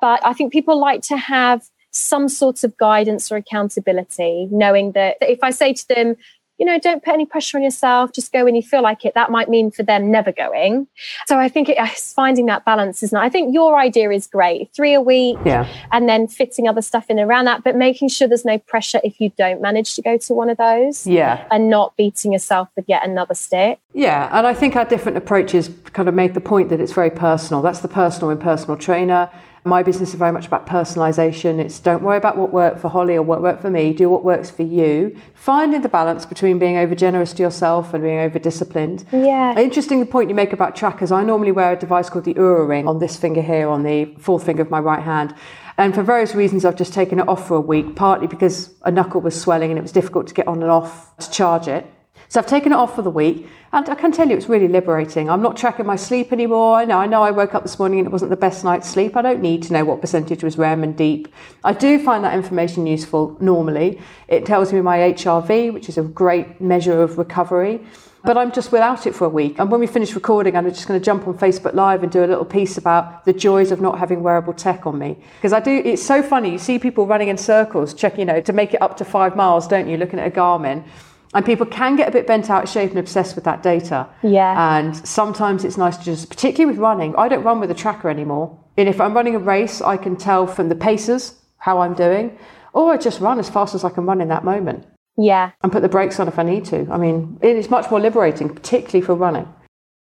but 0.00 0.24
I 0.24 0.32
think 0.32 0.52
people 0.52 0.78
like 0.78 1.02
to 1.02 1.16
have 1.16 1.62
some 1.92 2.28
sorts 2.28 2.64
of 2.64 2.76
guidance 2.78 3.30
or 3.32 3.36
accountability, 3.36 4.48
knowing 4.50 4.92
that 4.92 5.16
if 5.20 5.40
I 5.42 5.50
say 5.50 5.72
to 5.72 5.88
them, 5.88 6.16
you 6.60 6.66
know, 6.66 6.78
don't 6.78 7.02
put 7.02 7.14
any 7.14 7.24
pressure 7.24 7.56
on 7.56 7.64
yourself, 7.64 8.12
just 8.12 8.34
go 8.34 8.44
when 8.44 8.54
you 8.54 8.60
feel 8.60 8.82
like 8.82 9.06
it, 9.06 9.14
that 9.14 9.30
might 9.30 9.48
mean 9.48 9.70
for 9.70 9.82
them 9.82 10.10
never 10.10 10.30
going. 10.30 10.86
So 11.26 11.38
I 11.38 11.48
think 11.48 11.70
it's 11.70 12.12
finding 12.12 12.44
that 12.46 12.66
balance, 12.66 13.02
isn't 13.02 13.16
it? 13.16 13.20
I 13.20 13.30
think 13.30 13.54
your 13.54 13.78
idea 13.78 14.10
is 14.10 14.26
great 14.26 14.70
three 14.74 14.92
a 14.92 15.00
week 15.00 15.38
yeah. 15.46 15.66
and 15.90 16.06
then 16.06 16.28
fitting 16.28 16.68
other 16.68 16.82
stuff 16.82 17.08
in 17.08 17.18
around 17.18 17.46
that, 17.46 17.64
but 17.64 17.76
making 17.76 18.10
sure 18.10 18.28
there's 18.28 18.44
no 18.44 18.58
pressure 18.58 19.00
if 19.02 19.22
you 19.22 19.30
don't 19.38 19.62
manage 19.62 19.94
to 19.94 20.02
go 20.02 20.18
to 20.18 20.34
one 20.34 20.50
of 20.50 20.58
those. 20.58 21.06
Yeah. 21.06 21.46
And 21.50 21.70
not 21.70 21.96
beating 21.96 22.30
yourself 22.30 22.68
with 22.76 22.84
yet 22.86 23.06
another 23.08 23.34
stick. 23.34 23.80
Yeah. 23.94 24.28
And 24.30 24.46
I 24.46 24.52
think 24.52 24.76
our 24.76 24.84
different 24.84 25.16
approaches 25.16 25.70
kind 25.94 26.10
of 26.10 26.14
made 26.14 26.34
the 26.34 26.42
point 26.42 26.68
that 26.68 26.78
it's 26.78 26.92
very 26.92 27.10
personal. 27.10 27.62
That's 27.62 27.80
the 27.80 27.88
personal 27.88 28.28
and 28.28 28.38
personal 28.38 28.76
trainer 28.76 29.30
my 29.64 29.82
business 29.82 30.10
is 30.10 30.14
very 30.14 30.32
much 30.32 30.46
about 30.46 30.66
personalization. 30.66 31.58
It's 31.58 31.78
don't 31.80 32.02
worry 32.02 32.16
about 32.16 32.38
what 32.38 32.52
worked 32.52 32.80
for 32.80 32.88
Holly 32.88 33.16
or 33.16 33.22
what 33.22 33.42
worked 33.42 33.60
for 33.60 33.70
me. 33.70 33.92
Do 33.92 34.08
what 34.08 34.24
works 34.24 34.50
for 34.50 34.62
you. 34.62 35.16
Finding 35.34 35.82
the 35.82 35.88
balance 35.88 36.24
between 36.24 36.58
being 36.58 36.76
over 36.78 36.94
generous 36.94 37.32
to 37.34 37.42
yourself 37.42 37.92
and 37.92 38.02
being 38.02 38.18
over 38.18 38.38
disciplined. 38.38 39.04
Yeah. 39.12 39.58
Interesting 39.58 40.04
point 40.06 40.30
you 40.30 40.34
make 40.34 40.52
about 40.52 40.76
trackers. 40.76 41.12
I 41.12 41.24
normally 41.24 41.52
wear 41.52 41.72
a 41.72 41.76
device 41.76 42.08
called 42.08 42.24
the 42.24 42.34
Oura 42.34 42.66
ring 42.66 42.88
on 42.88 43.00
this 43.00 43.16
finger 43.16 43.42
here, 43.42 43.68
on 43.68 43.82
the 43.82 44.14
fourth 44.18 44.46
finger 44.46 44.62
of 44.62 44.70
my 44.70 44.80
right 44.80 45.02
hand. 45.02 45.34
And 45.76 45.94
for 45.94 46.02
various 46.02 46.34
reasons, 46.34 46.64
I've 46.64 46.76
just 46.76 46.92
taken 46.92 47.20
it 47.20 47.28
off 47.28 47.48
for 47.48 47.56
a 47.56 47.60
week, 47.60 47.96
partly 47.96 48.26
because 48.26 48.74
a 48.82 48.90
knuckle 48.90 49.20
was 49.20 49.38
swelling 49.40 49.70
and 49.70 49.78
it 49.78 49.82
was 49.82 49.92
difficult 49.92 50.26
to 50.28 50.34
get 50.34 50.46
on 50.46 50.62
and 50.62 50.70
off 50.70 51.16
to 51.18 51.30
charge 51.30 51.68
it. 51.68 51.86
So 52.30 52.38
I've 52.38 52.46
taken 52.46 52.70
it 52.70 52.76
off 52.76 52.94
for 52.94 53.02
the 53.02 53.10
week, 53.10 53.48
and 53.72 53.88
I 53.88 53.96
can 53.96 54.12
tell 54.12 54.28
you 54.28 54.36
it's 54.36 54.48
really 54.48 54.68
liberating. 54.68 55.28
I'm 55.28 55.42
not 55.42 55.56
tracking 55.56 55.84
my 55.84 55.96
sleep 55.96 56.32
anymore. 56.32 56.76
I 56.76 56.84
know, 56.84 56.98
I 56.98 57.06
know 57.06 57.24
I 57.24 57.32
woke 57.32 57.56
up 57.56 57.64
this 57.64 57.76
morning 57.76 57.98
and 57.98 58.06
it 58.06 58.12
wasn't 58.12 58.30
the 58.30 58.36
best 58.36 58.62
night's 58.62 58.88
sleep. 58.88 59.16
I 59.16 59.22
don't 59.22 59.42
need 59.42 59.64
to 59.64 59.72
know 59.72 59.84
what 59.84 60.00
percentage 60.00 60.44
was 60.44 60.56
REM 60.56 60.84
and 60.84 60.96
deep. 60.96 61.26
I 61.64 61.72
do 61.72 61.98
find 61.98 62.22
that 62.22 62.34
information 62.34 62.86
useful 62.86 63.36
normally. 63.40 64.00
It 64.28 64.46
tells 64.46 64.72
me 64.72 64.80
my 64.80 64.98
HRV, 64.98 65.72
which 65.74 65.88
is 65.88 65.98
a 65.98 66.02
great 66.02 66.60
measure 66.60 67.02
of 67.02 67.18
recovery. 67.18 67.80
But 68.22 68.38
I'm 68.38 68.52
just 68.52 68.70
without 68.70 69.08
it 69.08 69.14
for 69.16 69.24
a 69.24 69.28
week. 69.28 69.58
And 69.58 69.68
when 69.68 69.80
we 69.80 69.88
finish 69.88 70.14
recording, 70.14 70.54
I'm 70.54 70.68
just 70.68 70.86
going 70.86 71.00
to 71.00 71.04
jump 71.04 71.26
on 71.26 71.36
Facebook 71.36 71.74
Live 71.74 72.04
and 72.04 72.12
do 72.12 72.22
a 72.22 72.26
little 72.26 72.44
piece 72.44 72.78
about 72.78 73.24
the 73.24 73.32
joys 73.32 73.72
of 73.72 73.80
not 73.80 73.98
having 73.98 74.22
wearable 74.22 74.52
tech 74.52 74.86
on 74.86 75.00
me. 75.00 75.16
Because 75.38 75.52
I 75.52 75.58
do, 75.58 75.82
it's 75.84 76.02
so 76.02 76.22
funny. 76.22 76.52
You 76.52 76.58
see 76.58 76.78
people 76.78 77.08
running 77.08 77.26
in 77.26 77.38
circles, 77.38 77.92
checking, 77.92 78.20
you 78.20 78.26
know, 78.26 78.40
to 78.40 78.52
make 78.52 78.72
it 78.72 78.80
up 78.82 78.96
to 78.98 79.04
five 79.04 79.34
miles, 79.34 79.66
don't 79.66 79.88
you? 79.88 79.96
Looking 79.96 80.20
at 80.20 80.28
a 80.28 80.30
Garmin. 80.30 80.84
And 81.32 81.46
people 81.46 81.66
can 81.66 81.96
get 81.96 82.08
a 82.08 82.10
bit 82.10 82.26
bent 82.26 82.50
out 82.50 82.64
of 82.64 82.68
shape 82.68 82.90
and 82.90 82.98
obsessed 82.98 83.36
with 83.36 83.44
that 83.44 83.62
data. 83.62 84.08
Yeah. 84.22 84.78
And 84.78 84.96
sometimes 85.06 85.64
it's 85.64 85.76
nice 85.76 85.96
to 85.96 86.04
just, 86.04 86.28
particularly 86.28 86.72
with 86.72 86.80
running, 86.80 87.14
I 87.16 87.28
don't 87.28 87.44
run 87.44 87.60
with 87.60 87.70
a 87.70 87.74
tracker 87.74 88.10
anymore. 88.10 88.58
And 88.76 88.88
if 88.88 89.00
I'm 89.00 89.14
running 89.14 89.36
a 89.36 89.38
race, 89.38 89.80
I 89.80 89.96
can 89.96 90.16
tell 90.16 90.46
from 90.46 90.68
the 90.68 90.74
paces 90.74 91.34
how 91.58 91.78
I'm 91.80 91.94
doing, 91.94 92.36
or 92.72 92.92
I 92.92 92.96
just 92.96 93.20
run 93.20 93.38
as 93.38 93.48
fast 93.48 93.74
as 93.74 93.84
I 93.84 93.90
can 93.90 94.06
run 94.06 94.20
in 94.20 94.28
that 94.28 94.44
moment. 94.44 94.86
Yeah. 95.16 95.50
And 95.62 95.70
put 95.70 95.82
the 95.82 95.88
brakes 95.88 96.18
on 96.18 96.28
if 96.28 96.38
I 96.38 96.42
need 96.42 96.64
to. 96.66 96.88
I 96.90 96.96
mean, 96.96 97.38
it 97.42 97.56
is 97.56 97.70
much 97.70 97.90
more 97.90 98.00
liberating, 98.00 98.48
particularly 98.48 99.04
for 99.04 99.14
running. 99.14 99.46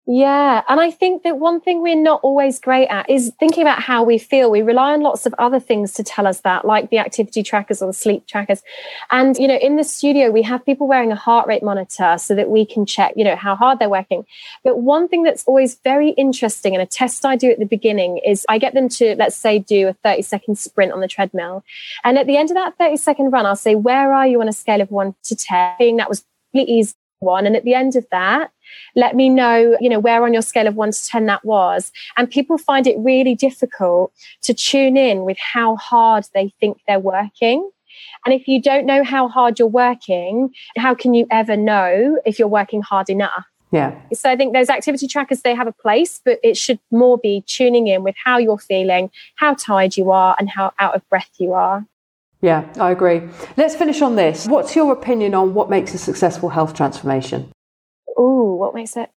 Yeah. 0.09 0.63
And 0.69 0.79
I 0.79 0.93
think 0.93 1.25
that 1.25 1.39
one 1.39 1.61
thing 1.61 1.83
we're 1.83 2.01
not 2.01 2.21
always 2.23 2.61
great 2.61 2.87
at 2.87 3.11
is 3.11 3.33
thinking 3.41 3.63
about 3.63 3.83
how 3.83 4.05
we 4.05 4.19
feel. 4.19 4.53
We 4.53 4.63
rely 4.63 4.93
on 4.93 5.01
lots 5.01 5.27
of 5.27 5.35
other 5.37 5.59
things 5.59 5.95
to 5.95 6.05
tell 6.05 6.29
us 6.29 6.43
that, 6.43 6.65
like 6.65 6.91
the 6.91 6.99
activity 6.99 7.43
trackers 7.43 7.83
or 7.83 7.87
the 7.87 7.93
sleep 7.93 8.25
trackers. 8.29 8.63
And, 9.11 9.37
you 9.37 9.49
know, 9.49 9.57
in 9.57 9.75
the 9.75 9.83
studio, 9.83 10.31
we 10.31 10.43
have 10.43 10.65
people 10.65 10.87
wearing 10.87 11.11
a 11.11 11.17
heart 11.17 11.49
rate 11.49 11.65
monitor 11.65 12.19
so 12.19 12.37
that 12.37 12.49
we 12.51 12.65
can 12.65 12.87
check, 12.87 13.15
you 13.17 13.25
know, 13.25 13.35
how 13.35 13.57
hard 13.57 13.81
they're 13.81 13.89
working. 13.89 14.25
But 14.63 14.79
one 14.79 15.09
thing 15.09 15.25
that's 15.25 15.43
always 15.45 15.75
very 15.83 16.11
interesting 16.11 16.73
and 16.73 16.83
a 16.83 16.87
test 16.87 17.27
I 17.27 17.35
do 17.35 17.51
at 17.51 17.59
the 17.59 17.67
beginning 17.67 18.19
is 18.19 18.47
I 18.49 18.59
get 18.59 18.75
them 18.75 18.89
to, 18.91 19.17
let's 19.17 19.37
say, 19.37 19.59
do 19.59 19.89
a 19.89 19.93
30 19.93 20.23
second 20.23 20.57
sprint 20.57 20.93
on 20.93 21.01
the 21.01 21.09
treadmill. 21.09 21.65
And 22.05 22.17
at 22.17 22.29
the 22.29 22.37
end 22.37 22.53
of 22.53 22.55
that 22.55 22.79
30 22.79 22.97
second 22.99 23.33
run, 23.33 23.45
I'll 23.45 23.57
say, 23.57 23.75
where 23.75 24.15
are 24.15 24.27
you 24.27 24.41
on 24.41 24.47
a 24.47 24.53
scale 24.53 24.81
of 24.81 24.93
one 24.93 25.17
to 25.25 25.35
10? 25.35 25.75
Being 25.81 25.97
that 25.97 26.09
was 26.09 26.25
completely 26.53 26.75
easy 26.75 26.95
one. 27.19 27.47
And 27.47 27.57
at 27.57 27.65
the 27.65 27.75
end 27.75 27.97
of 27.97 28.07
that, 28.13 28.53
let 28.95 29.17
me 29.17 29.29
know, 29.29 29.77
you 29.81 29.89
know, 29.89 29.99
where 29.99 30.25
on 30.25 30.33
your 30.33 30.43
scale 30.43 30.67
of 30.67 30.75
one 30.75 30.93
to 30.93 31.07
10 31.07 31.27
that 31.27 31.45
was. 31.45 31.93
And 32.17 32.31
people 32.31 32.59
find 32.59 32.87
it 32.87 32.97
really 32.99 33.35
difficult 33.35 34.13
to 34.43 34.55
tune 34.55 34.97
in 34.97 35.25
with 35.25 35.39
how 35.39 35.77
hard 35.77 36.27
they 36.35 36.53
think 36.61 36.81
they're 36.87 36.99
working. 36.99 37.71
And 38.25 38.35
if 38.35 38.49
you 38.49 38.61
don't 38.61 38.87
know 38.87 39.05
how 39.05 39.29
hard 39.29 39.59
you're 39.59 39.69
working, 39.69 40.53
how 40.77 40.95
can 40.95 41.15
you 41.15 41.27
ever 41.31 41.57
know 41.57 42.19
if 42.27 42.39
you're 42.39 42.49
working 42.49 42.83
hard 42.83 43.09
enough? 43.09 43.47
Yeah. 43.73 43.99
So 44.13 44.31
I 44.31 44.37
think 44.37 44.55
those 44.55 44.71
activity 44.71 45.09
trackers, 45.09 45.43
they 45.43 45.55
have 45.55 45.67
a 45.67 45.73
place, 45.73 46.21
but 46.25 46.39
it 46.43 46.57
should 46.57 46.79
more 46.91 47.19
be 47.19 47.43
tuning 47.47 47.89
in 47.89 48.03
with 48.03 48.15
how 48.23 48.39
you're 48.39 48.59
feeling, 48.59 49.11
how 49.37 49.55
tired 49.55 49.97
you 49.97 50.11
are, 50.11 50.37
and 50.39 50.49
how 50.49 50.73
out 50.79 50.95
of 50.95 51.09
breath 51.09 51.31
you 51.39 51.53
are. 51.53 51.85
Yeah, 52.43 52.71
I 52.79 52.91
agree. 52.91 53.23
Let's 53.57 53.75
finish 53.75 54.03
on 54.03 54.17
this. 54.17 54.47
What's 54.47 54.77
your 54.77 54.93
opinion 54.93 55.35
on 55.35 55.55
what 55.55 55.71
makes 55.71 55.95
a 55.95 55.99
successful 55.99 56.51
health 56.51 56.75
transformation? 56.75 57.51
Oh, 58.17 58.55
what 58.55 58.75
makes 58.75 58.97
it? 58.97 59.11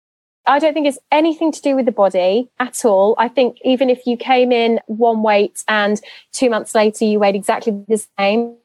I 0.46 0.60
don't 0.60 0.74
think 0.74 0.88
it's 0.88 1.00
anything 1.12 1.52
to 1.52 1.62
do 1.62 1.76
with 1.76 1.86
the 1.86 1.92
body 1.92 2.50
at 2.58 2.86
all. 2.86 3.16
I 3.18 3.28
think 3.28 3.58
even 3.64 3.90
if 3.90 4.08
you 4.08 4.16
came 4.16 4.52
in 4.52 4.80
one 4.88 5.22
weight 5.22 5.64
and 5.68 6.00
two 6.32 6.50
months 6.50 6.74
later 6.74 7.04
you 7.04 7.20
weighed 7.20 7.36
exactly 7.36 7.84
the 7.88 8.08
same, 8.18 8.56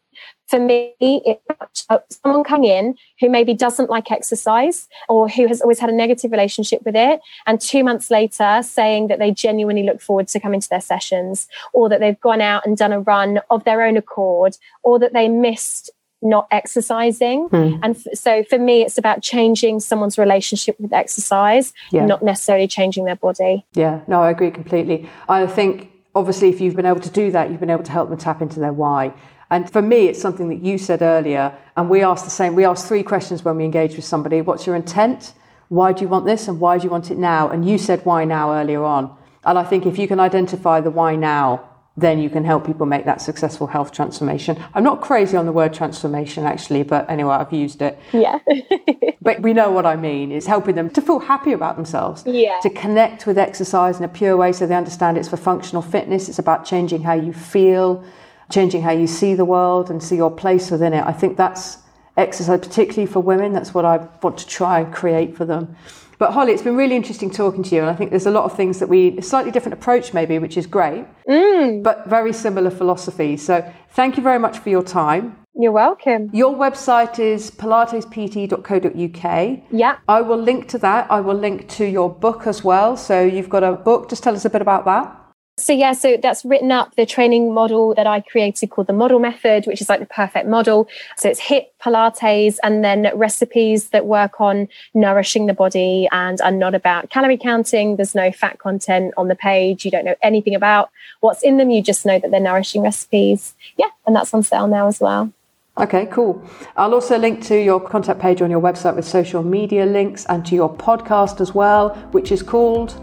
for 0.46 0.60
me, 0.60 0.94
it's 1.00 1.86
someone 2.22 2.44
coming 2.44 2.70
in 2.70 2.94
who 3.18 3.30
maybe 3.30 3.54
doesn't 3.54 3.88
like 3.88 4.10
exercise 4.10 4.86
or 5.08 5.26
who 5.28 5.46
has 5.48 5.62
always 5.62 5.78
had 5.78 5.88
a 5.88 5.94
negative 5.94 6.30
relationship 6.30 6.82
with 6.84 6.94
it, 6.94 7.20
and 7.46 7.58
two 7.60 7.82
months 7.82 8.10
later 8.10 8.60
saying 8.62 9.08
that 9.08 9.18
they 9.18 9.30
genuinely 9.30 9.82
look 9.82 10.02
forward 10.02 10.28
to 10.28 10.38
coming 10.38 10.60
to 10.60 10.68
their 10.68 10.82
sessions, 10.82 11.48
or 11.72 11.88
that 11.88 12.00
they've 12.00 12.20
gone 12.20 12.42
out 12.42 12.66
and 12.66 12.76
done 12.76 12.92
a 12.92 13.00
run 13.00 13.40
of 13.48 13.64
their 13.64 13.82
own 13.82 13.96
accord, 13.96 14.58
or 14.82 14.98
that 14.98 15.14
they 15.14 15.28
missed 15.28 15.90
not 16.22 16.46
exercising. 16.50 17.48
Hmm. 17.48 17.76
And 17.82 17.96
f- 17.96 18.18
so 18.18 18.44
for 18.44 18.58
me, 18.58 18.82
it's 18.82 18.98
about 18.98 19.22
changing 19.22 19.80
someone's 19.80 20.18
relationship 20.18 20.78
with 20.80 20.92
exercise, 20.92 21.72
yeah. 21.90 22.06
not 22.06 22.22
necessarily 22.22 22.68
changing 22.68 23.04
their 23.04 23.16
body. 23.16 23.64
Yeah, 23.74 24.00
no, 24.06 24.22
I 24.22 24.30
agree 24.30 24.50
completely. 24.50 25.08
I 25.28 25.46
think 25.46 25.90
obviously 26.14 26.48
if 26.48 26.60
you've 26.60 26.76
been 26.76 26.86
able 26.86 27.00
to 27.00 27.10
do 27.10 27.30
that, 27.32 27.50
you've 27.50 27.60
been 27.60 27.70
able 27.70 27.84
to 27.84 27.92
help 27.92 28.08
them 28.08 28.18
tap 28.18 28.40
into 28.40 28.60
their 28.60 28.72
why. 28.72 29.12
And 29.50 29.70
for 29.70 29.82
me, 29.82 30.06
it's 30.06 30.20
something 30.20 30.48
that 30.48 30.62
you 30.62 30.78
said 30.78 31.02
earlier, 31.02 31.54
and 31.76 31.90
we 31.90 32.02
ask 32.02 32.24
the 32.24 32.30
same. 32.30 32.54
We 32.54 32.64
ask 32.64 32.88
three 32.88 33.02
questions 33.02 33.44
when 33.44 33.56
we 33.56 33.64
engage 33.64 33.96
with 33.96 34.04
somebody 34.06 34.40
What's 34.40 34.66
your 34.66 34.76
intent? 34.76 35.34
Why 35.68 35.92
do 35.92 36.02
you 36.02 36.08
want 36.08 36.24
this? 36.24 36.48
And 36.48 36.58
why 36.58 36.78
do 36.78 36.84
you 36.84 36.90
want 36.90 37.10
it 37.10 37.18
now? 37.18 37.50
And 37.50 37.68
you 37.68 37.76
said 37.76 38.04
why 38.04 38.24
now 38.24 38.52
earlier 38.52 38.82
on. 38.82 39.14
And 39.44 39.58
I 39.58 39.64
think 39.64 39.86
if 39.86 39.98
you 39.98 40.08
can 40.08 40.20
identify 40.20 40.80
the 40.80 40.90
why 40.90 41.16
now, 41.16 41.68
then 41.96 42.18
you 42.18 42.30
can 42.30 42.44
help 42.44 42.66
people 42.66 42.86
make 42.86 43.04
that 43.04 43.20
successful 43.20 43.66
health 43.66 43.92
transformation. 43.92 44.62
I'm 44.74 44.84
not 44.84 45.02
crazy 45.02 45.36
on 45.36 45.44
the 45.44 45.52
word 45.52 45.74
transformation 45.74 46.44
actually, 46.44 46.84
but 46.84 47.08
anyway, 47.10 47.34
I've 47.34 47.52
used 47.52 47.82
it. 47.82 47.98
Yeah. 48.12 48.38
but 49.20 49.40
we 49.42 49.52
know 49.52 49.70
what 49.70 49.84
I 49.84 49.96
mean. 49.96 50.32
It's 50.32 50.46
helping 50.46 50.74
them 50.74 50.88
to 50.90 51.02
feel 51.02 51.18
happy 51.18 51.52
about 51.52 51.76
themselves. 51.76 52.24
Yeah. 52.26 52.58
To 52.62 52.70
connect 52.70 53.26
with 53.26 53.36
exercise 53.36 53.98
in 53.98 54.04
a 54.04 54.08
pure 54.08 54.36
way 54.36 54.52
so 54.52 54.66
they 54.66 54.74
understand 54.74 55.18
it's 55.18 55.28
for 55.28 55.36
functional 55.36 55.82
fitness. 55.82 56.28
It's 56.30 56.38
about 56.38 56.64
changing 56.64 57.02
how 57.02 57.14
you 57.14 57.32
feel 57.32 58.04
changing 58.52 58.82
how 58.82 58.92
you 58.92 59.06
see 59.06 59.34
the 59.34 59.44
world 59.44 59.90
and 59.90 60.02
see 60.02 60.16
your 60.16 60.30
place 60.30 60.70
within 60.70 60.92
it. 60.92 61.04
I 61.04 61.12
think 61.12 61.36
that's 61.36 61.78
exercise, 62.16 62.60
particularly 62.60 63.10
for 63.10 63.20
women. 63.20 63.52
That's 63.52 63.74
what 63.74 63.84
I 63.84 63.96
want 64.22 64.38
to 64.38 64.46
try 64.46 64.80
and 64.80 64.94
create 64.94 65.36
for 65.36 65.44
them. 65.44 65.74
But 66.22 66.34
Hollie, 66.34 66.52
it's 66.52 66.62
been 66.62 66.76
really 66.76 66.94
interesting 66.94 67.32
talking 67.32 67.64
to 67.64 67.74
you, 67.74 67.80
and 67.80 67.90
I 67.90 67.96
think 67.96 68.10
there's 68.10 68.26
a 68.26 68.30
lot 68.30 68.44
of 68.44 68.56
things 68.56 68.78
that 68.78 68.88
we 68.88 69.18
a 69.18 69.22
slightly 69.22 69.50
different 69.50 69.72
approach 69.72 70.14
maybe, 70.14 70.38
which 70.38 70.56
is 70.56 70.68
great, 70.68 71.04
mm. 71.28 71.82
but 71.82 72.06
very 72.06 72.32
similar 72.32 72.70
philosophy. 72.70 73.36
So 73.36 73.68
thank 73.90 74.16
you 74.16 74.22
very 74.22 74.38
much 74.38 74.58
for 74.58 74.70
your 74.70 74.84
time. 74.84 75.36
You're 75.56 75.72
welcome. 75.72 76.30
Your 76.32 76.54
website 76.54 77.18
is 77.18 77.50
pilatespt.co.uk. 77.50 79.62
Yeah. 79.72 79.96
I 80.06 80.20
will 80.20 80.38
link 80.38 80.68
to 80.68 80.78
that. 80.78 81.10
I 81.10 81.20
will 81.20 81.34
link 81.34 81.68
to 81.70 81.86
your 81.86 82.08
book 82.08 82.46
as 82.46 82.62
well. 82.62 82.96
So 82.96 83.24
you've 83.24 83.48
got 83.48 83.64
a 83.64 83.72
book. 83.72 84.08
Just 84.08 84.22
tell 84.22 84.36
us 84.36 84.44
a 84.44 84.50
bit 84.50 84.62
about 84.62 84.84
that. 84.84 85.21
So 85.58 85.74
yeah, 85.74 85.92
so 85.92 86.16
that's 86.16 86.46
written 86.46 86.72
up 86.72 86.96
the 86.96 87.04
training 87.04 87.52
model 87.52 87.94
that 87.94 88.06
I 88.06 88.20
created 88.20 88.70
called 88.70 88.86
the 88.86 88.94
model 88.94 89.18
method, 89.18 89.66
which 89.66 89.82
is 89.82 89.88
like 89.90 90.00
the 90.00 90.06
perfect 90.06 90.48
model. 90.48 90.88
So 91.18 91.28
it's 91.28 91.40
HIIT, 91.40 91.66
Pilates, 91.78 92.56
and 92.62 92.82
then 92.82 93.10
recipes 93.14 93.90
that 93.90 94.06
work 94.06 94.40
on 94.40 94.66
nourishing 94.94 95.44
the 95.46 95.52
body 95.52 96.08
and 96.10 96.40
are 96.40 96.50
not 96.50 96.74
about 96.74 97.10
calorie 97.10 97.36
counting. 97.36 97.96
There's 97.96 98.14
no 98.14 98.32
fat 98.32 98.60
content 98.60 99.12
on 99.18 99.28
the 99.28 99.34
page. 99.36 99.84
You 99.84 99.90
don't 99.90 100.06
know 100.06 100.14
anything 100.22 100.54
about 100.54 100.90
what's 101.20 101.42
in 101.42 101.58
them. 101.58 101.68
You 101.68 101.82
just 101.82 102.06
know 102.06 102.18
that 102.18 102.30
they're 102.30 102.40
nourishing 102.40 102.80
recipes. 102.80 103.54
Yeah, 103.76 103.90
and 104.06 104.16
that's 104.16 104.32
on 104.32 104.42
sale 104.42 104.68
now 104.68 104.86
as 104.86 105.00
well. 105.00 105.32
Okay, 105.76 106.06
cool. 106.06 106.42
I'll 106.76 106.94
also 106.94 107.18
link 107.18 107.42
to 107.44 107.62
your 107.62 107.78
contact 107.78 108.20
page 108.20 108.40
on 108.40 108.50
your 108.50 108.60
website 108.60 108.96
with 108.96 109.06
social 109.06 109.42
media 109.42 109.84
links 109.84 110.24
and 110.26 110.46
to 110.46 110.54
your 110.54 110.74
podcast 110.74 111.42
as 111.42 111.54
well, 111.54 111.90
which 112.12 112.32
is 112.32 112.42
called 112.42 112.98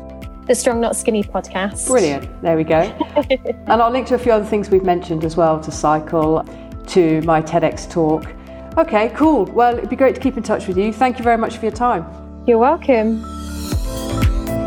the 0.49 0.55
Strong 0.55 0.81
Not 0.81 0.95
Skinny 0.95 1.23
podcast. 1.23 1.85
Brilliant. 1.85 2.41
There 2.41 2.57
we 2.57 2.63
go. 2.63 2.79
and 3.67 3.69
I'll 3.69 3.91
link 3.91 4.07
to 4.07 4.15
a 4.15 4.17
few 4.17 4.31
other 4.31 4.43
things 4.43 4.71
we've 4.71 4.83
mentioned 4.83 5.23
as 5.23 5.37
well 5.37 5.59
to 5.59 5.69
Psycle, 5.69 6.43
to 6.87 7.21
my 7.21 7.39
TEDx 7.39 7.87
talk. 7.87 8.25
Okay, 8.75 9.09
cool. 9.09 9.45
Well, 9.45 9.77
it'd 9.77 9.91
be 9.91 9.95
great 9.95 10.15
to 10.15 10.21
keep 10.21 10.37
in 10.37 10.43
touch 10.43 10.67
with 10.67 10.75
you. 10.75 10.91
Thank 10.91 11.19
you 11.19 11.23
very 11.23 11.37
much 11.37 11.57
for 11.57 11.65
your 11.65 11.71
time. 11.71 12.03
You're 12.47 12.57
welcome. 12.57 13.23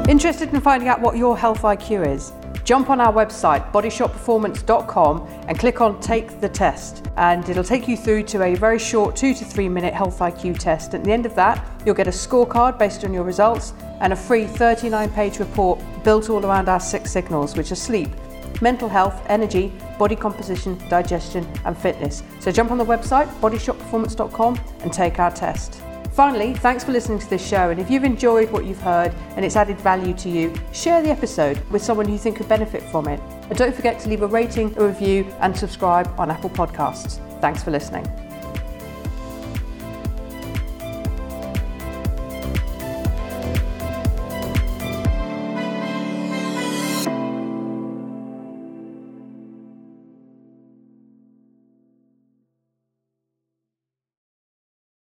Interested 0.09 0.55
in 0.55 0.61
finding 0.61 0.89
out 0.89 1.01
what 1.01 1.17
your 1.17 1.37
health 1.37 1.63
IQ 1.63 2.07
is? 2.07 2.33
Jump 2.63 2.89
on 2.89 3.01
our 3.01 3.13
website, 3.13 3.73
bodyshotperformance.com, 3.73 5.27
and 5.49 5.59
click 5.59 5.81
on 5.81 6.01
Take 6.01 6.41
the 6.41 6.49
Test. 6.49 7.09
And 7.17 7.49
it'll 7.49 7.65
take 7.65 7.89
you 7.89 7.97
through 7.97 8.23
to 8.25 8.45
a 8.45 8.55
very 8.55 8.79
short 8.79 9.17
two 9.17 9.35
to 9.35 9.45
three 9.45 9.69
minute 9.69 9.95
health 9.95 10.21
IQ 10.21 10.61
test. 10.61 10.95
At 10.95 11.03
the 11.03 11.11
end 11.11 11.27
of 11.27 11.35
that, 11.35 11.61
you'll 11.85 11.97
get 11.97 12.07
a 12.07 12.13
scorecard 12.13 12.79
based 12.79 13.05
on 13.05 13.13
your 13.13 13.25
results 13.25 13.75
and 14.03 14.13
a 14.13 14.17
free 14.17 14.47
39 14.47 15.11
page 15.11 15.39
report 15.39 15.81
built 16.05 16.29
all 16.29 16.45
around 16.45 16.69
our 16.69 16.81
six 16.81 17.11
signals, 17.11 17.57
which 17.57 17.73
are 17.73 17.77
sleep, 17.77 18.11
mental 18.61 18.89
health, 18.89 19.25
energy, 19.29 19.73
body 19.99 20.17
composition, 20.17 20.77
digestion, 20.89 21.49
and 21.65 21.77
fitness. 21.79 22.23
So 22.41 22.53
jump 22.53 22.71
on 22.71 22.79
the 22.79 22.85
website, 22.85 23.29
bodyshotperformance.com, 23.41 24.61
and 24.81 24.93
take 24.93 25.19
our 25.19 25.31
test. 25.31 25.81
Finally, 26.13 26.53
thanks 26.55 26.85
for 26.85 26.93
listening 26.93 27.19
to 27.19 27.31
this 27.31 27.47
show. 27.47 27.71
And 27.71 27.81
if 27.81 27.91
you've 27.91 28.05
enjoyed 28.05 28.51
what 28.51 28.67
you've 28.67 28.81
heard 28.81 29.15
and 29.37 29.45
it's 29.47 29.57
added 29.57 29.81
value 29.81 30.13
to 30.15 30.29
you, 30.29 30.53
share 30.73 31.03
the 31.03 31.09
episode 31.09 31.59
with 31.71 31.83
someone 31.83 32.11
you 32.11 32.19
think 32.19 32.37
could 32.37 32.49
benefit 32.49 32.83
from 32.83 33.09
it. 33.09 33.19
And 33.49 33.57
don't 33.57 33.75
forget 33.75 33.99
to 34.01 34.09
leave 34.11 34.21
a 34.23 34.27
rating, 34.27 34.77
a 34.77 34.87
review, 34.87 35.25
and 35.41 35.57
subscribe 35.57 36.13
on 36.19 36.31
Apple 36.31 36.51
Podcasts. 36.51 37.19
Thanks 37.41 37.63
for 37.63 37.71
listening. 37.71 38.07